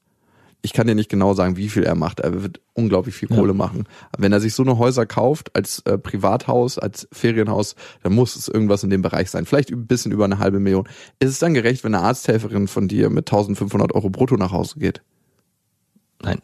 ich 0.61 0.73
kann 0.73 0.87
dir 0.87 0.95
nicht 0.95 1.09
genau 1.09 1.33
sagen, 1.33 1.55
wie 1.55 1.69
viel 1.69 1.83
er 1.83 1.95
macht. 1.95 2.19
Er 2.19 2.41
wird 2.41 2.59
unglaublich 2.73 3.15
viel 3.15 3.29
Kohle 3.29 3.53
machen. 3.53 3.87
Wenn 4.17 4.33
er 4.33 4.39
sich 4.39 4.53
so 4.53 4.63
eine 4.63 4.77
Häuser 4.77 5.05
kauft 5.05 5.55
als 5.55 5.79
äh, 5.85 5.97
Privathaus, 5.97 6.79
als 6.79 7.07
Ferienhaus, 7.11 7.75
dann 8.03 8.13
muss 8.13 8.35
es 8.35 8.47
irgendwas 8.47 8.83
in 8.83 8.89
dem 8.89 9.01
Bereich 9.01 9.29
sein. 9.29 9.45
Vielleicht 9.45 9.71
ein 9.71 9.85
bisschen 9.85 10.11
über 10.11 10.25
eine 10.25 10.39
halbe 10.39 10.59
Million. 10.59 10.87
Ist 11.19 11.29
es 11.29 11.39
dann 11.39 11.53
gerecht, 11.53 11.83
wenn 11.83 11.93
eine 11.93 12.03
Arzthelferin 12.03 12.67
von 12.67 12.87
dir 12.87 13.09
mit 13.09 13.29
1500 13.29 13.93
Euro 13.93 14.09
brutto 14.09 14.35
nach 14.35 14.51
Hause 14.51 14.79
geht? 14.79 15.01
Nein. 16.21 16.39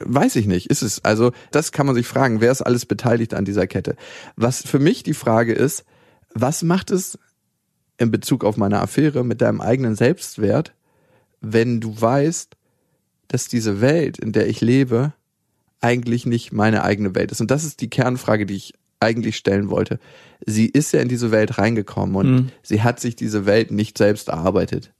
Weiß 0.00 0.36
ich 0.36 0.46
nicht. 0.46 0.66
Ist 0.66 0.82
es. 0.82 1.04
Also, 1.04 1.32
das 1.50 1.72
kann 1.72 1.86
man 1.86 1.94
sich 1.94 2.06
fragen. 2.06 2.40
Wer 2.40 2.52
ist 2.52 2.62
alles 2.62 2.86
beteiligt 2.86 3.34
an 3.34 3.44
dieser 3.44 3.66
Kette? 3.66 3.96
Was 4.36 4.62
für 4.62 4.78
mich 4.78 5.02
die 5.02 5.14
Frage 5.14 5.52
ist, 5.52 5.84
was 6.34 6.62
macht 6.62 6.90
es 6.90 7.18
in 7.98 8.10
Bezug 8.10 8.44
auf 8.44 8.56
meine 8.56 8.80
Affäre 8.80 9.24
mit 9.24 9.40
deinem 9.40 9.60
eigenen 9.60 9.96
Selbstwert, 9.96 10.74
wenn 11.40 11.80
du 11.80 12.00
weißt, 12.00 12.56
dass 13.28 13.48
diese 13.48 13.80
Welt, 13.80 14.18
in 14.18 14.32
der 14.32 14.48
ich 14.48 14.60
lebe, 14.60 15.12
eigentlich 15.80 16.26
nicht 16.26 16.52
meine 16.52 16.84
eigene 16.84 17.14
Welt 17.14 17.32
ist. 17.32 17.40
Und 17.40 17.50
das 17.50 17.64
ist 17.64 17.80
die 17.80 17.90
Kernfrage, 17.90 18.46
die 18.46 18.54
ich 18.54 18.74
eigentlich 19.00 19.36
stellen 19.36 19.68
wollte. 19.70 19.98
Sie 20.44 20.66
ist 20.66 20.92
ja 20.92 21.00
in 21.00 21.08
diese 21.08 21.30
Welt 21.30 21.58
reingekommen 21.58 22.16
und 22.16 22.52
sie 22.62 22.82
hat 22.82 23.00
sich 23.00 23.16
diese 23.16 23.46
Welt 23.46 23.70
nicht 23.70 23.98
selbst 23.98 24.28
erarbeitet. 24.28 24.92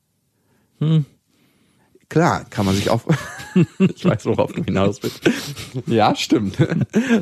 Klar, 2.09 2.45
kann 2.51 2.67
man 2.67 2.75
sich 2.75 2.91
auch. 2.91 3.03
ich 3.79 4.05
weiß, 4.05 4.27
worauf 4.27 4.53
du 4.53 4.63
hinaus 4.63 5.01
bist. 5.01 5.21
Ja, 5.87 6.15
stimmt. 6.15 6.57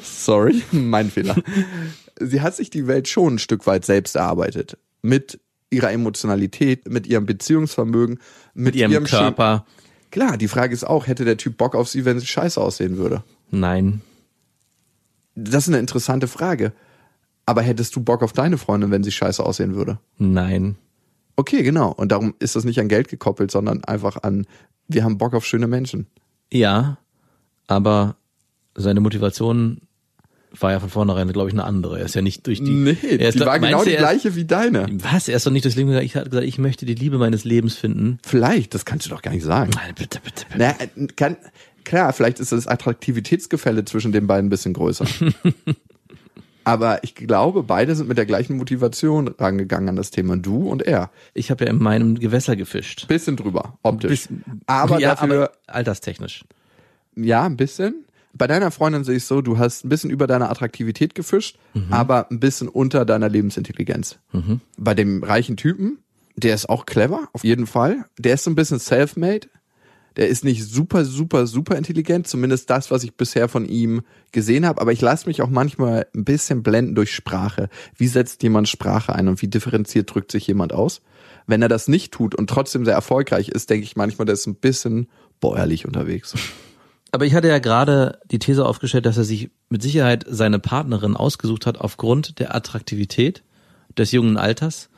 Sorry, 0.02 0.62
mein 0.72 1.10
Fehler. 1.10 1.37
Sie 2.20 2.40
hat 2.40 2.54
sich 2.54 2.70
die 2.70 2.87
Welt 2.87 3.08
schon 3.08 3.34
ein 3.34 3.38
Stück 3.38 3.66
weit 3.66 3.84
selbst 3.84 4.16
erarbeitet. 4.16 4.76
Mit 5.00 5.40
ihrer 5.74 5.92
Emotionalität, 5.92 6.88
mit 6.88 7.06
ihrem 7.06 7.26
Beziehungsvermögen, 7.26 8.18
mit, 8.54 8.74
Mit 8.74 8.76
ihrem 8.76 9.06
schön- 9.06 9.18
Körper. 9.18 9.66
Klar, 10.10 10.37
die 10.37 10.48
Frage 10.48 10.72
ist 10.72 10.84
auch, 10.84 11.06
hätte 11.06 11.24
der 11.24 11.37
Typ 11.37 11.56
Bock 11.56 11.74
auf 11.74 11.88
sie, 11.88 12.04
wenn 12.04 12.20
sie 12.20 12.26
scheiße 12.26 12.60
aussehen 12.60 12.96
würde? 12.96 13.24
Nein. 13.50 14.00
Das 15.34 15.64
ist 15.64 15.68
eine 15.68 15.78
interessante 15.80 16.28
Frage. 16.28 16.72
Aber 17.46 17.62
hättest 17.62 17.94
du 17.96 18.00
Bock 18.00 18.22
auf 18.22 18.32
deine 18.32 18.56
Freundin, 18.56 18.90
wenn 18.90 19.02
sie 19.02 19.10
scheiße 19.12 19.44
aussehen 19.44 19.74
würde? 19.74 19.98
Nein. 20.18 20.76
Okay, 21.37 21.62
genau. 21.64 21.90
Und 21.92 22.12
darum 22.12 22.34
ist 22.38 22.54
das 22.56 22.64
nicht 22.64 22.78
an 22.78 22.88
Geld 22.88 23.08
gekoppelt, 23.08 23.50
sondern 23.50 23.82
einfach 23.84 24.22
an, 24.22 24.46
wir 24.87 25.02
haben 25.04 25.18
Bock 25.18 25.34
auf 25.34 25.44
schöne 25.44 25.66
Menschen. 25.66 26.06
Ja, 26.52 26.98
aber 27.66 28.16
seine 28.76 29.00
Motivation 29.00 29.80
war 30.61 30.73
ja 30.73 30.81
von 30.81 30.88
vornherein, 30.90 31.33
glaube 31.33 31.49
ich, 31.49 31.55
eine 31.55 31.64
andere. 31.64 31.99
Er 31.99 32.05
ist 32.05 32.14
ja 32.14 32.23
nicht 32.23 32.47
durch 32.47 32.62
die. 32.62 32.71
nee, 32.73 32.97
er 33.03 33.29
ist 33.29 33.35
die 33.40 33.45
war 33.47 33.59
genau 33.59 33.85
die 33.85 33.97
gleiche 33.97 34.35
wie 34.37 34.45
deine. 34.45 34.87
Was? 35.03 35.29
Er 35.29 35.37
ist 35.37 35.47
doch 35.47 35.51
nicht 35.51 35.64
durchs 35.64 35.77
Leben 35.77 35.88
gegangen. 35.88 36.07
Ich 36.07 36.17
hatte 36.17 36.31
gesagt, 36.31 36.47
ich 36.47 36.59
möchte 36.59 36.87
die 36.87 36.95
Liebe 36.95 37.19
meines 37.19 37.45
Lebens 37.45 37.75
finden. 37.77 38.19
Vielleicht, 38.25 38.75
das 38.75 38.85
kannst 38.85 39.07
du 39.07 39.11
doch 39.11 39.23
gar 39.23 39.33
nicht 39.33 39.45
sagen. 39.45 39.71
Nein, 39.75 39.95
bitte, 39.97 40.21
bitte, 40.25 40.45
bitte. 40.53 40.59
Na, 40.59 40.71
äh, 41.03 41.07
kann, 41.17 41.37
klar, 41.85 42.12
vielleicht 42.12 42.40
ist 42.40 42.53
das 42.53 42.67
Attraktivitätsgefälle 42.67 43.85
zwischen 43.85 44.12
den 44.12 44.27
beiden 44.27 44.47
ein 44.47 44.51
bisschen 44.51 44.75
größer. 44.75 45.07
Aber 46.67 47.05
ich 47.05 47.14
glaube, 47.14 47.62
beide 47.62 47.95
sind 47.95 48.09
mit 48.09 48.17
der 48.17 48.25
gleichen 48.25 48.57
Motivation 48.57 49.29
rangegangen 49.29 49.90
an 49.90 49.97
das 49.97 50.11
Thema. 50.11 50.38
Du 50.38 50.69
und 50.71 50.83
er. 50.83 51.11
Ich 51.35 51.51
habe 51.51 51.64
ja 51.67 51.71
in 51.71 51.79
meinem 51.79 52.14
Gewässer 52.19 52.57
gefischt. 52.57 53.07
Bisschen 53.07 53.37
drüber, 53.37 53.77
optisch. 53.83 54.11
Bis- 54.11 54.29
aber 54.67 54.99
ja, 54.99 55.11
dafür, 55.14 55.35
aber 55.35 55.53
alterstechnisch. 55.67 56.45
ja, 57.17 57.45
ein 57.45 57.59
bisschen. 57.59 58.04
Bei 58.37 58.47
deiner 58.47 58.70
Freundin 58.70 59.05
sehe 59.05 59.16
ich 59.16 59.25
so, 59.25 59.40
du 59.42 59.59
hast 59.59 59.85
ein 59.85 59.88
bisschen 59.88 60.11
über 60.11 60.27
deine 60.27 60.51
Attraktivität 60.51 61.14
gefischt, 61.14 61.59
aber 61.90 62.31
ein 62.31 62.40
bisschen 62.40 62.68
unter 62.68 63.05
deiner 63.05 63.29
Lebensintelligenz. 63.29 64.18
Bei 64.77 64.94
dem 64.94 65.23
reichen 65.23 65.57
Typen, 65.57 65.99
der 66.37 66.55
ist 66.55 66.68
auch 66.68 66.85
clever, 66.85 67.29
auf 67.33 67.44
jeden 67.44 67.66
Fall. 67.66 68.07
Der 68.18 68.35
ist 68.35 68.44
so 68.44 68.51
ein 68.51 68.57
bisschen 68.57 68.81
self-made. 68.81 69.49
Der 70.16 70.29
ist 70.29 70.44
nicht 70.44 70.64
super, 70.64 71.05
super, 71.05 71.47
super 71.47 71.77
intelligent, 71.77 72.29
zumindest 72.29 72.70
das, 72.70 72.90
was 72.92 73.03
ich 73.03 73.16
bisher 73.16 73.49
von 73.49 73.66
ihm 73.66 74.03
gesehen 74.31 74.64
habe. 74.64 74.81
Aber 74.81 74.92
ich 74.92 75.01
lasse 75.01 75.27
mich 75.29 75.42
auch 75.42 75.51
manchmal 75.51 76.07
ein 76.14 76.25
bisschen 76.25 76.62
blenden 76.62 76.94
durch 76.94 77.12
Sprache. 77.12 77.68
Wie 77.97 78.07
setzt 78.07 78.42
jemand 78.44 78.68
Sprache 78.68 79.12
ein 79.12 79.27
und 79.27 79.42
wie 79.42 79.49
differenziert 79.49 80.14
drückt 80.14 80.31
sich 80.31 80.47
jemand 80.47 80.73
aus? 80.73 81.03
Wenn 81.47 81.62
er 81.62 81.68
das 81.68 81.88
nicht 81.88 82.12
tut 82.12 82.35
und 82.35 82.49
trotzdem 82.49 82.85
sehr 82.85 82.94
erfolgreich 82.94 83.49
ist, 83.49 83.70
denke 83.70 83.85
ich 83.85 83.97
manchmal, 83.97 84.27
der 84.27 84.35
ist 84.35 84.47
ein 84.47 84.55
bisschen 84.55 85.09
bäuerlich 85.40 85.87
unterwegs. 85.87 86.35
Aber 87.14 87.27
ich 87.27 87.35
hatte 87.35 87.46
ja 87.46 87.61
gerade 87.61 88.18
die 88.29 88.40
These 88.40 88.66
aufgestellt, 88.66 89.07
dass 89.07 89.16
er 89.16 89.22
sich 89.22 89.48
mit 89.68 89.83
Sicherheit 89.83 90.24
seine 90.29 90.59
Partnerin 90.59 91.14
ausgesucht 91.14 91.64
hat 91.64 91.79
aufgrund 91.79 92.40
der 92.40 92.57
Attraktivität 92.57 93.44
des 93.96 94.11
jungen 94.11 94.37
Alters 94.37 94.90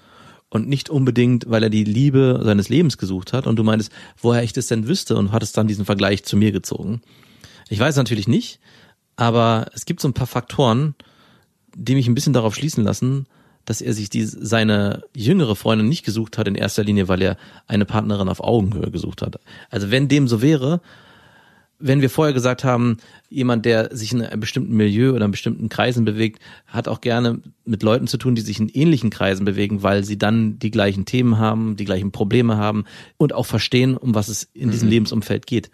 und 0.48 0.66
nicht 0.66 0.88
unbedingt, 0.88 1.50
weil 1.50 1.64
er 1.64 1.68
die 1.68 1.84
Liebe 1.84 2.40
seines 2.42 2.70
Lebens 2.70 2.96
gesucht 2.96 3.34
hat. 3.34 3.46
Und 3.46 3.56
du 3.56 3.64
meintest, 3.64 3.92
woher 4.16 4.42
ich 4.42 4.54
das 4.54 4.66
denn 4.66 4.88
wüsste 4.88 5.14
und 5.14 5.30
hattest 5.30 5.58
dann 5.58 5.66
diesen 5.66 5.84
Vergleich 5.84 6.24
zu 6.24 6.38
mir 6.38 6.52
gezogen. 6.52 7.02
Ich 7.68 7.78
weiß 7.78 7.96
natürlich 7.96 8.28
nicht, 8.28 8.60
aber 9.16 9.66
es 9.74 9.84
gibt 9.84 10.00
so 10.00 10.08
ein 10.08 10.14
paar 10.14 10.26
Faktoren, 10.26 10.94
die 11.76 11.96
mich 11.96 12.08
ein 12.08 12.14
bisschen 12.14 12.32
darauf 12.32 12.54
schließen 12.54 12.82
lassen, 12.82 13.26
dass 13.66 13.82
er 13.82 13.92
sich 13.92 14.08
die, 14.08 14.24
seine 14.24 15.02
jüngere 15.14 15.54
Freundin 15.54 15.90
nicht 15.90 16.06
gesucht 16.06 16.38
hat 16.38 16.48
in 16.48 16.54
erster 16.54 16.82
Linie, 16.82 17.08
weil 17.08 17.20
er 17.20 17.36
eine 17.66 17.84
Partnerin 17.84 18.30
auf 18.30 18.40
Augenhöhe 18.40 18.90
gesucht 18.90 19.20
hat. 19.20 19.38
Also 19.68 19.90
wenn 19.90 20.08
dem 20.08 20.28
so 20.28 20.40
wäre, 20.40 20.80
wenn 21.78 22.00
wir 22.00 22.08
vorher 22.10 22.32
gesagt 22.32 22.64
haben, 22.64 22.96
jemand, 23.28 23.64
der 23.66 23.94
sich 23.94 24.12
in 24.12 24.22
einem 24.22 24.40
bestimmten 24.40 24.74
Milieu 24.76 25.12
oder 25.12 25.26
in 25.26 25.30
bestimmten 25.30 25.68
Kreisen 25.68 26.04
bewegt, 26.04 26.40
hat 26.66 26.88
auch 26.88 27.00
gerne 27.00 27.40
mit 27.64 27.82
Leuten 27.82 28.06
zu 28.06 28.16
tun, 28.16 28.34
die 28.34 28.40
sich 28.42 28.58
in 28.58 28.68
ähnlichen 28.68 29.10
Kreisen 29.10 29.44
bewegen, 29.44 29.82
weil 29.82 30.02
sie 30.04 30.16
dann 30.18 30.58
die 30.58 30.70
gleichen 30.70 31.04
Themen 31.04 31.38
haben, 31.38 31.76
die 31.76 31.84
gleichen 31.84 32.12
Probleme 32.12 32.56
haben 32.56 32.84
und 33.18 33.32
auch 33.34 33.46
verstehen, 33.46 33.96
um 33.96 34.14
was 34.14 34.28
es 34.28 34.44
in 34.54 34.68
Mhm. 34.68 34.72
diesem 34.72 34.88
Lebensumfeld 34.88 35.46
geht. 35.46 35.70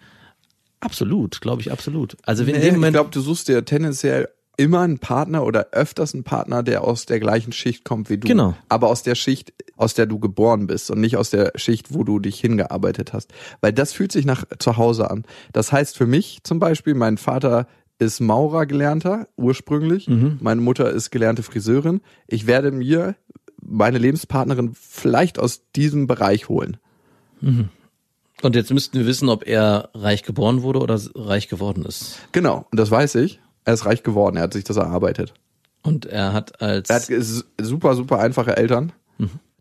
Absolut, 0.79 1.39
glaube 1.39 1.61
ich, 1.61 1.71
absolut. 1.71 2.17
Also 2.23 2.45
wenn 2.45 2.55
in 2.55 2.59
Nee, 2.59 2.65
dem 2.67 2.73
ich 2.73 2.79
Moment, 2.79 2.93
glaube, 2.95 3.09
du 3.11 3.21
suchst 3.21 3.47
dir 3.47 3.63
tendenziell 3.63 4.27
immer 4.57 4.81
einen 4.81 4.99
Partner 4.99 5.43
oder 5.43 5.67
öfters 5.71 6.13
einen 6.13 6.23
Partner, 6.23 6.63
der 6.63 6.83
aus 6.83 7.05
der 7.05 7.19
gleichen 7.19 7.51
Schicht 7.51 7.83
kommt 7.83 8.09
wie 8.09 8.17
du. 8.17 8.27
Genau. 8.27 8.55
Aber 8.69 8.89
aus 8.89 9.03
der 9.03 9.15
Schicht, 9.15 9.53
aus 9.77 9.93
der 9.93 10.05
du 10.05 10.19
geboren 10.19 10.67
bist 10.67 10.91
und 10.91 11.01
nicht 11.01 11.17
aus 11.17 11.29
der 11.29 11.53
Schicht, 11.55 11.93
wo 11.93 12.03
du 12.03 12.19
dich 12.19 12.39
hingearbeitet 12.39 13.13
hast. 13.13 13.33
Weil 13.61 13.73
das 13.73 13.93
fühlt 13.93 14.11
sich 14.11 14.25
nach 14.25 14.45
zu 14.59 14.77
Hause 14.77 15.09
an. 15.09 15.25
Das 15.53 15.71
heißt 15.71 15.97
für 15.97 16.05
mich 16.05 16.39
zum 16.43 16.59
Beispiel, 16.59 16.93
mein 16.93 17.17
Vater 17.17 17.67
ist 17.99 18.19
Maurer 18.19 18.65
gelernter, 18.65 19.27
ursprünglich. 19.37 20.07
Meine 20.07 20.61
Mutter 20.61 20.89
ist 20.91 21.09
gelernte 21.09 21.43
Friseurin. 21.43 22.01
Ich 22.27 22.47
werde 22.47 22.71
mir 22.71 23.15
meine 23.61 23.97
Lebenspartnerin 23.97 24.73
vielleicht 24.75 25.39
aus 25.39 25.61
diesem 25.75 26.05
Bereich 26.07 26.49
holen. 26.49 26.77
und 27.41 28.55
jetzt 28.55 28.71
müssten 28.71 28.99
wir 28.99 29.05
wissen, 29.05 29.29
ob 29.29 29.47
er 29.47 29.89
reich 29.93 30.23
geboren 30.23 30.63
wurde 30.63 30.79
oder 30.79 30.99
reich 31.15 31.47
geworden 31.47 31.85
ist. 31.85 32.19
Genau, 32.33 32.67
und 32.71 32.79
das 32.79 32.91
weiß 32.91 33.15
ich. 33.15 33.39
Er 33.65 33.73
ist 33.73 33.85
reich 33.85 34.03
geworden, 34.03 34.37
er 34.37 34.43
hat 34.43 34.53
sich 34.53 34.63
das 34.63 34.77
erarbeitet. 34.77 35.33
Und 35.83 36.05
er 36.05 36.33
hat 36.33 36.61
als 36.61 36.89
Er 36.89 36.95
hat 36.95 37.45
super, 37.61 37.95
super 37.95 38.19
einfache 38.19 38.57
Eltern. 38.57 38.93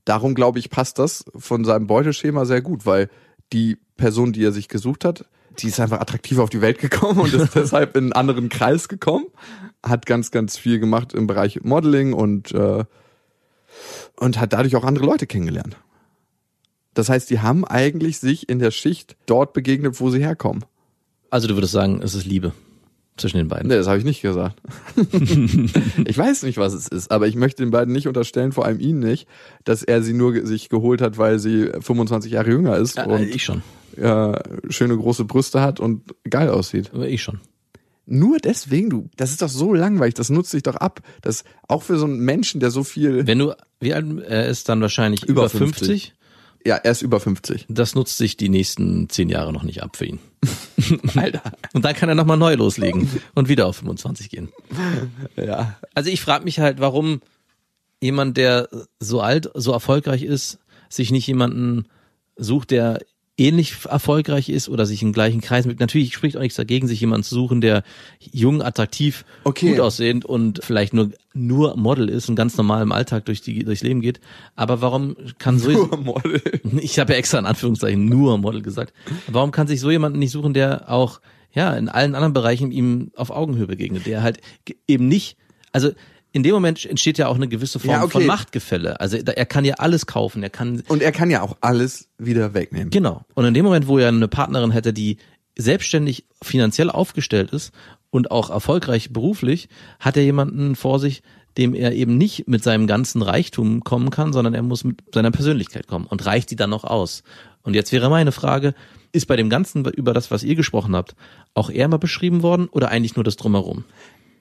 Darum 0.04 0.34
glaube 0.34 0.58
ich, 0.58 0.70
passt 0.70 0.98
das 0.98 1.24
von 1.36 1.64
seinem 1.64 1.86
Beuteschema 1.86 2.44
sehr 2.44 2.60
gut, 2.60 2.86
weil 2.86 3.08
die 3.52 3.78
Person, 3.96 4.32
die 4.32 4.44
er 4.44 4.52
sich 4.52 4.68
gesucht 4.68 5.04
hat, 5.04 5.26
die 5.58 5.68
ist 5.68 5.78
einfach 5.78 6.00
attraktiv 6.00 6.38
auf 6.38 6.50
die 6.50 6.60
Welt 6.60 6.78
gekommen 6.78 7.20
und 7.20 7.32
ist 7.32 7.54
deshalb 7.54 7.96
in 7.96 8.04
einen 8.04 8.12
anderen 8.12 8.48
Kreis 8.48 8.88
gekommen. 8.88 9.26
Hat 9.84 10.06
ganz, 10.06 10.30
ganz 10.30 10.56
viel 10.56 10.80
gemacht 10.80 11.12
im 11.12 11.26
Bereich 11.26 11.62
Modeling 11.62 12.14
und, 12.14 12.52
äh, 12.52 12.84
und 14.18 14.40
hat 14.40 14.52
dadurch 14.52 14.74
auch 14.76 14.84
andere 14.84 15.04
Leute 15.04 15.26
kennengelernt. 15.26 15.76
Das 16.94 17.08
heißt, 17.08 17.30
die 17.30 17.40
haben 17.40 17.64
eigentlich 17.64 18.18
sich 18.18 18.48
in 18.48 18.58
der 18.58 18.70
Schicht 18.70 19.16
dort 19.26 19.52
begegnet, 19.52 20.00
wo 20.00 20.10
sie 20.10 20.20
herkommen. 20.20 20.64
also 21.30 21.48
du 21.48 21.54
würdest 21.54 21.72
sagen, 21.72 22.00
es 22.02 22.14
ist 22.14 22.26
Liebe 22.26 22.52
zwischen 23.16 23.36
den 23.38 23.48
beiden. 23.48 23.68
Nee, 23.68 23.76
das 23.76 23.86
habe 23.86 23.98
ich 23.98 24.04
nicht 24.04 24.22
gesagt. 24.22 24.56
ich 26.06 26.18
weiß 26.18 26.42
nicht, 26.44 26.58
was 26.58 26.72
es 26.72 26.88
ist, 26.88 27.10
aber 27.10 27.26
ich 27.26 27.36
möchte 27.36 27.62
den 27.62 27.70
beiden 27.70 27.92
nicht 27.92 28.08
unterstellen, 28.08 28.52
vor 28.52 28.64
allem 28.64 28.80
ihn 28.80 28.98
nicht, 28.98 29.28
dass 29.64 29.82
er 29.82 30.02
sie 30.02 30.12
nur 30.12 30.46
sich 30.46 30.68
geholt 30.68 31.00
hat, 31.00 31.18
weil 31.18 31.38
sie 31.38 31.70
25 31.80 32.32
Jahre 32.32 32.50
jünger 32.50 32.76
ist 32.76 32.96
Ja, 32.96 33.04
und 33.06 33.22
ich 33.22 33.44
schon. 33.44 33.62
äh, 33.96 34.38
schöne 34.70 34.96
große 34.96 35.24
Brüste 35.24 35.60
hat 35.60 35.80
und 35.80 36.02
geil 36.28 36.48
aussieht. 36.48 36.90
Aber 36.94 37.08
ich 37.08 37.22
schon. 37.22 37.40
Nur 38.06 38.38
deswegen, 38.38 38.90
du, 38.90 39.08
das 39.16 39.30
ist 39.30 39.42
doch 39.42 39.48
so 39.48 39.72
langweilig, 39.74 40.14
das 40.14 40.28
nutzt 40.28 40.50
sich 40.50 40.64
doch 40.64 40.74
ab. 40.76 41.00
Das 41.20 41.44
auch 41.68 41.82
für 41.82 41.98
so 41.98 42.06
einen 42.06 42.18
Menschen, 42.18 42.60
der 42.60 42.70
so 42.70 42.82
viel. 42.82 43.26
Wenn 43.26 43.38
du, 43.38 43.54
wie 43.78 43.94
alt 43.94 44.06
er 44.26 44.48
ist 44.48 44.68
dann 44.68 44.80
wahrscheinlich 44.80 45.22
über, 45.24 45.42
Über 45.42 45.48
50. 45.50 45.86
50. 45.86 46.14
Ja, 46.64 46.76
er 46.76 46.92
ist 46.92 47.02
über 47.02 47.18
50. 47.18 47.66
Das 47.68 47.94
nutzt 47.94 48.16
sich 48.18 48.36
die 48.36 48.48
nächsten 48.48 49.08
zehn 49.08 49.28
Jahre 49.28 49.52
noch 49.52 49.64
nicht 49.64 49.82
ab 49.82 49.96
für 49.96 50.06
ihn. 50.06 50.20
Alter. 51.16 51.42
Und 51.72 51.84
dann 51.84 51.94
kann 51.94 52.08
er 52.08 52.14
nochmal 52.14 52.36
neu 52.36 52.54
loslegen 52.54 53.08
und 53.34 53.48
wieder 53.48 53.66
auf 53.66 53.76
25 53.76 54.30
gehen. 54.30 54.48
Ja. 55.36 55.78
Also 55.94 56.10
ich 56.10 56.20
frage 56.20 56.44
mich 56.44 56.60
halt, 56.60 56.78
warum 56.80 57.20
jemand, 58.00 58.36
der 58.36 58.68
so 59.00 59.20
alt, 59.20 59.50
so 59.54 59.72
erfolgreich 59.72 60.22
ist, 60.22 60.58
sich 60.88 61.10
nicht 61.10 61.26
jemanden 61.26 61.86
sucht, 62.36 62.70
der 62.70 63.00
ähnlich 63.42 63.74
erfolgreich 63.88 64.48
ist 64.48 64.68
oder 64.68 64.86
sich 64.86 65.02
im 65.02 65.12
gleichen 65.12 65.40
Kreis 65.40 65.66
mit. 65.66 65.80
Natürlich 65.80 66.14
spricht 66.14 66.36
auch 66.36 66.40
nichts 66.40 66.56
dagegen, 66.56 66.86
sich 66.86 67.00
jemanden 67.00 67.24
zu 67.24 67.34
suchen, 67.34 67.60
der 67.60 67.82
jung, 68.20 68.62
attraktiv, 68.62 69.24
Okay. 69.44 69.70
gut 69.70 69.80
aussehend 69.80 70.24
und 70.24 70.60
vielleicht 70.62 70.94
nur 70.94 71.10
nur 71.34 71.76
Model 71.76 72.08
ist 72.08 72.28
und 72.28 72.36
ganz 72.36 72.56
normal 72.56 72.82
im 72.82 72.92
Alltag 72.92 73.24
durch 73.24 73.40
die 73.40 73.64
durchs 73.64 73.82
Leben 73.82 74.00
geht. 74.00 74.20
Aber 74.54 74.80
warum 74.80 75.16
kann 75.38 75.58
so 75.58 75.70
Nur 75.70 75.96
Model. 75.96 76.40
ich 76.80 76.98
habe 76.98 77.12
ja 77.12 77.18
extra 77.18 77.38
in 77.38 77.46
Anführungszeichen 77.46 78.04
nur 78.04 78.38
Model 78.38 78.62
gesagt. 78.62 78.92
Warum 79.26 79.50
kann 79.50 79.66
sich 79.66 79.80
so 79.80 79.90
jemanden 79.90 80.18
nicht 80.18 80.30
suchen, 80.30 80.54
der 80.54 80.90
auch 80.90 81.20
ja 81.54 81.74
in 81.74 81.88
allen 81.88 82.14
anderen 82.14 82.32
Bereichen 82.32 82.70
ihm 82.70 83.10
auf 83.16 83.30
Augenhöhe 83.30 83.66
begegnet, 83.66 84.06
der 84.06 84.22
halt 84.22 84.40
eben 84.86 85.08
nicht, 85.08 85.36
also 85.72 85.90
in 86.32 86.42
dem 86.42 86.52
Moment 86.52 86.84
entsteht 86.86 87.18
ja 87.18 87.28
auch 87.28 87.36
eine 87.36 87.48
gewisse 87.48 87.78
Form 87.78 87.90
Ja, 87.92 88.02
okay. 88.02 88.12
von 88.12 88.26
Machtgefälle. 88.26 88.98
Also 89.00 89.18
er 89.18 89.46
kann 89.46 89.64
ja 89.64 89.74
alles 89.74 90.06
kaufen, 90.06 90.42
er 90.42 90.50
kann 90.50 90.82
Und 90.88 91.02
er 91.02 91.12
kann 91.12 91.30
ja 91.30 91.42
auch 91.42 91.56
alles 91.60 92.08
wieder 92.18 92.54
wegnehmen. 92.54 92.90
genau. 92.90 93.24
Und 93.34 93.44
in 93.44 93.54
dem 93.54 93.64
Moment, 93.64 93.86
wo 93.86 93.98
er 93.98 94.08
eine 94.08 94.28
Partnerin 94.28 94.70
hätte, 94.70 94.92
die 94.92 95.18
selbstständig 95.56 96.24
finanziell 96.42 96.90
aufgestellt 96.90 97.50
ist 97.52 97.72
und 98.10 98.30
auch 98.30 98.50
erfolgreich 98.50 99.12
beruflich, 99.12 99.68
hat 100.00 100.16
er 100.16 100.22
jemanden 100.24 100.74
vor 100.76 100.98
sich, 100.98 101.22
dem 101.58 101.74
er 101.74 101.92
eben 101.92 102.16
nicht 102.16 102.48
mit 102.48 102.64
seinem 102.64 102.86
ganzen 102.86 103.20
Reichtum 103.20 103.84
kommen 103.84 104.08
kann, 104.08 104.32
sondern 104.32 104.54
er 104.54 104.62
muss 104.62 104.84
mit 104.84 105.02
seiner 105.14 105.30
Persönlichkeit 105.30 105.86
kommen 105.86 106.06
und 106.06 106.24
reicht 106.24 106.50
die 106.50 106.56
dann 106.56 106.70
noch 106.70 106.84
aus. 106.84 107.22
Und 107.62 107.74
jetzt 107.74 107.92
wäre 107.92 108.08
meine 108.08 108.32
Frage, 108.32 108.74
ist 109.12 109.26
bei 109.26 109.36
dem 109.36 109.50
Ganzen 109.50 109.84
über 109.84 110.14
das, 110.14 110.30
was 110.30 110.42
ihr 110.42 110.54
gesprochen 110.54 110.96
habt, 110.96 111.14
auch 111.52 111.68
er 111.68 111.86
mal 111.88 111.98
beschrieben 111.98 112.42
worden 112.42 112.68
oder 112.68 112.88
eigentlich 112.88 113.14
nur 113.16 113.24
das 113.24 113.36
Drumherum? 113.36 113.84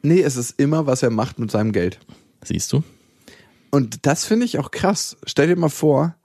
Nee, 0.02 0.22
es 0.22 0.36
ist 0.36 0.60
immer, 0.60 0.86
was 0.88 1.04
er 1.04 1.10
macht 1.10 1.40
mit 1.40 1.52
seinem 1.52 1.72
Geld. 1.72 2.00
Siehst 2.44 2.72
du? 2.74 2.84
Und 3.70 4.06
das 4.06 4.26
finde 4.26 4.46
ich 4.46 4.60
auch 4.60 4.72
krass. 4.72 5.18
Stell 5.26 5.48
dir 5.48 5.56
mal 5.56 5.70
vor, 5.70 6.16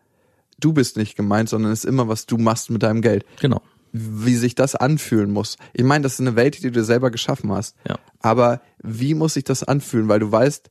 du 0.58 0.72
bist 0.72 0.96
nicht 0.96 1.16
gemeint, 1.16 1.48
sondern 1.48 1.72
es 1.72 1.84
ist 1.84 1.90
immer, 1.90 2.08
was 2.08 2.26
du 2.26 2.38
machst 2.38 2.70
mit 2.70 2.82
deinem 2.82 3.02
Geld. 3.02 3.24
Genau. 3.40 3.62
Wie 3.92 4.34
sich 4.34 4.54
das 4.54 4.74
anfühlen 4.74 5.30
muss. 5.30 5.56
Ich 5.72 5.84
meine, 5.84 6.02
das 6.02 6.14
ist 6.14 6.20
eine 6.20 6.36
Welt, 6.36 6.58
die 6.58 6.62
du 6.62 6.70
dir 6.70 6.84
selber 6.84 7.10
geschaffen 7.10 7.52
hast. 7.52 7.76
Ja. 7.88 7.98
Aber 8.20 8.60
wie 8.82 9.14
muss 9.14 9.34
sich 9.34 9.44
das 9.44 9.62
anfühlen? 9.62 10.08
Weil 10.08 10.20
du 10.20 10.30
weißt, 10.30 10.70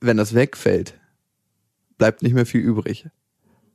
wenn 0.00 0.16
das 0.16 0.34
wegfällt, 0.34 0.98
bleibt 1.98 2.22
nicht 2.22 2.34
mehr 2.34 2.46
viel 2.46 2.60
übrig. 2.60 3.08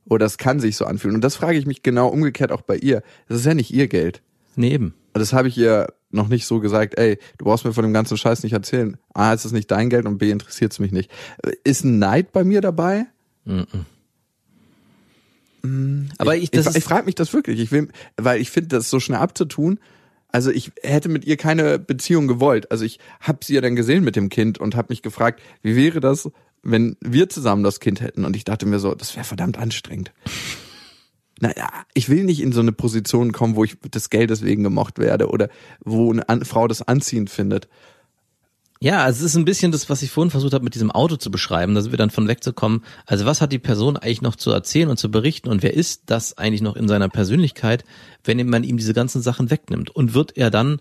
Oder 0.04 0.26
es 0.26 0.38
kann 0.38 0.58
sich 0.58 0.76
so 0.76 0.84
anfühlen. 0.84 1.14
Und 1.14 1.22
das 1.22 1.36
frage 1.36 1.58
ich 1.58 1.66
mich 1.66 1.82
genau 1.82 2.08
umgekehrt 2.08 2.50
auch 2.52 2.62
bei 2.62 2.76
ihr. 2.76 3.02
Das 3.28 3.38
ist 3.38 3.46
ja 3.46 3.54
nicht 3.54 3.72
ihr 3.72 3.88
Geld. 3.88 4.22
Nee, 4.56 4.72
eben. 4.72 4.94
Und 5.14 5.20
das 5.20 5.32
habe 5.32 5.48
ich 5.48 5.56
ihr 5.56 5.86
noch 6.12 6.28
nicht 6.28 6.46
so 6.46 6.60
gesagt, 6.60 6.98
ey, 6.98 7.18
du 7.38 7.44
brauchst 7.44 7.64
mir 7.64 7.72
von 7.72 7.84
dem 7.84 7.92
ganzen 7.92 8.16
Scheiß 8.16 8.42
nicht 8.42 8.52
erzählen. 8.52 8.96
A, 9.14 9.32
ist 9.32 9.44
es 9.44 9.52
nicht 9.52 9.70
dein 9.70 9.90
Geld 9.90 10.06
und 10.06 10.18
B, 10.18 10.30
interessiert 10.30 10.72
es 10.72 10.78
mich 10.78 10.92
nicht. 10.92 11.10
Ist 11.64 11.84
ein 11.84 11.98
Neid 11.98 12.32
bei 12.32 12.44
mir 12.44 12.60
dabei? 12.60 13.06
Aber 16.18 16.36
ich, 16.36 16.44
ich, 16.44 16.52
ich 16.52 16.66
ist, 16.66 16.84
frage 16.84 17.06
mich 17.06 17.14
das 17.14 17.32
wirklich. 17.32 17.60
Ich 17.60 17.72
will, 17.72 17.88
weil 18.16 18.40
ich 18.40 18.50
finde, 18.50 18.68
das 18.68 18.90
so 18.90 19.00
schnell 19.00 19.18
abzutun. 19.18 19.78
Also 20.28 20.50
ich 20.50 20.72
hätte 20.82 21.08
mit 21.08 21.24
ihr 21.24 21.36
keine 21.36 21.78
Beziehung 21.78 22.26
gewollt. 22.26 22.70
Also 22.70 22.84
ich 22.84 22.98
habe 23.20 23.44
sie 23.44 23.54
ja 23.54 23.60
dann 23.60 23.76
gesehen 23.76 24.02
mit 24.02 24.16
dem 24.16 24.28
Kind 24.28 24.58
und 24.58 24.74
habe 24.74 24.88
mich 24.90 25.02
gefragt, 25.02 25.40
wie 25.62 25.76
wäre 25.76 26.00
das, 26.00 26.30
wenn 26.62 26.96
wir 27.00 27.28
zusammen 27.28 27.62
das 27.62 27.80
Kind 27.80 28.00
hätten? 28.00 28.24
Und 28.24 28.34
ich 28.34 28.44
dachte 28.44 28.66
mir 28.66 28.78
so, 28.78 28.94
das 28.94 29.14
wäre 29.14 29.24
verdammt 29.24 29.58
anstrengend. 29.58 30.12
Naja, 31.42 31.68
ich 31.92 32.08
will 32.08 32.22
nicht 32.22 32.40
in 32.40 32.52
so 32.52 32.60
eine 32.60 32.70
Position 32.70 33.32
kommen, 33.32 33.56
wo 33.56 33.64
ich 33.64 33.76
des 33.80 34.10
Geldes 34.10 34.42
wegen 34.42 34.62
gemocht 34.62 35.00
werde 35.00 35.28
oder 35.28 35.48
wo 35.84 36.12
eine 36.12 36.28
An 36.28 36.44
Frau 36.44 36.68
das 36.68 36.82
anziehend 36.82 37.30
findet. 37.30 37.66
Ja, 38.78 39.08
es 39.08 39.20
ist 39.20 39.34
ein 39.34 39.44
bisschen 39.44 39.72
das, 39.72 39.90
was 39.90 40.02
ich 40.02 40.12
vorhin 40.12 40.30
versucht 40.30 40.52
habe, 40.52 40.62
mit 40.62 40.76
diesem 40.76 40.92
Auto 40.92 41.16
zu 41.16 41.32
beschreiben, 41.32 41.74
da 41.74 41.82
sind 41.82 41.90
wir 41.90 41.98
dann 41.98 42.10
von 42.10 42.28
wegzukommen. 42.28 42.84
Also 43.06 43.26
was 43.26 43.40
hat 43.40 43.50
die 43.50 43.58
Person 43.58 43.96
eigentlich 43.96 44.22
noch 44.22 44.36
zu 44.36 44.52
erzählen 44.52 44.88
und 44.88 44.98
zu 44.98 45.10
berichten 45.10 45.48
und 45.48 45.64
wer 45.64 45.74
ist 45.74 46.04
das 46.06 46.38
eigentlich 46.38 46.62
noch 46.62 46.76
in 46.76 46.86
seiner 46.86 47.08
Persönlichkeit, 47.08 47.82
wenn 48.22 48.48
man 48.48 48.62
ihm 48.62 48.76
diese 48.76 48.94
ganzen 48.94 49.20
Sachen 49.20 49.50
wegnimmt? 49.50 49.90
Und 49.90 50.14
wird 50.14 50.36
er 50.36 50.52
dann 50.52 50.78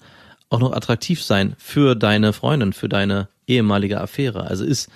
auch 0.51 0.59
noch 0.59 0.73
attraktiv 0.73 1.23
sein 1.23 1.55
für 1.57 1.95
deine 1.95 2.33
Freundin, 2.33 2.73
für 2.73 2.87
deine 2.87 3.29
ehemalige 3.47 3.99
Affäre? 3.99 4.43
Also 4.43 4.63
ist, 4.63 4.91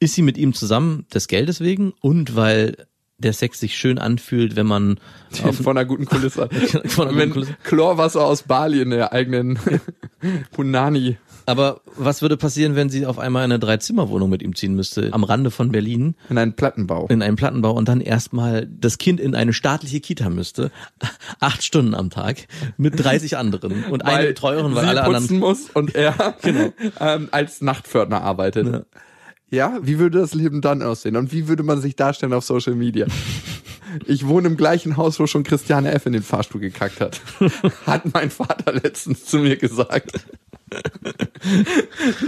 ist 0.00 0.14
sie 0.14 0.22
mit 0.22 0.38
ihm 0.38 0.54
zusammen 0.54 1.06
des 1.14 1.28
Geldes 1.28 1.60
wegen 1.60 1.92
und 2.00 2.34
weil 2.34 2.88
der 3.24 3.32
Sex 3.32 3.58
sich 3.60 3.76
schön 3.76 3.98
anfühlt, 3.98 4.54
wenn 4.56 4.66
man 4.66 4.98
auf 5.42 5.56
von 5.56 5.76
einer 5.76 5.84
guten 5.86 6.04
Kulisse. 6.06 6.48
Von 6.86 7.08
einer 7.08 7.16
Wenn 7.16 7.30
guten 7.30 7.40
Kulisse. 7.46 7.56
Chlorwasser 7.64 8.24
aus 8.24 8.42
Bali 8.44 8.80
in 8.80 8.90
der 8.90 9.12
eigenen 9.12 9.58
Punani. 10.52 11.16
Aber 11.46 11.82
was 11.96 12.22
würde 12.22 12.38
passieren, 12.38 12.74
wenn 12.74 12.88
sie 12.88 13.04
auf 13.04 13.18
einmal 13.18 13.44
in 13.44 13.52
eine 13.52 13.58
Dreizimmerwohnung 13.58 14.30
mit 14.30 14.42
ihm 14.42 14.54
ziehen 14.54 14.74
müsste, 14.74 15.12
am 15.12 15.24
Rande 15.24 15.50
von 15.50 15.72
Berlin, 15.72 16.14
In 16.30 16.38
einen 16.38 16.54
Plattenbau. 16.54 17.06
in 17.08 17.20
einen 17.20 17.36
Plattenbau 17.36 17.72
und 17.72 17.86
dann 17.86 18.00
erstmal 18.00 18.66
das 18.66 18.96
Kind 18.96 19.20
in 19.20 19.34
eine 19.34 19.52
staatliche 19.52 20.00
Kita 20.00 20.30
müsste, 20.30 20.70
acht 21.40 21.62
Stunden 21.62 21.94
am 21.94 22.08
Tag, 22.08 22.46
mit 22.78 23.02
30 23.02 23.36
anderen 23.36 23.84
und 23.90 24.06
eine 24.06 24.28
Betreuerin, 24.28 24.74
weil 24.74 24.86
alle 24.86 25.02
putzen 25.02 25.16
anderen. 25.16 25.38
muss 25.38 25.68
und 25.68 25.94
er 25.94 26.34
ähm, 26.98 27.28
als 27.30 27.60
Nachtpförtner 27.60 28.22
arbeitet. 28.22 28.66
Ja. 28.66 28.82
Wie 29.82 29.98
würde 29.98 30.18
das 30.18 30.34
Leben 30.34 30.60
dann 30.60 30.82
aussehen? 30.82 31.16
Und 31.16 31.32
wie 31.32 31.48
würde 31.48 31.62
man 31.62 31.80
sich 31.80 31.96
darstellen 31.96 32.32
auf 32.32 32.44
Social 32.44 32.74
Media? 32.74 33.06
Ich 34.06 34.26
wohne 34.26 34.48
im 34.48 34.56
gleichen 34.56 34.96
Haus, 34.96 35.20
wo 35.20 35.28
schon 35.28 35.44
Christiane 35.44 35.92
F. 35.92 36.06
in 36.06 36.14
den 36.14 36.24
Fahrstuhl 36.24 36.60
gekackt 36.60 37.00
hat. 37.00 37.20
Hat 37.86 38.12
mein 38.12 38.28
Vater 38.28 38.72
letztens 38.72 39.24
zu 39.24 39.38
mir 39.38 39.56
gesagt. 39.56 40.26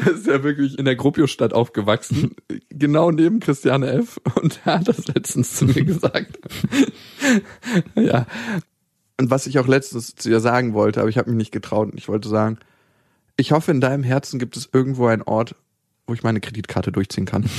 Er 0.05 0.13
ist 0.13 0.27
ja 0.27 0.43
wirklich 0.43 0.79
in 0.79 0.85
der 0.85 0.97
Gruppio-Stadt 0.97 1.53
aufgewachsen, 1.53 2.37
genau 2.69 3.11
neben 3.11 3.41
Christiane 3.41 3.91
F. 3.91 4.21
Und 4.37 4.61
er 4.65 4.79
hat 4.79 4.89
das 4.89 5.09
letztens 5.09 5.55
zu 5.55 5.65
mir 5.65 5.85
gesagt. 5.85 6.39
Ja. 7.97 8.27
Und 9.19 9.31
was 9.31 9.49
ich 9.49 9.59
auch 9.59 9.67
letztens 9.67 10.15
zu 10.15 10.31
ihr 10.31 10.39
sagen 10.39 10.75
wollte, 10.75 11.01
aber 11.01 11.09
ich 11.09 11.19
habe 11.19 11.31
mich 11.31 11.39
nicht 11.39 11.51
getraut. 11.51 11.91
Ich 11.97 12.07
wollte 12.07 12.29
sagen, 12.29 12.59
ich 13.37 13.51
hoffe, 13.51 13.73
in 13.73 13.81
deinem 13.81 14.05
Herzen 14.05 14.39
gibt 14.39 14.57
es 14.57 14.69
irgendwo 14.73 15.07
einen 15.07 15.23
Ort, 15.23 15.57
wo 16.07 16.15
ich 16.15 16.23
meine 16.23 16.41
Kreditkarte 16.41 16.93
durchziehen 16.93 17.25
kann. 17.27 17.45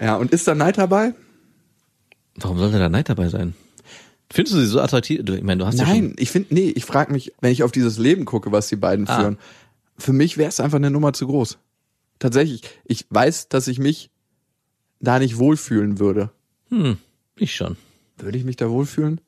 ja, 0.00 0.16
und 0.16 0.32
ist 0.32 0.46
da 0.46 0.54
Neid 0.54 0.78
dabei? 0.78 1.14
Warum 2.36 2.58
sollte 2.58 2.78
da 2.78 2.88
Neid 2.88 3.08
dabei 3.08 3.28
sein? 3.28 3.54
Findest 4.30 4.54
du 4.56 4.60
sie 4.60 4.66
so 4.66 4.80
attraktiv? 4.80 5.20
Ich 5.28 5.42
meine, 5.42 5.60
du 5.60 5.66
hast 5.66 5.78
ja 5.78 5.86
schon, 5.86 5.94
Nein, 5.94 6.14
ich 6.18 6.30
finde, 6.30 6.52
nee, 6.52 6.70
ich 6.70 6.84
frage 6.84 7.12
mich, 7.12 7.32
wenn 7.40 7.52
ich 7.52 7.62
auf 7.62 7.72
dieses 7.72 7.96
Leben 7.98 8.24
gucke, 8.24 8.52
was 8.52 8.68
die 8.68 8.76
beiden 8.76 9.08
Ah. 9.08 9.20
führen, 9.20 9.38
für 9.96 10.12
mich 10.12 10.36
wäre 10.36 10.48
es 10.48 10.60
einfach 10.60 10.76
eine 10.76 10.90
Nummer 10.90 11.12
zu 11.12 11.26
groß. 11.26 11.58
Tatsächlich, 12.18 12.62
ich 12.84 13.06
weiß, 13.08 13.48
dass 13.48 13.68
ich 13.68 13.78
mich 13.78 14.10
da 15.00 15.18
nicht 15.18 15.38
wohlfühlen 15.38 15.98
würde. 15.98 16.30
hm, 16.70 16.98
ich 17.36 17.54
schon. 17.54 17.76
Würde 18.18 18.36
ich 18.38 18.44
mich 18.44 18.56
da 18.56 18.68
wohlfühlen? 18.70 19.20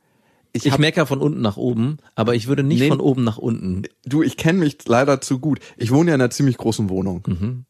Ich 0.52 0.70
hab- 0.72 0.78
mecker 0.80 1.06
von 1.06 1.20
unten 1.20 1.40
nach 1.40 1.56
oben, 1.56 1.98
aber 2.14 2.34
ich 2.34 2.46
würde 2.48 2.62
nicht 2.62 2.80
Nee. 2.80 2.88
von 2.88 3.00
oben 3.00 3.22
nach 3.24 3.38
unten. 3.38 3.82
Du, 4.04 4.22
ich 4.22 4.36
kenne 4.36 4.58
mich 4.60 4.78
leider 4.86 5.20
zu 5.20 5.38
gut. 5.38 5.60
Ich 5.76 5.90
wohne 5.92 6.10
ja 6.10 6.14
in 6.14 6.20
einer 6.20 6.30
ziemlich 6.30 6.56
großen 6.56 6.88
Wohnung. 6.88 7.22
Und 7.26 7.66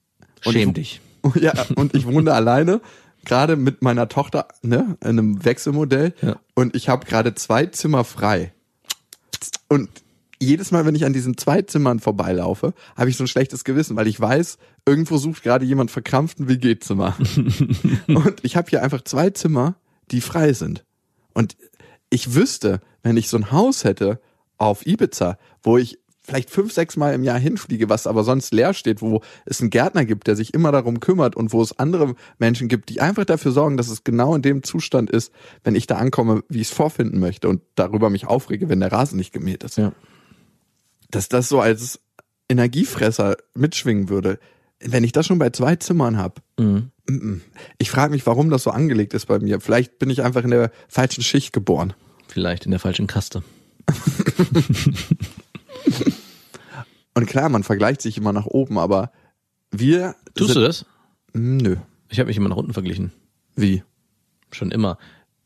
Schäm 0.53 0.69
ich- 0.71 0.75
dich. 0.75 1.01
Ja, 1.41 1.53
und 1.75 1.95
ich 1.95 2.07
wohne 2.07 2.33
alleine, 2.33 2.81
gerade 3.25 3.57
mit 3.57 3.83
meiner 3.83 4.09
Tochter, 4.09 4.47
ne, 4.63 4.97
in 5.03 5.09
einem 5.09 5.45
Wechselmodell. 5.45 6.15
Ja. 6.23 6.37
Und 6.55 6.75
ich 6.77 6.89
habe 6.89 7.05
gerade 7.07 7.35
zwei 7.35 7.67
Zimmer 7.67 8.05
frei. 8.05 8.53
Und 9.69 9.91
jedes 10.41 10.71
Mal, 10.71 10.87
wenn 10.87 10.95
ich 10.95 11.05
an 11.05 11.13
diesen 11.13 11.37
zwei 11.37 11.63
Zimmern 11.63 11.99
vorbeilaufe, 11.99 12.73
habe 12.97 13.11
ich 13.11 13.17
so 13.17 13.25
ein 13.25 13.29
schlechtes 13.29 13.65
Gewissen, 13.65 13.97
weil 13.97 14.07
ich 14.07 14.19
weiß, 14.21 14.57
irgendwo 14.87 15.17
sucht 15.19 15.43
gerade 15.43 15.65
jemand 15.67 15.91
verkrampft 15.91 16.39
ein 16.39 16.49
WG-Zimmer. 16.49 17.17
und 18.07 18.37
ich 18.43 18.57
habe 18.57 18.71
hier 18.71 18.83
einfach 18.83 19.03
zwei 19.03 19.31
Zimmer, 19.31 19.75
die 20.13 20.21
frei 20.21 20.53
sind. 20.53 20.85
Und 21.35 21.57
ich 22.11 22.35
wüsste, 22.35 22.81
wenn 23.03 23.17
ich 23.17 23.29
so 23.29 23.37
ein 23.37 23.53
Haus 23.53 23.85
hätte 23.85 24.21
auf 24.57 24.87
Ibiza, 24.87 25.39
wo 25.63 25.79
ich 25.79 25.99
vielleicht 26.29 26.51
fünf, 26.51 26.73
sechs 26.73 26.97
Mal 26.97 27.15
im 27.15 27.25
Jahr 27.25 27.39
hinfliege, 27.39 27.89
was 27.89 28.07
aber 28.07 28.23
sonst 28.23 28.53
leer 28.53 28.75
steht, 28.75 29.01
wo 29.01 29.23
es 29.47 29.61
einen 29.61 29.71
Gärtner 29.71 30.05
gibt, 30.05 30.27
der 30.27 30.37
sich 30.37 30.53
immer 30.53 30.71
darum 30.73 31.01
kümmert 31.01 31.37
und 31.37 31.53
wo 31.55 31.63
es 31.63 31.79
andere 31.79 32.15
Menschen 32.39 32.69
gibt, 32.69 32.91
die 32.91 33.01
einfach 33.01 33.25
dafür 33.25 33.51
sorgen, 33.51 33.79
dass 33.79 33.89
es 33.89 34.05
genau 34.05 34.35
in 34.35 34.43
dem 34.43 34.63
Zustand 34.63 35.11
ist, 35.11 35.33
wenn 35.65 35.75
ich 35.75 35.87
da 35.87 35.97
ankomme, 35.97 36.45
wie 36.49 36.61
ich 36.61 36.69
es 36.69 36.75
vorfinden 36.75 37.19
möchte 37.19 37.49
und 37.49 37.63
darüber 37.77 38.11
mich 38.11 38.27
aufrege, 38.27 38.69
wenn 38.69 38.81
der 38.81 38.93
Rasen 38.93 39.17
nicht 39.17 39.33
gemäht 39.33 39.65
ist. 39.65 39.79
Ja. 39.79 39.93
Dass 41.11 41.31
das 41.31 41.49
so 41.49 41.61
als 41.61 41.99
Energiefresser 42.51 43.37
mitschwingen 43.55 44.11
würde, 44.11 44.39
wenn 44.81 45.05
ich 45.05 45.13
das 45.13 45.27
schon 45.27 45.39
bei 45.39 45.51
zwei 45.51 45.77
Zimmern 45.77 46.19
habe. 46.19 46.43
Mhm. 46.59 46.91
Ich 47.79 47.91
frage 47.91 48.13
mich, 48.13 48.27
warum 48.27 48.51
das 48.51 48.65
so 48.65 48.71
angelegt 48.71 49.15
ist 49.15 49.27
bei 49.27 49.39
mir. 49.39 49.61
Vielleicht 49.61 49.99
bin 49.99 50.11
ich 50.11 50.23
einfach 50.23 50.45
in 50.45 50.51
der 50.51 50.71
falschen 50.89 51.23
Schicht 51.23 51.53
geboren. 51.53 51.95
Vielleicht 52.29 52.67
in 52.67 52.71
der 52.71 52.81
falschen 52.81 53.07
Kaste. 53.07 53.43
Und 57.15 57.27
klar, 57.27 57.49
man 57.49 57.65
vergleicht 57.65 58.03
sich 58.03 58.19
immer 58.19 58.33
nach 58.33 58.47
oben, 58.47 58.79
aber 58.79 59.11
wir. 59.71 60.15
Tust 60.35 60.55
du 60.55 60.61
das? 60.61 60.85
Nö. 61.33 61.77
Ich 62.11 62.19
habe 62.21 62.29
mich 62.29 62.37
immer 62.37 62.51
nach 62.51 62.57
unten 62.57 62.75
verglichen. 62.75 63.13
Wie? 63.57 63.83
Schon 64.53 64.71
immer. 64.71 64.99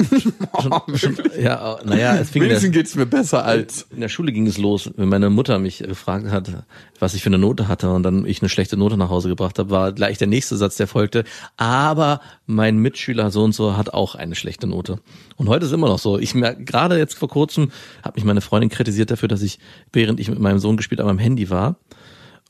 schon, 0.62 0.96
schon, 0.96 1.16
ja, 1.40 1.78
naja, 1.84 2.16
es 2.16 2.30
fing 2.30 2.42
Wenigstens 2.42 2.72
geht's 2.72 2.94
mir 2.94 3.06
besser 3.06 3.44
als. 3.44 3.86
in 3.90 4.00
der 4.00 4.08
Schule 4.08 4.32
ging 4.32 4.46
es 4.46 4.58
los, 4.58 4.90
wenn 4.96 5.08
meine 5.08 5.30
Mutter 5.30 5.58
mich 5.58 5.78
gefragt 5.78 6.26
hat, 6.30 6.50
was 6.98 7.14
ich 7.14 7.22
für 7.22 7.28
eine 7.28 7.38
Note 7.38 7.68
hatte 7.68 7.90
und 7.90 8.02
dann 8.02 8.24
ich 8.26 8.42
eine 8.42 8.48
schlechte 8.48 8.76
Note 8.76 8.96
nach 8.96 9.10
Hause 9.10 9.28
gebracht 9.28 9.58
habe, 9.58 9.70
war 9.70 9.92
gleich 9.92 10.18
der 10.18 10.28
nächste 10.28 10.56
Satz, 10.56 10.76
der 10.76 10.86
folgte. 10.86 11.24
Aber 11.56 12.20
mein 12.46 12.78
Mitschüler 12.78 13.30
so 13.30 13.44
und 13.44 13.54
so 13.54 13.76
hat 13.76 13.92
auch 13.92 14.14
eine 14.14 14.34
schlechte 14.34 14.66
Note. 14.66 14.98
Und 15.36 15.48
heute 15.48 15.66
ist 15.66 15.72
immer 15.72 15.88
noch 15.88 15.98
so. 15.98 16.18
Ich 16.18 16.34
merke 16.34 16.64
gerade 16.64 16.98
jetzt 16.98 17.14
vor 17.14 17.28
kurzem 17.28 17.70
hat 18.02 18.16
mich 18.16 18.24
meine 18.24 18.40
Freundin 18.40 18.70
kritisiert 18.70 19.10
dafür, 19.10 19.28
dass 19.28 19.42
ich 19.42 19.58
während 19.92 20.20
ich 20.20 20.28
mit 20.28 20.38
meinem 20.38 20.58
Sohn 20.58 20.76
gespielt 20.76 21.00
habe 21.00 21.10
am 21.10 21.18
Handy 21.18 21.50
war. 21.50 21.76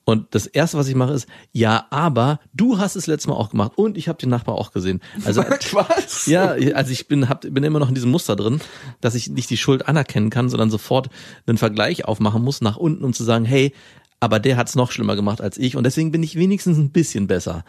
Und 0.04 0.34
das 0.34 0.46
erste, 0.46 0.78
was 0.78 0.88
ich 0.88 0.94
mache, 0.96 1.12
ist, 1.12 1.28
ja, 1.52 1.86
aber 1.90 2.40
du 2.52 2.78
hast 2.78 2.96
es 2.96 3.06
letztes 3.06 3.28
Mal 3.28 3.34
auch 3.34 3.50
gemacht 3.50 3.72
und 3.76 3.96
ich 3.96 4.08
habe 4.08 4.18
den 4.18 4.30
Nachbar 4.30 4.56
auch 4.56 4.72
gesehen. 4.72 5.00
Also 5.24 5.42
Was? 5.72 6.26
ja, 6.26 6.56
also 6.74 6.90
ich 6.90 7.06
bin, 7.06 7.28
hab, 7.28 7.42
bin 7.42 7.62
immer 7.62 7.78
noch 7.78 7.88
in 7.88 7.94
diesem 7.94 8.10
Muster 8.10 8.34
drin, 8.34 8.60
dass 9.00 9.14
ich 9.14 9.28
nicht 9.28 9.48
die 9.50 9.56
Schuld 9.56 9.86
anerkennen 9.86 10.30
kann, 10.30 10.48
sondern 10.48 10.70
sofort 10.70 11.08
einen 11.46 11.58
Vergleich 11.58 12.04
aufmachen 12.04 12.42
muss 12.42 12.60
nach 12.60 12.76
unten, 12.76 13.04
um 13.04 13.12
zu 13.12 13.22
sagen, 13.22 13.44
hey, 13.44 13.72
aber 14.18 14.40
der 14.40 14.56
hat's 14.56 14.74
noch 14.74 14.90
schlimmer 14.92 15.16
gemacht 15.16 15.40
als 15.40 15.58
ich 15.58 15.76
und 15.76 15.84
deswegen 15.84 16.12
bin 16.12 16.22
ich 16.22 16.36
wenigstens 16.36 16.78
ein 16.78 16.90
bisschen 16.90 17.26
besser. 17.26 17.64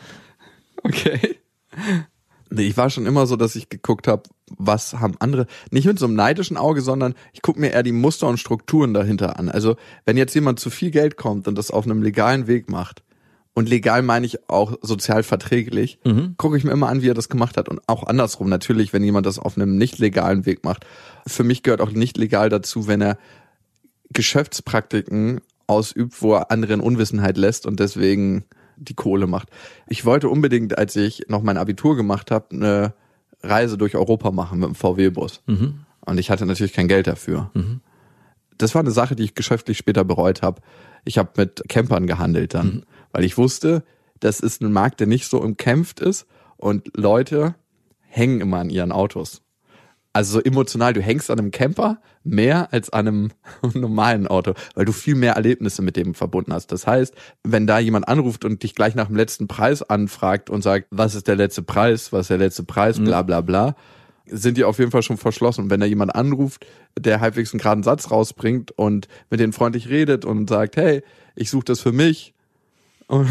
Okay. 0.83 1.37
Nee, 2.55 2.67
ich 2.67 2.77
war 2.77 2.91
schon 2.91 3.07
immer 3.07 3.25
so, 3.25 3.35
dass 3.35 3.55
ich 3.55 3.69
geguckt 3.69 4.07
habe, 4.07 4.23
was 4.55 4.93
haben 4.93 5.15
andere, 5.17 5.47
nicht 5.71 5.87
mit 5.87 5.97
so 5.97 6.05
einem 6.05 6.13
neidischen 6.13 6.55
Auge, 6.55 6.81
sondern 6.81 7.15
ich 7.33 7.41
gucke 7.41 7.59
mir 7.59 7.71
eher 7.71 7.81
die 7.81 7.91
Muster 7.91 8.27
und 8.27 8.37
Strukturen 8.37 8.93
dahinter 8.93 9.39
an. 9.39 9.49
Also 9.49 9.75
wenn 10.05 10.17
jetzt 10.17 10.35
jemand 10.35 10.59
zu 10.59 10.69
viel 10.69 10.91
Geld 10.91 11.17
kommt 11.17 11.47
und 11.47 11.57
das 11.57 11.71
auf 11.71 11.85
einem 11.85 12.03
legalen 12.03 12.45
Weg 12.45 12.69
macht, 12.69 13.01
und 13.55 13.69
legal 13.69 14.01
meine 14.01 14.25
ich 14.25 14.49
auch 14.49 14.77
sozial 14.81 15.21
verträglich, 15.21 15.99
gucke 16.37 16.57
ich 16.57 16.63
mir 16.63 16.71
immer 16.71 16.89
an, 16.89 17.03
wie 17.03 17.09
er 17.09 17.13
das 17.13 17.29
gemacht 17.29 17.55
hat. 17.55 17.69
Und 17.69 17.81
auch 17.85 18.03
andersrum 18.03 18.49
natürlich, 18.49 18.93
wenn 18.93 19.03
jemand 19.03 19.27
das 19.27 19.37
auf 19.37 19.57
einem 19.57 19.77
nicht 19.77 19.99
legalen 19.99 20.47
Weg 20.47 20.63
macht. 20.63 20.85
Für 21.27 21.43
mich 21.43 21.61
gehört 21.61 21.81
auch 21.81 21.91
nicht 21.91 22.17
legal 22.17 22.49
dazu, 22.49 22.87
wenn 22.87 23.01
er 23.01 23.17
Geschäftspraktiken 24.11 25.41
ausübt, 25.67 26.19
wo 26.21 26.33
er 26.33 26.49
andere 26.49 26.73
in 26.73 26.79
Unwissenheit 26.79 27.37
lässt 27.37 27.67
und 27.67 27.79
deswegen 27.79 28.45
die 28.77 28.93
Kohle 28.95 29.27
macht. 29.27 29.49
Ich 29.87 30.05
wollte 30.05 30.29
unbedingt, 30.29 30.77
als 30.77 30.95
ich 30.95 31.25
noch 31.27 31.43
mein 31.43 31.57
Abitur 31.57 31.95
gemacht 31.95 32.31
habe, 32.31 32.47
eine 32.51 32.93
Reise 33.41 33.77
durch 33.77 33.95
Europa 33.95 34.31
machen 34.31 34.59
mit 34.59 34.69
dem 34.69 34.75
VW-Bus. 34.75 35.41
Und 36.05 36.17
ich 36.17 36.29
hatte 36.29 36.45
natürlich 36.45 36.73
kein 36.73 36.87
Geld 36.87 37.07
dafür. 37.07 37.51
Das 38.57 38.73
war 38.75 38.81
eine 38.81 38.91
Sache, 38.91 39.15
die 39.15 39.23
ich 39.23 39.35
geschäftlich 39.35 39.77
später 39.77 40.03
bereut 40.03 40.41
habe. 40.41 40.61
Ich 41.05 41.17
habe 41.17 41.31
mit 41.37 41.63
Campern 41.69 42.07
gehandelt 42.07 42.53
dann, 42.53 42.85
weil 43.11 43.23
ich 43.25 43.37
wusste, 43.37 43.83
das 44.19 44.39
ist 44.39 44.61
ein 44.61 44.71
Markt, 44.71 44.99
der 44.99 45.07
nicht 45.07 45.27
so 45.29 45.41
umkämpft 45.41 45.99
ist 45.99 46.25
und 46.57 46.89
Leute 46.95 47.55
hängen 47.99 48.41
immer 48.41 48.59
an 48.59 48.69
ihren 48.69 48.91
Autos. 48.91 49.41
Also 50.15 50.33
so 50.33 50.43
emotional, 50.43 50.93
du 50.93 51.01
hängst 51.01 51.31
an 51.31 51.39
einem 51.39 51.49
Camper 51.49 51.99
mehr 52.23 52.71
als 52.71 52.91
an 52.91 53.07
einem 53.07 53.29
normalen 53.73 54.27
Auto, 54.27 54.53
weil 54.75 54.85
du 54.85 54.91
viel 54.91 55.15
mehr 55.15 55.33
Erlebnisse 55.33 55.81
mit 55.81 55.97
dem 55.97 56.13
verbunden 56.13 56.53
hast. 56.53 56.71
Das 56.71 56.85
heißt, 56.85 57.15
wenn 57.43 57.65
da 57.65 57.79
jemand 57.79 58.07
anruft 58.07 58.45
und 58.45 58.61
dich 58.61 58.75
gleich 58.75 58.93
nach 58.93 59.07
dem 59.07 59.15
letzten 59.15 59.47
Preis 59.47 59.81
anfragt 59.81 60.51
und 60.51 60.61
sagt, 60.61 60.87
was 60.91 61.15
ist 61.15 61.27
der 61.27 61.35
letzte 61.35 61.63
Preis, 61.63 62.13
was 62.13 62.21
ist 62.21 62.29
der 62.29 62.37
letzte 62.37 62.63
Preis, 62.63 62.99
bla 62.99 63.23
bla 63.23 63.41
bla, 63.41 63.75
sind 64.25 64.57
die 64.57 64.63
auf 64.63 64.79
jeden 64.79 64.91
Fall 64.91 65.01
schon 65.01 65.17
verschlossen. 65.17 65.65
Und 65.65 65.69
wenn 65.71 65.79
da 65.79 65.85
jemand 65.85 66.15
anruft, 66.15 66.65
der 66.97 67.19
halbwegs 67.19 67.51
einen 67.51 67.59
geraden 67.59 67.83
Satz 67.83 68.11
rausbringt 68.11 68.71
und 68.71 69.07
mit 69.31 69.39
denen 69.39 69.51
freundlich 69.51 69.89
redet 69.89 70.25
und 70.25 70.47
sagt, 70.47 70.77
hey, 70.77 71.01
ich 71.35 71.49
suche 71.49 71.65
das 71.65 71.79
für 71.79 71.91
mich 71.91 72.33
und 73.07 73.27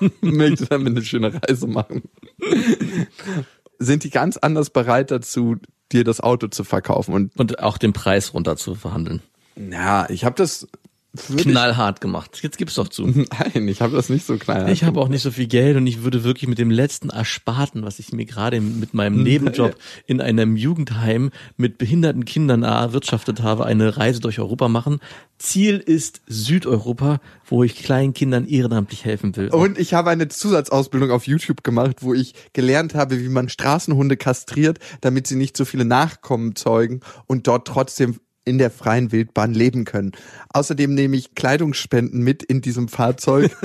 möchte 0.20 0.66
damit 0.66 0.96
eine 0.96 1.04
schöne 1.04 1.40
Reise 1.42 1.66
machen, 1.66 2.02
sind 3.78 4.04
die 4.04 4.10
ganz 4.10 4.36
anders 4.36 4.70
bereit 4.70 5.10
dazu, 5.10 5.56
dir 5.92 6.04
das 6.04 6.20
Auto 6.20 6.48
zu 6.48 6.64
verkaufen. 6.64 7.14
Und 7.14 7.38
Und 7.38 7.60
auch 7.60 7.78
den 7.78 7.92
Preis 7.92 8.34
runter 8.34 8.56
zu 8.56 8.74
verhandeln. 8.74 9.22
ja, 9.56 10.08
ich 10.10 10.24
habe 10.24 10.36
das 10.36 10.68
Knallhart 11.16 12.00
gemacht. 12.00 12.38
Jetzt 12.42 12.56
gib's 12.56 12.74
doch 12.74 12.88
zu. 12.88 13.06
Nein, 13.06 13.66
ich 13.66 13.82
habe 13.82 13.96
das 13.96 14.08
nicht 14.10 14.24
so 14.24 14.36
klein. 14.36 14.68
Ich 14.68 14.84
habe 14.84 15.00
auch 15.00 15.08
nicht 15.08 15.22
so 15.22 15.32
viel 15.32 15.48
Geld 15.48 15.76
und 15.76 15.86
ich 15.86 16.04
würde 16.04 16.22
wirklich 16.22 16.48
mit 16.48 16.58
dem 16.58 16.70
letzten 16.70 17.10
Ersparten, 17.10 17.82
was 17.82 17.98
ich 17.98 18.12
mir 18.12 18.26
gerade 18.26 18.60
mit 18.60 18.94
meinem 18.94 19.22
Nebenjob 19.24 19.76
in 20.06 20.20
einem 20.20 20.56
Jugendheim 20.56 21.30
mit 21.56 21.78
behinderten 21.78 22.24
Kindern 22.24 22.62
erwirtschaftet 22.62 23.42
habe, 23.42 23.66
eine 23.66 23.96
Reise 23.96 24.20
durch 24.20 24.38
Europa 24.38 24.68
machen. 24.68 25.00
Ziel 25.38 25.78
ist 25.78 26.20
Südeuropa, 26.26 27.20
wo 27.46 27.64
ich 27.64 27.82
kleinen 27.82 28.14
Kindern 28.14 28.46
ehrenamtlich 28.46 29.04
helfen 29.04 29.34
will. 29.36 29.48
Und 29.48 29.78
ich 29.78 29.94
habe 29.94 30.10
eine 30.10 30.28
Zusatzausbildung 30.28 31.10
auf 31.10 31.26
YouTube 31.26 31.64
gemacht, 31.64 31.98
wo 32.02 32.14
ich 32.14 32.34
gelernt 32.52 32.94
habe, 32.94 33.18
wie 33.20 33.28
man 33.28 33.48
Straßenhunde 33.48 34.16
kastriert, 34.16 34.78
damit 35.00 35.26
sie 35.26 35.36
nicht 35.36 35.56
so 35.56 35.64
viele 35.64 35.84
Nachkommen 35.84 36.54
zeugen 36.54 37.00
und 37.26 37.46
dort 37.46 37.66
trotzdem 37.66 38.20
in 38.44 38.58
der 38.58 38.70
freien 38.70 39.12
Wildbahn 39.12 39.54
leben 39.54 39.84
können. 39.84 40.12
Außerdem 40.50 40.94
nehme 40.94 41.16
ich 41.16 41.34
Kleidungsspenden 41.34 42.22
mit 42.22 42.42
in 42.42 42.60
diesem 42.62 42.88
Fahrzeug, 42.88 43.56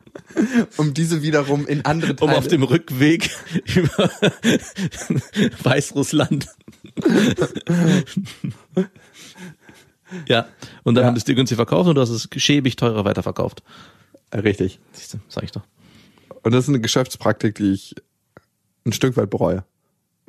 um 0.76 0.94
diese 0.94 1.22
wiederum 1.22 1.66
in 1.66 1.84
andere 1.84 2.12
um 2.12 2.16
Teile... 2.16 2.36
auf 2.38 2.48
dem 2.48 2.62
Rückweg 2.62 3.30
über 3.74 4.10
Weißrussland. 5.62 6.48
ja, 10.26 10.48
und 10.84 10.94
dann 10.94 11.02
Ja. 11.02 11.08
haben 11.08 11.16
sie 11.16 11.20
es 11.20 11.24
dir 11.24 11.34
günstig 11.34 11.56
verkauft 11.56 11.88
und 11.88 11.94
du 11.94 12.00
hast 12.00 12.10
es 12.10 12.28
schäbig 12.36 12.76
teurer 12.76 13.04
weiterverkauft. 13.04 13.62
Richtig. 14.34 14.78
Siehst 14.92 15.14
du, 15.14 15.18
sag 15.28 15.44
ich 15.44 15.52
doch. 15.52 15.62
Und 16.42 16.52
das 16.52 16.64
ist 16.64 16.68
eine 16.68 16.80
Geschäftspraktik, 16.80 17.54
die 17.56 17.72
ich 17.72 17.94
ein 18.84 18.92
Stück 18.92 19.16
weit 19.16 19.30
bereue. 19.30 19.64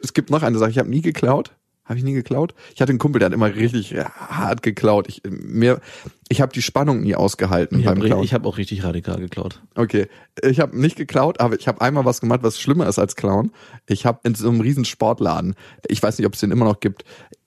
Es 0.02 0.14
gibt 0.14 0.30
noch 0.30 0.44
eine 0.44 0.58
Sache, 0.58 0.72
ich 0.72 0.78
habe 0.78 0.90
nie 0.90 1.02
geklaut. 1.02 1.52
Habe 1.90 1.98
ich 1.98 2.06
nie 2.06 2.14
geklaut? 2.14 2.54
Ich 2.76 2.82
hatte 2.82 2.92
einen 2.92 3.00
Kumpel, 3.00 3.18
der 3.20 3.26
hat 3.26 3.34
immer 3.34 3.54
richtig 3.54 3.96
hart 3.96 4.62
geklaut. 4.62 5.08
Ich, 5.10 5.24
mir, 5.28 5.82
ich 6.30 6.40
habe 6.40 6.54
die 6.54 6.62
Spannung 6.62 7.02
nie 7.02 7.16
ausgehalten 7.16 7.80
Ich 7.80 7.86
beim 7.86 7.98
habe 7.98 8.06
Klauen. 8.08 8.24
ich 8.24 8.34
hab 8.34 8.46
auch 8.46 8.58
richtig 8.60 8.84
radikal 8.84 9.18
geklaut. 9.20 9.60
Okay, 9.76 10.08
ich 10.44 10.60
habe 10.60 10.80
nicht 10.80 10.96
geklaut, 10.96 11.40
aber 11.40 11.60
ich 11.60 11.68
habe 11.68 11.82
einmal 11.82 12.06
was 12.06 12.22
gemacht, 12.22 12.42
was 12.44 12.60
schlimmer 12.60 12.88
ist 12.88 13.00
als 13.00 13.16
klauen. 13.16 13.52
Ich 13.88 14.06
habe 14.06 14.20
in 14.24 14.36
so 14.36 14.48
einem 14.48 14.62
riesen 14.62 14.86
Sportladen, 14.86 15.56
ich 15.88 16.02
weiß 16.02 16.20
nicht, 16.20 16.28
ob 16.28 16.36
es 16.36 16.40
den 16.40 16.52
immer 16.52 16.66
noch 16.66 16.80
gibt, 16.80 17.04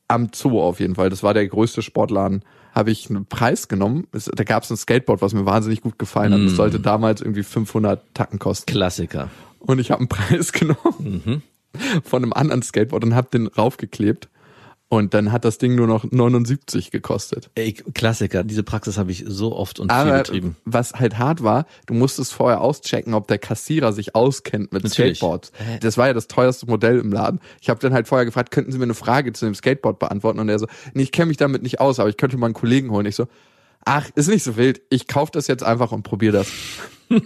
am 0.09 0.31
Zoo 0.35 0.61
auf 0.61 0.81
jeden 0.81 0.97
Fall, 0.97 1.09
das 1.09 1.23
war 1.23 1.33
der 1.35 1.47
größte 1.47 1.81
Sportladen, 1.81 2.45
habe 2.75 2.91
ich 2.91 3.09
einen 3.11 3.27
Preis 3.27 3.69
genommen. 3.69 4.09
Es, 4.13 4.25
da 4.25 4.43
gab 4.45 4.65
es 4.65 4.71
ein 4.71 4.77
Skateboard, 4.77 5.23
was 5.23 5.35
mir 5.35 5.47
wahnsinnig 5.47 5.83
gut 5.83 5.99
gefallen 6.01 6.33
hat. 6.35 6.41
Das 6.45 6.57
sollte 6.57 6.81
damals 6.81 7.21
irgendwie 7.21 7.43
500 7.45 8.03
Tacken 8.15 8.39
kosten. 8.39 8.67
Klassiker. 8.71 9.31
Und 9.61 9.79
ich 9.79 9.91
habe 9.93 10.01
einen 10.01 10.09
Preis 10.09 10.53
genommen 10.53 11.43
von 12.03 12.23
einem 12.23 12.33
anderen 12.33 12.63
Skateboard 12.63 13.05
und 13.05 13.15
habe 13.15 13.29
den 13.33 13.47
raufgeklebt. 13.47 14.29
Und 14.93 15.15
dann 15.15 15.33
hat 15.33 15.47
das 15.47 15.57
Ding 15.57 15.75
nur 15.75 15.87
noch 15.87 16.05
79 16.11 16.91
gekostet. 16.91 17.49
Ey, 17.55 17.73
Klassiker. 17.73 18.45
Diese 18.45 18.63
Praxis 18.63 18.99
habe 18.99 19.11
ich 19.11 19.25
so 19.27 19.57
oft 19.57 19.81
und 19.81 19.91
viel 19.91 19.99
Aber 19.99 20.19
betrieben. 20.19 20.57
was 20.67 20.93
halt 20.93 21.17
hart 21.17 21.43
war, 21.43 21.65
du 21.87 21.95
musstest 21.95 22.35
vorher 22.35 22.61
auschecken, 22.61 23.15
ob 23.15 23.27
der 23.27 23.39
Kassierer 23.39 23.95
sich 23.95 24.15
auskennt 24.15 24.71
mit 24.71 24.85
Natürlich. 24.85 25.17
Skateboards. 25.17 25.51
Das 25.81 25.97
war 25.97 26.09
ja 26.09 26.13
das 26.13 26.29
teuerste 26.29 26.67
Modell 26.67 26.99
im 26.99 27.11
Laden. 27.11 27.41
Ich 27.63 27.71
habe 27.71 27.81
dann 27.81 27.95
halt 27.95 28.07
vorher 28.07 28.27
gefragt, 28.27 28.51
könnten 28.51 28.71
Sie 28.71 28.77
mir 28.77 28.85
eine 28.85 28.93
Frage 28.93 29.33
zu 29.33 29.47
dem 29.47 29.55
Skateboard 29.55 29.99
beantworten? 29.99 30.39
Und 30.41 30.51
er 30.51 30.59
so, 30.59 30.67
nee, 30.93 31.05
ich 31.05 31.13
kenne 31.13 31.29
mich 31.29 31.39
damit 31.39 31.63
nicht 31.63 31.81
aus, 31.81 31.99
aber 31.99 32.11
ich 32.11 32.19
könnte 32.19 32.37
mal 32.37 32.49
einen 32.49 32.55
Kollegen 32.55 32.91
holen. 32.91 33.07
Ich 33.07 33.17
so, 33.17 33.29
ach, 33.87 34.11
ist 34.15 34.29
nicht 34.29 34.45
so 34.45 34.59
wild. 34.59 34.83
Ich 34.91 35.07
kaufe 35.07 35.33
das 35.33 35.47
jetzt 35.47 35.63
einfach 35.63 35.93
und 35.93 36.03
probiere 36.03 36.45
das. 36.45 36.53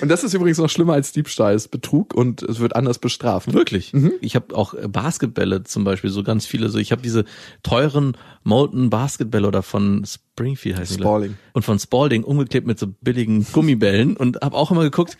und 0.00 0.08
das 0.08 0.24
ist 0.24 0.34
übrigens 0.34 0.58
noch 0.58 0.70
schlimmer 0.70 0.94
als 0.94 1.12
Diebstahl, 1.12 1.54
ist 1.54 1.68
Betrug 1.68 2.14
und 2.14 2.42
es 2.42 2.60
wird 2.60 2.76
anders 2.76 2.98
bestraft. 2.98 3.52
Wirklich. 3.52 3.92
Ich 4.20 4.36
habe 4.36 4.54
auch 4.54 4.74
äh, 4.74 4.88
Basketbälle 4.88 5.64
zum 5.64 5.84
Beispiel, 5.84 6.10
so 6.10 6.22
ganz 6.22 6.46
viele. 6.46 6.68
So, 6.68 6.78
ich 6.78 6.92
habe 6.92 7.02
diese 7.02 7.24
teuren 7.62 8.16
Molten 8.44 8.90
Basketbälle 8.90 9.46
oder 9.46 9.62
von 9.62 10.04
Springfield 10.06 10.78
heißen. 10.78 10.98
Spalding. 10.98 11.36
Und 11.52 11.64
von 11.64 11.78
Spalding 11.78 12.24
umgeklebt 12.24 12.66
mit 12.66 12.78
so 12.78 12.86
billigen 13.00 13.46
Gummibällen 13.52 14.16
und 14.16 14.40
habe 14.42 14.56
auch 14.56 14.70
immer 14.70 14.82
geguckt. 14.82 15.16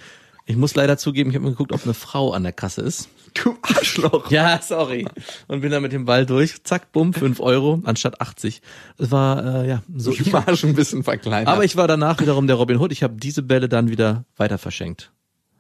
Ich 0.53 0.59
muss 0.59 0.75
leider 0.75 0.99
zugeben, 0.99 1.31
ich 1.31 1.37
habe 1.37 1.45
mal 1.45 1.51
geguckt, 1.53 1.73
ob 1.73 1.85
eine 1.85 1.95
Frau 1.95 2.33
an 2.33 2.43
der 2.43 2.53
Kasse 2.53 2.83
ist. 2.83 3.09
Du 3.33 3.57
Arschloch. 3.63 4.31
Ja, 4.31 4.61
sorry. 4.63 5.07
Und 5.49 5.63
bin 5.63 5.71
dann 5.71 5.83
mit 5.83 5.93
dem 5.93 6.05
Ball 6.05 6.27
durch. 6.27 6.63
Zack, 6.65 6.93
bumm, 6.93 7.15
fünf 7.15 7.41
Euro 7.41 7.81
anstatt 7.85 8.21
80. 8.21 8.61
Es 8.99 9.11
war, 9.11 9.63
äh, 9.65 9.69
ja, 9.69 9.83
so. 9.97 10.11
Ich 10.13 10.31
war 10.31 10.55
schon 10.55 10.71
ein 10.71 10.75
bisschen 10.77 11.03
verkleinert. 11.05 11.49
Aber 11.49 11.65
ich 11.65 11.77
war 11.77 11.89
danach 11.89 12.21
wiederum 12.21 12.47
der 12.47 12.57
Robin 12.57 12.77
Hood. 12.79 12.93
Ich 12.93 13.03
habe 13.03 13.15
diese 13.17 13.43
Bälle 13.43 13.71
dann 13.71 13.89
wieder 13.89 14.27
weiter 14.37 14.59
verschenkt. 14.59 15.11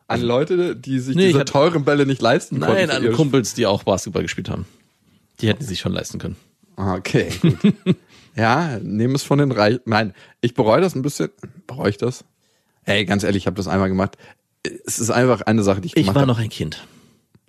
an 0.08 0.20
Leute, 0.20 0.76
die 0.76 0.98
sich 0.98 1.16
Nee, 1.16 1.28
diese 1.28 1.38
hatte- 1.40 1.52
teuren 1.52 1.84
Bälle 1.84 2.04
nicht 2.04 2.20
leisten 2.20 2.58
Nein, 2.58 2.68
konnten. 2.90 3.02
für 3.02 3.08
an 3.08 3.12
Kumpels, 3.16 3.54
die 3.54 3.64
auch 3.64 3.82
Basketball 3.84 4.20
gespielt 4.22 4.50
haben. 4.50 4.66
Die 5.40 5.48
hätten 5.48 5.64
sich 5.64 5.80
schon 5.80 5.92
leisten 5.92 6.18
können. 6.18 6.36
Ah, 6.76 6.96
Okay, 6.96 7.30
gut. 7.40 7.56
ja, 8.36 8.78
nehmen 8.82 9.14
es 9.14 9.22
von 9.22 9.38
den 9.38 9.50
Reichen. 9.52 9.80
Nein, 9.86 10.12
ich 10.42 10.52
bereue 10.52 10.82
das 10.82 10.94
ein 10.94 11.00
bisschen. 11.00 11.30
Bereue 11.66 11.88
ich 11.88 11.96
das? 11.96 12.24
Ey, 12.84 13.06
ganz 13.06 13.22
ehrlich, 13.22 13.44
ich 13.44 13.46
habe 13.46 13.56
das 13.56 13.68
einmal 13.68 13.88
gemacht. 13.88 14.18
Es 14.86 14.98
ist 14.98 15.10
einfach 15.10 15.42
eine 15.42 15.62
Sache, 15.62 15.80
die 15.80 15.86
ich, 15.88 15.96
Ich 15.96 16.02
gemacht 16.04 16.14
war 16.16 16.22
habe. 16.22 16.32
noch 16.32 16.38
ein 16.38 16.48
Kind. 16.50 16.86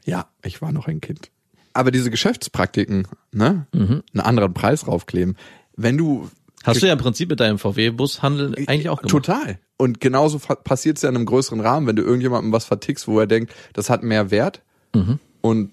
Ja, 0.05 0.27
ich 0.43 0.61
war 0.61 0.71
noch 0.71 0.87
ein 0.87 0.99
Kind. 1.01 1.29
Aber 1.73 1.91
diese 1.91 2.11
Geschäftspraktiken, 2.11 3.07
ne? 3.31 3.67
Mhm. 3.73 4.03
Einen 4.13 4.21
anderen 4.21 4.53
Preis 4.53 4.87
raufkleben. 4.87 5.37
Wenn 5.75 5.97
du 5.97 6.29
Hast 6.63 6.81
du 6.81 6.87
ja 6.87 6.93
im 6.93 6.99
Prinzip 6.99 7.29
mit 7.29 7.39
deinem 7.39 7.57
VW-Bushandel 7.59 8.55
eigentlich 8.67 8.89
auch 8.89 8.99
gemacht. 9.01 9.11
Total. 9.11 9.59
Und 9.77 9.99
genauso 9.99 10.39
passiert 10.39 10.97
es 10.97 11.03
ja 11.03 11.09
in 11.09 11.15
einem 11.15 11.25
größeren 11.25 11.59
Rahmen, 11.59 11.87
wenn 11.87 11.95
du 11.95 12.03
irgendjemandem 12.03 12.51
was 12.53 12.65
vertickst, 12.65 13.07
wo 13.07 13.19
er 13.19 13.27
denkt, 13.27 13.53
das 13.73 13.89
hat 13.89 14.01
mehr 14.03 14.31
Wert. 14.31 14.61
Mhm. 14.95 15.19
Und 15.41 15.71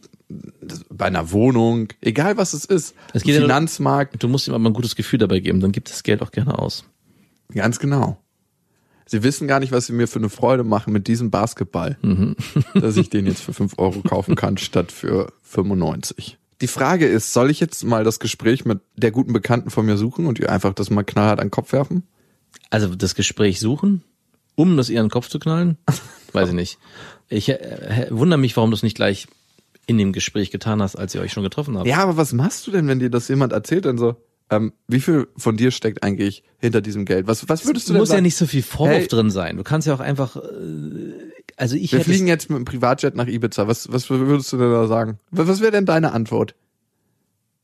bei 0.91 1.07
einer 1.07 1.31
Wohnung, 1.33 1.89
egal 2.01 2.37
was 2.37 2.55
es 2.55 2.65
ist, 2.65 2.95
Es 3.13 3.23
geht 3.23 3.35
ja 3.35 3.41
Finanzmarkt, 3.43 4.23
Du 4.23 4.29
musst 4.29 4.49
ihm 4.49 4.55
aber 4.55 4.69
ein 4.69 4.73
gutes 4.73 4.97
Gefühl 4.97 5.19
dabei 5.19 5.41
geben, 5.41 5.61
dann 5.61 5.73
gibt 5.73 5.91
das 5.91 6.03
Geld 6.03 6.23
auch 6.23 6.31
gerne 6.33 6.59
aus. 6.59 6.85
ganz 7.53 7.79
genau. 7.79 8.19
Sie 9.11 9.25
wissen 9.25 9.49
gar 9.49 9.59
nicht, 9.59 9.73
was 9.73 9.87
sie 9.87 9.93
mir 9.93 10.07
für 10.07 10.21
eine 10.21 10.29
Freude 10.29 10.63
machen 10.63 10.93
mit 10.93 11.09
diesem 11.09 11.33
Basketball, 11.33 11.99
Mhm. 12.01 12.37
dass 12.75 12.97
ich 12.97 13.11
den 13.11 13.27
jetzt 13.27 13.41
für 13.43 13.53
5 13.53 13.77
Euro 13.77 14.03
kaufen 14.03 14.37
kann, 14.37 14.57
statt 14.57 14.93
für 14.93 15.33
95. 15.43 16.39
Die 16.61 16.69
Frage 16.69 17.09
ist, 17.09 17.33
soll 17.33 17.51
ich 17.51 17.59
jetzt 17.59 17.83
mal 17.83 18.05
das 18.05 18.21
Gespräch 18.21 18.65
mit 18.65 18.79
der 18.97 19.11
guten 19.11 19.33
Bekannten 19.33 19.71
von 19.71 19.85
mir 19.85 19.97
suchen 19.97 20.27
und 20.27 20.39
ihr 20.39 20.53
einfach 20.53 20.75
das 20.75 20.91
mal 20.91 21.03
knallhart 21.03 21.41
an 21.41 21.47
den 21.47 21.51
Kopf 21.51 21.73
werfen? 21.73 22.05
Also 22.71 22.95
das 22.95 23.17
Gespräch 23.17 23.59
suchen, 23.59 24.05
um 24.55 24.77
das 24.77 24.89
ihr 24.91 25.01
an 25.01 25.07
den 25.07 25.11
Kopf 25.11 25.29
zu 25.29 25.41
knallen? 25.41 25.77
Weiß 26.33 26.51
ich 26.51 26.55
nicht. 26.55 26.79
Ich 27.29 27.49
äh, 27.49 28.07
wundere 28.11 28.39
mich, 28.39 28.57
warum 28.57 28.71
du 28.71 28.77
es 28.77 28.85
nicht 28.85 28.95
gleich 28.95 29.27
in 29.87 29.99
dem 29.99 30.13
Gespräch 30.13 30.53
getan 30.53 30.81
hast, 30.81 30.95
als 30.95 31.17
ihr 31.17 31.21
euch 31.21 31.33
schon 31.33 31.43
getroffen 31.43 31.77
habt. 31.77 31.89
Ja, 31.89 31.99
aber 31.99 32.17
was 32.17 32.33
machst 32.33 32.65
du 32.69 32.71
denn, 32.71 32.87
wenn 32.87 33.01
dir 33.01 33.11
das 33.11 33.27
jemand 33.27 33.53
erzählt, 33.53 33.87
dann 33.87 33.99
so, 33.99 34.15
ähm, 34.51 34.73
wie 34.89 35.01
viel 35.01 35.29
von 35.37 35.57
dir 35.57 35.71
steckt 35.71 36.03
eigentlich 36.03 36.43
hinter 36.59 36.81
diesem 36.81 37.05
Geld? 37.05 37.27
Was, 37.27 37.49
was 37.49 37.67
würdest 37.67 37.89
du 37.89 37.93
denn 37.93 38.01
muss 38.01 38.09
sagen? 38.09 38.19
ja 38.19 38.23
nicht 38.23 38.37
so 38.37 38.47
viel 38.47 38.63
Vorwurf 38.63 38.97
Hey. 38.99 39.07
drin 39.07 39.31
sein. 39.31 39.57
Du 39.57 39.63
kannst 39.63 39.87
ja 39.87 39.95
auch 39.95 40.01
einfach, 40.01 40.37
äh, 40.37 40.41
also 41.57 41.77
ich 41.77 41.93
Wir 41.93 42.01
fliegen 42.01 42.27
jetzt 42.27 42.51
mit 42.51 42.59
dem 42.59 42.65
Privatjet 42.65 43.15
nach 43.15 43.27
Ibiza. 43.27 43.69
Was, 43.69 43.93
was 43.93 44.11
würdest 44.11 44.53
du 44.53 44.57
denn 44.59 44.71
da 44.71 44.87
sagen? 44.87 45.19
Was, 45.31 45.47
was 45.47 45.61
wäre 45.61 45.73
denn 45.73 45.87
deine 45.87 46.13
Antwort? 46.13 46.55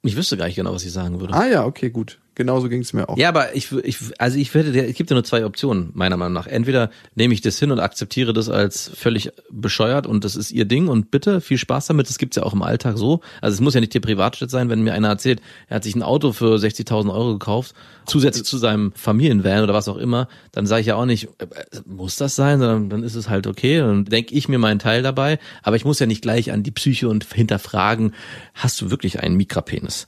ich 0.03 0.17
wüsste 0.17 0.37
gar 0.37 0.47
nicht 0.47 0.55
genau, 0.55 0.73
was 0.73 0.85
ich 0.85 0.93
sagen 0.93 1.19
würde. 1.21 1.35
Ah 1.35 1.47
ja, 1.47 1.65
okay, 1.65 1.91
gut. 1.91 2.21
Genauso 2.37 2.69
ging 2.69 2.83
es 2.83 2.93
mir 2.93 3.09
auch. 3.09 3.17
Ja, 3.17 3.31
aber 3.31 3.57
ich, 3.57 3.73
ich 3.73 3.99
also 4.19 4.39
ich 4.39 4.55
werde, 4.55 4.69
es 4.87 4.95
gibt 4.95 5.09
ja 5.09 5.15
nur 5.15 5.25
zwei 5.25 5.47
Optionen, 5.47 5.91
meiner 5.95 6.19
Meinung 6.19 6.35
nach. 6.35 6.47
Entweder 6.47 6.91
nehme 7.15 7.33
ich 7.33 7.41
das 7.41 7.59
hin 7.59 7.73
und 7.73 7.81
akzeptiere 7.81 8.35
das 8.35 8.51
als 8.51 8.91
völlig 8.95 9.31
bescheuert 9.51 10.07
und 10.07 10.23
das 10.23 10.37
ist 10.37 10.53
ihr 10.53 10.67
Ding 10.67 10.89
und 10.89 11.11
bitte 11.11 11.41
viel 11.41 11.57
Spaß 11.57 11.87
damit. 11.87 12.11
Das 12.11 12.19
gibt's 12.19 12.37
ja 12.37 12.43
auch 12.43 12.53
im 12.53 12.61
Alltag 12.61 12.99
so. 12.99 13.23
Also 13.41 13.55
es 13.55 13.63
muss 13.63 13.73
ja 13.73 13.81
nicht 13.81 13.95
der 13.95 14.01
Privatjet 14.01 14.51
sein, 14.51 14.69
wenn 14.69 14.83
mir 14.83 14.93
einer 14.93 15.09
erzählt, 15.09 15.41
er 15.69 15.77
hat 15.77 15.85
sich 15.85 15.95
ein 15.97 16.03
Auto 16.03 16.33
für 16.33 16.57
60.000 16.57 17.11
Euro 17.11 17.33
gekauft, 17.33 17.75
zusätzlich 18.05 18.45
zu 18.45 18.59
seinem 18.59 18.93
Familienvan 18.95 19.63
oder 19.63 19.73
was 19.73 19.89
auch 19.89 19.97
immer, 19.97 20.29
dann 20.53 20.67
sage 20.67 20.83
ich 20.83 20.89
ja 20.89 20.97
auch 20.97 21.07
nicht, 21.07 21.29
äh, 21.39 21.45
äh, 21.45 21.81
muss 21.87 22.17
das 22.17 22.37
sein, 22.37 22.59
sondern 22.59 22.91
dann 22.91 23.03
ist 23.03 23.15
es 23.15 23.31
halt 23.31 23.47
okay. 23.47 23.79
Dann 23.79 24.05
denke 24.05 24.35
ich 24.35 24.47
mir 24.47 24.59
meinen 24.59 24.79
Teil 24.79 25.03
dabei. 25.03 25.39
Aber 25.63 25.77
ich 25.77 25.87
muss 25.87 26.01
ja 26.01 26.07
nicht 26.07 26.21
gleich 26.21 26.53
an 26.53 26.63
die 26.63 26.71
Psyche 26.71 27.09
und 27.09 27.25
hinterfragen, 27.33 28.13
hast 28.53 28.79
du 28.83 28.91
wirklich 28.91 29.21
einen 29.21 29.37
Mikrapenis? 29.37 30.07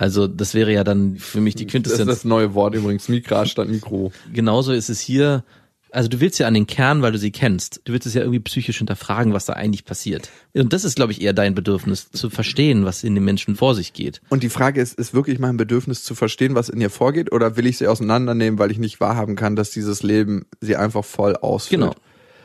Also 0.00 0.26
das 0.26 0.54
wäre 0.54 0.72
ja 0.72 0.82
dann 0.82 1.16
für 1.16 1.42
mich 1.42 1.56
die 1.56 1.66
das 1.66 1.72
Quintessenz 1.72 2.00
ist 2.00 2.08
das 2.08 2.24
neue 2.24 2.54
Wort 2.54 2.74
übrigens. 2.74 3.10
Mikra 3.10 3.44
statt 3.44 3.68
Mikro. 3.68 4.12
genauso 4.32 4.72
ist 4.72 4.88
es 4.88 4.98
hier. 4.98 5.44
Also 5.90 6.08
du 6.08 6.20
willst 6.20 6.38
ja 6.38 6.46
an 6.46 6.54
den 6.54 6.66
Kern, 6.66 7.02
weil 7.02 7.12
du 7.12 7.18
sie 7.18 7.32
kennst. 7.32 7.82
Du 7.84 7.92
willst 7.92 8.06
es 8.06 8.14
ja 8.14 8.22
irgendwie 8.22 8.40
psychisch 8.40 8.78
hinterfragen, 8.78 9.34
was 9.34 9.44
da 9.44 9.54
eigentlich 9.54 9.84
passiert. 9.84 10.30
Und 10.54 10.72
das 10.72 10.84
ist, 10.84 10.94
glaube 10.96 11.12
ich, 11.12 11.20
eher 11.20 11.34
dein 11.34 11.54
Bedürfnis, 11.54 12.10
zu 12.10 12.30
verstehen, 12.30 12.86
was 12.86 13.04
in 13.04 13.14
den 13.14 13.24
Menschen 13.24 13.56
vor 13.56 13.74
sich 13.74 13.92
geht. 13.92 14.22
Und 14.30 14.42
die 14.42 14.48
Frage 14.48 14.80
ist, 14.80 14.98
ist 14.98 15.12
wirklich 15.12 15.38
mein 15.38 15.58
Bedürfnis 15.58 16.02
zu 16.02 16.14
verstehen, 16.14 16.54
was 16.54 16.70
in 16.70 16.80
ihr 16.80 16.90
vorgeht, 16.90 17.30
oder 17.30 17.58
will 17.58 17.66
ich 17.66 17.76
sie 17.76 17.88
auseinandernehmen, 17.88 18.58
weil 18.58 18.70
ich 18.70 18.78
nicht 18.78 19.00
wahrhaben 19.00 19.36
kann, 19.36 19.54
dass 19.54 19.70
dieses 19.70 20.02
Leben 20.02 20.46
sie 20.60 20.76
einfach 20.76 21.04
voll 21.04 21.36
ausfüllt? 21.36 21.80
Genau. 21.82 21.94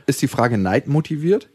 Ist 0.07 0.21
die 0.21 0.27
Frage 0.27 0.57
Neid 0.57 0.87
motiviert? 0.87 1.47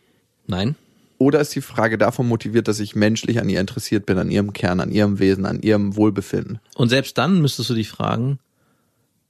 Nein? 0.47 0.77
Oder 1.21 1.39
ist 1.39 1.55
die 1.55 1.61
Frage 1.61 1.99
davon 1.99 2.27
motiviert, 2.27 2.67
dass 2.67 2.81
ich 2.81 2.97
menschlich 2.97 3.39
an 3.41 3.49
ihr 3.51 3.61
interessiert 3.61 4.07
bin, 4.07 4.17
an 4.17 4.31
ihrem 4.31 4.55
Kern, 4.55 4.81
an 4.81 4.91
ihrem 4.91 5.19
Wesen, 5.19 5.45
an 5.45 5.61
ihrem 5.61 5.95
Wohlbefinden? 5.95 6.61
Und 6.77 6.89
selbst 6.89 7.19
dann 7.19 7.43
müsstest 7.43 7.69
du 7.69 7.75
dich 7.75 7.91
fragen, 7.91 8.39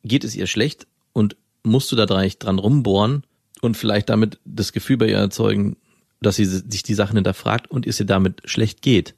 geht 0.05 0.23
es 0.23 0.37
ihr 0.37 0.47
schlecht 0.47 0.87
und 1.13 1.35
musst 1.65 1.91
du 1.91 1.97
da 1.97 2.07
dran 2.07 2.31
dran 2.39 2.61
rumbohren 2.61 3.25
und 3.61 3.77
vielleicht 3.77 4.09
damit 4.09 4.39
das 4.45 4.73
Gefühl 4.73 4.99
bei 4.99 5.09
ihr 5.09 5.17
erzeugen, 5.17 5.79
dass 6.23 6.37
sie 6.37 6.45
sich 6.45 6.85
die 6.85 6.95
Sachen 6.95 7.17
hinterfragt 7.17 7.69
und 7.69 7.89
es 7.89 7.99
ihr 7.99 8.07
damit 8.07 8.41
schlecht 8.45 8.83
geht. 8.83 9.17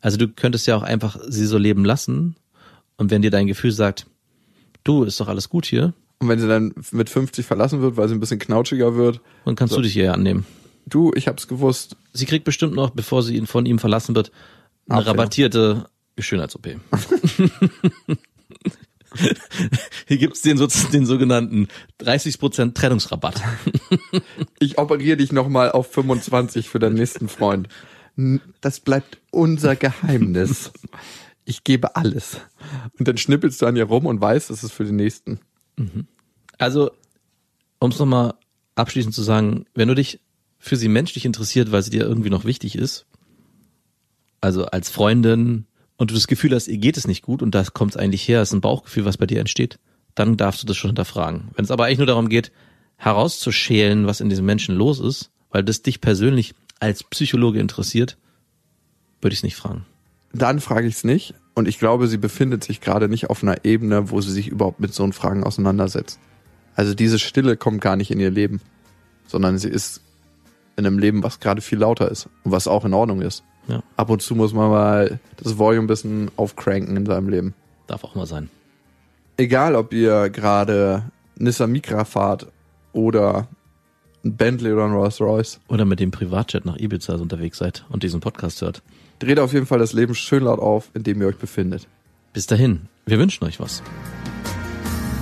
Also 0.00 0.16
du 0.16 0.26
könntest 0.26 0.66
ja 0.66 0.76
auch 0.76 0.82
einfach 0.82 1.18
sie 1.28 1.44
so 1.44 1.58
leben 1.58 1.84
lassen 1.84 2.36
und 2.96 3.10
wenn 3.10 3.20
dir 3.20 3.30
dein 3.30 3.48
Gefühl 3.48 3.72
sagt, 3.72 4.06
du, 4.82 5.04
ist 5.04 5.20
doch 5.20 5.28
alles 5.28 5.50
gut 5.50 5.66
hier, 5.66 5.92
Und 6.20 6.28
wenn 6.28 6.38
sie 6.38 6.48
dann 6.48 6.72
mit 6.90 7.10
50 7.10 7.44
verlassen 7.44 7.82
wird, 7.82 7.98
weil 7.98 8.08
sie 8.08 8.14
ein 8.14 8.20
bisschen 8.20 8.38
knauschiger 8.38 8.96
wird, 8.96 9.20
dann 9.44 9.56
kannst 9.56 9.76
du 9.76 9.82
dich 9.82 9.94
ihr 9.94 10.14
annehmen. 10.14 10.46
Du, 10.86 11.12
ich 11.14 11.28
hab's 11.28 11.48
gewusst, 11.48 11.96
Sie 12.16 12.26
kriegt 12.26 12.44
bestimmt 12.44 12.74
noch, 12.74 12.90
bevor 12.90 13.22
sie 13.24 13.36
ihn 13.36 13.46
von 13.48 13.66
ihm 13.66 13.78
verlassen 13.80 14.14
wird, 14.14 14.30
eine 14.88 15.00
Abwehr. 15.00 15.12
rabattierte 15.12 15.88
Schönheits-OP. 16.18 16.68
Hier 20.06 20.16
gibt's 20.16 20.42
den, 20.42 20.58
den 20.92 21.06
sogenannten 21.06 21.68
30% 22.00 22.74
Trennungsrabatt. 22.74 23.42
ich 24.60 24.78
operiere 24.78 25.16
dich 25.16 25.32
nochmal 25.32 25.72
auf 25.72 25.92
25 25.92 26.68
für 26.68 26.78
deinen 26.78 26.94
nächsten 26.94 27.28
Freund. 27.28 27.68
Das 28.60 28.78
bleibt 28.80 29.18
unser 29.30 29.74
Geheimnis. 29.76 30.70
Ich 31.44 31.64
gebe 31.64 31.96
alles. 31.96 32.40
Und 32.98 33.08
dann 33.08 33.16
schnippelst 33.16 33.60
du 33.60 33.66
an 33.66 33.76
ihr 33.76 33.84
rum 33.84 34.06
und 34.06 34.20
weißt, 34.20 34.50
das 34.50 34.62
ist 34.62 34.72
für 34.72 34.84
den 34.84 34.96
nächsten. 34.96 35.40
Also, 36.58 36.92
um 37.80 37.90
es 37.90 37.98
nochmal 37.98 38.34
abschließend 38.76 39.14
zu 39.14 39.22
sagen, 39.22 39.66
wenn 39.74 39.88
du 39.88 39.94
dich 39.94 40.20
für 40.64 40.76
sie 40.76 40.88
menschlich 40.88 41.26
interessiert, 41.26 41.72
weil 41.72 41.82
sie 41.82 41.90
dir 41.90 42.04
irgendwie 42.04 42.30
noch 42.30 42.44
wichtig 42.44 42.76
ist, 42.76 43.04
also 44.40 44.64
als 44.64 44.88
Freundin 44.88 45.66
und 45.96 46.10
du 46.10 46.14
das 46.14 46.26
Gefühl 46.26 46.54
hast, 46.54 46.68
ihr 46.68 46.78
geht 46.78 46.96
es 46.96 47.06
nicht 47.06 47.22
gut 47.22 47.42
und 47.42 47.54
das 47.54 47.74
kommt 47.74 47.98
eigentlich 47.98 48.26
her, 48.26 48.40
ist 48.40 48.52
ein 48.52 48.62
Bauchgefühl, 48.62 49.04
was 49.04 49.18
bei 49.18 49.26
dir 49.26 49.40
entsteht, 49.40 49.78
dann 50.14 50.36
darfst 50.36 50.62
du 50.62 50.66
das 50.66 50.76
schon 50.76 50.90
hinterfragen. 50.90 51.50
Wenn 51.54 51.64
es 51.64 51.70
aber 51.70 51.84
eigentlich 51.84 51.98
nur 51.98 52.06
darum 52.06 52.30
geht, 52.30 52.50
herauszuschälen, 52.96 54.06
was 54.06 54.20
in 54.20 54.30
diesem 54.30 54.46
Menschen 54.46 54.74
los 54.74 55.00
ist, 55.00 55.30
weil 55.50 55.62
das 55.62 55.82
dich 55.82 56.00
persönlich 56.00 56.54
als 56.80 57.04
Psychologe 57.04 57.60
interessiert, 57.60 58.16
würde 59.20 59.34
ich 59.34 59.40
es 59.40 59.44
nicht 59.44 59.56
fragen. 59.56 59.84
Dann 60.32 60.60
frage 60.60 60.86
ich 60.86 60.94
es 60.94 61.04
nicht. 61.04 61.34
Und 61.54 61.68
ich 61.68 61.78
glaube, 61.78 62.08
sie 62.08 62.18
befindet 62.18 62.64
sich 62.64 62.80
gerade 62.80 63.08
nicht 63.08 63.30
auf 63.30 63.42
einer 63.42 63.64
Ebene, 63.64 64.10
wo 64.10 64.20
sie 64.20 64.32
sich 64.32 64.48
überhaupt 64.48 64.80
mit 64.80 64.94
so 64.94 65.10
Fragen 65.12 65.44
auseinandersetzt. 65.44 66.18
Also 66.74 66.94
diese 66.94 67.18
Stille 67.18 67.56
kommt 67.56 67.80
gar 67.80 67.96
nicht 67.96 68.10
in 68.10 68.18
ihr 68.18 68.30
Leben, 68.30 68.60
sondern 69.26 69.58
sie 69.58 69.68
ist 69.68 70.00
in 70.76 70.86
einem 70.86 70.98
Leben, 70.98 71.22
was 71.22 71.40
gerade 71.40 71.60
viel 71.60 71.78
lauter 71.78 72.10
ist 72.10 72.28
und 72.44 72.52
was 72.52 72.66
auch 72.68 72.84
in 72.84 72.94
Ordnung 72.94 73.20
ist. 73.22 73.42
Ja, 73.68 73.82
Ab 73.96 74.10
und 74.10 74.20
zu 74.20 74.34
muss 74.34 74.52
man 74.52 74.70
mal 74.70 75.20
das 75.42 75.56
Volume 75.56 75.84
ein 75.84 75.86
bisschen 75.86 76.30
aufcranken 76.36 76.96
in 76.96 77.06
seinem 77.06 77.28
Leben. 77.28 77.54
darf 77.86 78.04
auch 78.04 78.14
mal 78.14 78.26
sein. 78.26 78.50
Egal, 79.36 79.74
ob 79.74 79.92
ihr 79.92 80.28
gerade 80.30 81.04
Nissan 81.36 81.72
Micra 81.72 82.04
fahrt 82.04 82.46
oder 82.92 83.48
ein 84.24 84.36
Bentley 84.36 84.72
oder 84.72 84.84
ein 84.84 84.92
Rolls 84.92 85.20
Royce, 85.20 85.60
Oder 85.68 85.84
mit 85.84 86.00
dem 86.00 86.10
Privatjet 86.10 86.64
nach 86.64 86.76
Ibiza 86.78 87.14
unterwegs 87.14 87.58
seid 87.58 87.84
und 87.88 88.02
diesen 88.02 88.20
Podcast 88.20 88.62
hört. 88.62 88.82
dreht 89.18 89.38
auf 89.38 89.52
jeden 89.52 89.66
Fall 89.66 89.78
das 89.78 89.92
Leben 89.92 90.14
schön 90.14 90.44
laut 90.44 90.60
auf, 90.60 90.90
in 90.94 91.02
dem 91.02 91.20
ihr 91.20 91.28
euch 91.28 91.36
befindet. 91.38 91.88
Bis 92.32 92.46
dahin, 92.46 92.88
wir 93.06 93.18
wünschen 93.18 93.44
euch 93.44 93.60
was. 93.60 93.82